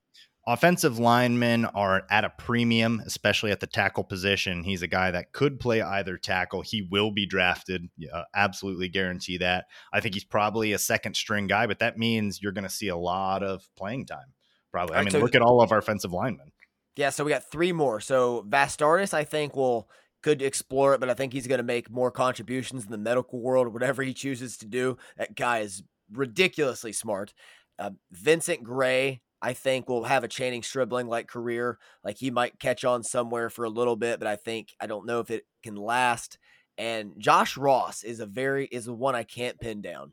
Offensive 0.45 0.99
linemen 0.99 1.67
are 1.67 2.03
at 2.11 2.25
a 2.25 2.31
premium, 2.31 3.01
especially 3.07 3.53
at 3.53 3.61
the 3.61 3.67
tackle 3.67 4.03
position. 4.03 4.65
He's 4.65 4.83
a 4.83 4.89
guy 4.89 5.13
that 5.13 5.33
could 5.33 5.61
play 5.61 5.81
either 5.81 6.19
tackle. 6.19 6.63
He 6.63 6.83
will 6.91 7.13
be 7.13 7.27
drafted. 7.27 7.89
Uh, 8.13 8.25
absolutely 8.35 8.89
guarantee 8.89 9.39
that. 9.39 9.67
I 9.93 10.01
think 10.01 10.15
he's 10.15 10.25
probably 10.25 10.73
a 10.73 10.79
second 10.79 11.15
string 11.15 11.47
guy, 11.47 11.69
but 11.69 11.79
that 11.79 11.97
means 11.97 12.43
you're 12.43 12.51
going 12.51 12.65
to 12.65 12.71
see 12.71 12.89
a 12.89 12.97
lot 12.97 13.45
of 13.45 13.63
playing 13.77 14.07
time. 14.07 14.33
Probably. 14.73 14.97
I 14.97 15.03
mean, 15.03 15.13
so, 15.13 15.21
look 15.21 15.37
at 15.37 15.43
all 15.43 15.63
of 15.63 15.71
our 15.71 15.79
offensive 15.79 16.13
linemen. 16.13 16.51
Yeah, 16.97 17.11
so 17.11 17.25
we 17.25 17.31
got 17.31 17.51
three 17.51 17.73
more. 17.73 18.01
So 18.01 18.45
Vastardis, 18.49 19.15
I 19.15 19.25
think, 19.25 19.57
will 19.57 19.89
could 20.23 20.41
explore 20.41 20.95
it, 20.95 21.01
but 21.01 21.11
I 21.11 21.15
think 21.15 21.33
he's 21.33 21.49
going 21.49 21.59
to 21.59 21.65
make 21.65 21.91
more 21.91 22.11
contributions 22.11 22.85
in 22.85 22.91
the 22.91 22.99
medical 22.99 23.41
world, 23.41 23.73
whatever 23.73 24.03
he 24.03 24.15
chooses 24.15 24.57
to 24.59 24.67
do. 24.67 24.97
That 25.17 25.35
guy 25.35 25.61
is 25.61 25.83
ridiculously 26.13 26.93
smart. 26.93 27.35
Uh, 27.79 27.91
Vincent 28.13 28.63
Gray, 28.63 29.21
I 29.41 29.53
think 29.53 29.89
will 29.89 30.05
have 30.05 30.23
a 30.23 30.29
Channing 30.29 30.63
Stribling 30.63 31.09
like 31.09 31.27
career. 31.27 31.79
Like 32.05 32.19
he 32.19 32.31
might 32.31 32.61
catch 32.61 32.85
on 32.85 33.03
somewhere 33.03 33.51
for 33.51 33.65
a 33.65 33.71
little 33.71 33.97
bit, 33.97 34.21
but 34.21 34.29
I 34.29 34.37
think 34.37 34.69
I 34.81 34.87
don't 34.87 35.07
know 35.07 35.19
if 35.19 35.31
it 35.31 35.45
can 35.63 35.75
last. 35.75 36.39
And 36.79 37.15
Josh 37.19 37.57
Ross 37.57 38.05
is 38.05 38.21
a 38.21 38.27
very 38.27 38.67
is 38.67 38.85
the 38.85 38.95
one 38.95 39.17
I 39.17 39.25
can't 39.25 39.61
pin 39.61 39.83
down. 39.83 40.13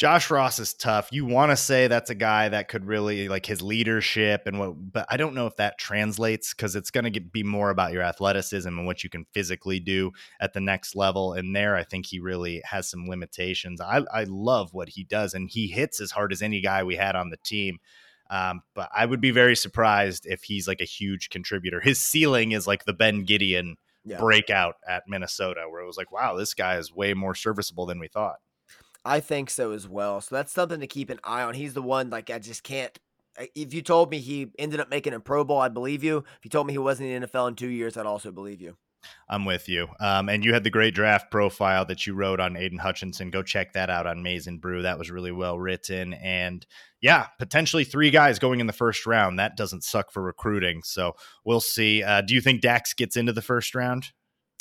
Josh 0.00 0.30
Ross 0.30 0.58
is 0.58 0.72
tough. 0.72 1.10
You 1.12 1.26
want 1.26 1.50
to 1.52 1.58
say 1.58 1.86
that's 1.86 2.08
a 2.08 2.14
guy 2.14 2.48
that 2.48 2.68
could 2.68 2.86
really 2.86 3.28
like 3.28 3.44
his 3.44 3.60
leadership 3.60 4.46
and 4.46 4.58
what, 4.58 4.92
but 4.92 5.04
I 5.10 5.18
don't 5.18 5.34
know 5.34 5.46
if 5.46 5.56
that 5.56 5.76
translates 5.76 6.54
because 6.54 6.74
it's 6.74 6.90
going 6.90 7.12
to 7.12 7.20
be 7.20 7.42
more 7.42 7.68
about 7.68 7.92
your 7.92 8.02
athleticism 8.02 8.66
and 8.66 8.86
what 8.86 9.04
you 9.04 9.10
can 9.10 9.26
physically 9.34 9.78
do 9.78 10.12
at 10.40 10.54
the 10.54 10.60
next 10.60 10.96
level. 10.96 11.34
And 11.34 11.54
there, 11.54 11.76
I 11.76 11.84
think 11.84 12.06
he 12.06 12.18
really 12.18 12.62
has 12.64 12.88
some 12.88 13.10
limitations. 13.10 13.78
I, 13.78 14.02
I 14.10 14.24
love 14.24 14.72
what 14.72 14.88
he 14.88 15.04
does, 15.04 15.34
and 15.34 15.50
he 15.50 15.66
hits 15.66 16.00
as 16.00 16.12
hard 16.12 16.32
as 16.32 16.40
any 16.40 16.62
guy 16.62 16.82
we 16.82 16.96
had 16.96 17.14
on 17.14 17.28
the 17.28 17.36
team. 17.36 17.76
Um, 18.30 18.62
but 18.74 18.88
I 18.96 19.04
would 19.04 19.20
be 19.20 19.32
very 19.32 19.54
surprised 19.54 20.24
if 20.24 20.44
he's 20.44 20.66
like 20.66 20.80
a 20.80 20.86
huge 20.86 21.28
contributor. 21.28 21.78
His 21.78 22.00
ceiling 22.00 22.52
is 22.52 22.66
like 22.66 22.86
the 22.86 22.94
Ben 22.94 23.26
Gedeon 23.26 23.74
yeah. 24.06 24.18
breakout 24.18 24.76
at 24.88 25.02
Minnesota, 25.06 25.66
where 25.68 25.82
it 25.82 25.86
was 25.86 25.98
like, 25.98 26.10
wow, 26.10 26.36
this 26.36 26.54
guy 26.54 26.78
is 26.78 26.90
way 26.90 27.12
more 27.12 27.34
serviceable 27.34 27.84
than 27.84 28.00
we 28.00 28.08
thought. 28.08 28.36
I 29.04 29.20
think 29.20 29.50
so 29.50 29.72
as 29.72 29.88
well. 29.88 30.20
So 30.20 30.34
that's 30.34 30.52
something 30.52 30.80
to 30.80 30.86
keep 30.86 31.10
an 31.10 31.20
eye 31.24 31.42
on. 31.42 31.54
He's 31.54 31.74
the 31.74 31.82
one 31.82 32.10
like 32.10 32.30
I 32.30 32.38
just 32.38 32.62
can't. 32.62 32.98
If 33.54 33.72
you 33.72 33.80
told 33.80 34.10
me 34.10 34.18
he 34.18 34.48
ended 34.58 34.80
up 34.80 34.90
making 34.90 35.14
a 35.14 35.20
Pro 35.20 35.44
Bowl, 35.44 35.60
I'd 35.60 35.72
believe 35.72 36.04
you. 36.04 36.18
If 36.18 36.44
you 36.44 36.50
told 36.50 36.66
me 36.66 36.74
he 36.74 36.78
wasn't 36.78 37.08
in 37.08 37.22
the 37.22 37.28
NFL 37.28 37.48
in 37.48 37.54
two 37.54 37.68
years, 37.68 37.96
I'd 37.96 38.06
also 38.06 38.30
believe 38.30 38.60
you. 38.60 38.76
I'm 39.28 39.44
with 39.44 39.68
you. 39.68 39.88
Um, 39.98 40.28
and 40.28 40.44
you 40.44 40.52
had 40.52 40.64
the 40.64 40.70
great 40.70 40.94
draft 40.94 41.30
profile 41.30 41.84
that 41.86 42.06
you 42.06 42.14
wrote 42.14 42.40
on 42.40 42.56
Aidan 42.56 42.78
Hutchinson. 42.78 43.30
Go 43.30 43.42
check 43.42 43.72
that 43.72 43.88
out 43.88 44.06
on 44.06 44.22
Maize 44.22 44.46
n 44.46 44.58
Brew. 44.58 44.82
That 44.82 44.98
was 44.98 45.10
really 45.10 45.32
well 45.32 45.58
written. 45.58 46.14
And 46.14 46.66
yeah, 47.00 47.28
potentially 47.38 47.84
three 47.84 48.10
guys 48.10 48.38
going 48.38 48.60
in 48.60 48.66
the 48.66 48.72
first 48.72 49.06
round. 49.06 49.38
That 49.38 49.56
doesn't 49.56 49.84
suck 49.84 50.10
for 50.10 50.22
recruiting. 50.22 50.82
So 50.84 51.14
we'll 51.44 51.60
see. 51.60 52.02
Uh, 52.02 52.20
do 52.20 52.34
you 52.34 52.40
think 52.40 52.60
Dax 52.60 52.92
gets 52.92 53.16
into 53.16 53.32
the 53.32 53.42
first 53.42 53.74
round? 53.74 54.08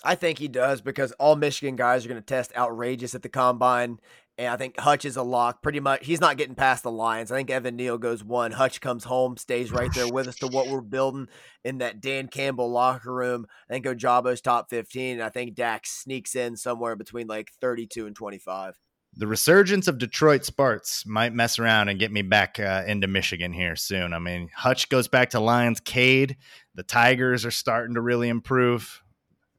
I 0.04 0.16
think 0.16 0.40
he 0.40 0.48
does 0.48 0.80
because 0.80 1.12
all 1.14 1.36
Michigan 1.36 1.76
guys 1.76 2.06
are 2.06 2.10
going 2.10 2.22
to 2.22 2.26
test 2.26 2.56
outrageous 2.56 3.16
at 3.16 3.22
the 3.22 3.30
combine. 3.30 4.00
And 4.40 4.48
I 4.48 4.56
think 4.56 4.80
Hutch 4.80 5.04
is 5.04 5.18
a 5.18 5.22
lock. 5.22 5.62
Pretty 5.62 5.82
much, 5.82 6.06
he's 6.06 6.22
not 6.22 6.38
getting 6.38 6.56
past 6.56 6.84
the 6.84 6.92
Lions. 6.92 7.30
I 7.30 7.36
think 7.36 7.50
Evan 7.50 7.76
Neal 7.76 7.98
goes 7.98 8.24
one. 8.24 8.54
Hutch 8.54 8.80
comes 8.80 9.04
home, 9.04 9.36
stays 9.36 9.70
right 9.70 9.94
there 9.94 10.08
with 10.08 10.30
us 10.30 10.38
to 10.38 10.48
what 10.48 10.70
we're 10.70 10.80
building 10.80 11.28
in 11.66 11.80
that 11.80 12.00
Dan 12.00 12.30
Campbell 12.30 12.72
locker 12.72 13.14
room. 13.14 13.46
I 13.70 13.74
think 13.74 13.86
Ojabo's 13.86 14.40
top 14.40 14.70
15. 14.70 15.16
And 15.16 15.24
I 15.24 15.28
think 15.28 15.56
Dax 15.56 15.92
sneaks 15.92 16.36
in 16.36 16.56
somewhere 16.56 16.96
between 16.96 17.28
like 17.28 17.52
32 17.60 18.08
and 18.08 18.16
25. 18.16 18.80
The 19.18 19.28
resurgence 19.28 19.90
of 19.90 19.98
Detroit 19.98 20.46
Sparks 20.46 21.06
might 21.06 21.34
mess 21.34 21.60
around 21.60 21.90
and 21.90 22.00
get 22.00 22.14
me 22.14 22.22
back 22.22 22.62
uh, 22.62 22.84
into 22.88 23.08
Michigan 23.08 23.52
here 23.52 23.76
soon. 23.76 24.14
I 24.14 24.20
mean, 24.20 24.48
Hutch 24.56 24.88
goes 24.88 25.10
back 25.10 25.32
to 25.32 25.42
Lions. 25.42 25.82
Cade, 25.82 26.38
the 26.76 26.84
Tigers 26.84 27.46
are 27.46 27.52
starting 27.52 27.96
to 27.96 28.02
really 28.02 28.30
improve. 28.30 29.04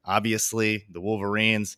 Obviously, 0.03 0.85
the 0.89 1.01
Wolverines 1.01 1.77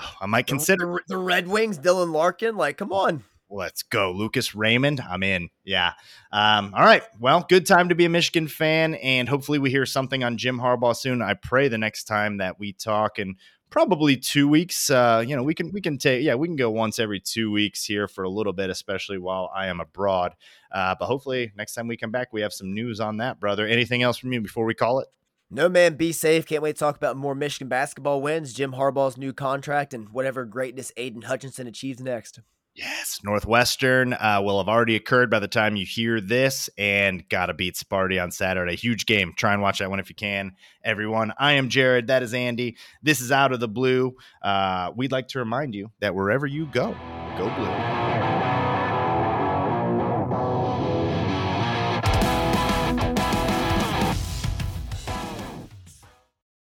Oh, 0.00 0.14
I 0.20 0.26
might 0.26 0.46
consider 0.46 0.86
the, 0.86 1.14
the 1.14 1.16
Red 1.16 1.48
Wings, 1.48 1.78
Dylan 1.78 2.12
Larkin. 2.12 2.56
Like, 2.56 2.76
come 2.76 2.92
on. 2.92 3.24
Let's 3.50 3.82
go. 3.82 4.10
Lucas 4.10 4.54
Raymond. 4.54 5.00
I'm 5.00 5.22
in. 5.22 5.48
Yeah. 5.64 5.92
Um, 6.32 6.72
all 6.74 6.82
right. 6.82 7.02
Well, 7.20 7.46
good 7.48 7.66
time 7.66 7.90
to 7.90 7.94
be 7.94 8.04
a 8.04 8.08
Michigan 8.08 8.48
fan. 8.48 8.94
And 8.96 9.28
hopefully 9.28 9.58
we 9.58 9.70
hear 9.70 9.86
something 9.86 10.24
on 10.24 10.38
Jim 10.38 10.58
Harbaugh 10.58 10.96
soon. 10.96 11.22
I 11.22 11.34
pray 11.34 11.68
the 11.68 11.78
next 11.78 12.04
time 12.04 12.38
that 12.38 12.58
we 12.58 12.72
talk 12.72 13.18
and 13.18 13.36
probably 13.70 14.16
two 14.16 14.48
weeks. 14.48 14.88
Uh, 14.88 15.22
you 15.26 15.36
know, 15.36 15.42
we 15.42 15.54
can 15.54 15.70
we 15.72 15.80
can 15.80 15.98
take 15.98 16.22
yeah, 16.24 16.34
we 16.34 16.48
can 16.48 16.56
go 16.56 16.70
once 16.70 16.98
every 16.98 17.20
two 17.20 17.50
weeks 17.50 17.84
here 17.84 18.08
for 18.08 18.24
a 18.24 18.28
little 18.30 18.52
bit, 18.52 18.70
especially 18.70 19.18
while 19.18 19.50
I 19.54 19.66
am 19.66 19.80
abroad. 19.80 20.32
Uh, 20.72 20.94
but 20.98 21.06
hopefully 21.06 21.52
next 21.56 21.74
time 21.74 21.86
we 21.86 21.96
come 21.96 22.10
back, 22.10 22.32
we 22.32 22.40
have 22.40 22.52
some 22.52 22.72
news 22.72 22.98
on 22.98 23.18
that, 23.18 23.40
brother. 23.40 23.66
Anything 23.66 24.02
else 24.02 24.16
from 24.16 24.32
you 24.32 24.40
before 24.40 24.64
we 24.64 24.74
call 24.74 25.00
it? 25.00 25.08
No, 25.54 25.68
man, 25.68 25.94
be 25.94 26.10
safe. 26.10 26.46
Can't 26.46 26.64
wait 26.64 26.74
to 26.74 26.80
talk 26.80 26.96
about 26.96 27.16
more 27.16 27.36
Michigan 27.36 27.68
basketball 27.68 28.20
wins, 28.20 28.52
Jim 28.52 28.72
Harbaugh's 28.72 29.16
new 29.16 29.32
contract, 29.32 29.94
and 29.94 30.08
whatever 30.08 30.44
greatness 30.44 30.90
Aidan 30.96 31.22
Hutchinson 31.22 31.68
achieves 31.68 32.00
next. 32.00 32.40
Yes, 32.74 33.20
Northwestern 33.22 34.14
uh, 34.14 34.40
will 34.42 34.58
have 34.58 34.68
already 34.68 34.96
occurred 34.96 35.30
by 35.30 35.38
the 35.38 35.46
time 35.46 35.76
you 35.76 35.86
hear 35.86 36.20
this, 36.20 36.68
and 36.76 37.22
got 37.28 37.46
to 37.46 37.54
beat 37.54 37.76
Sparty 37.76 38.20
on 38.20 38.32
Saturday. 38.32 38.74
Huge 38.74 39.06
game. 39.06 39.32
Try 39.36 39.52
and 39.52 39.62
watch 39.62 39.78
that 39.78 39.90
one 39.90 40.00
if 40.00 40.08
you 40.08 40.16
can, 40.16 40.56
everyone. 40.84 41.32
I 41.38 41.52
am 41.52 41.68
Jared. 41.68 42.08
That 42.08 42.24
is 42.24 42.34
Andy. 42.34 42.76
This 43.00 43.20
is 43.20 43.30
Out 43.30 43.52
of 43.52 43.60
the 43.60 43.68
Blue. 43.68 44.16
Uh, 44.42 44.90
we'd 44.96 45.12
like 45.12 45.28
to 45.28 45.38
remind 45.38 45.76
you 45.76 45.92
that 46.00 46.16
wherever 46.16 46.48
you 46.48 46.66
go, 46.66 46.96
go 47.38 47.48
blue. 47.54 48.13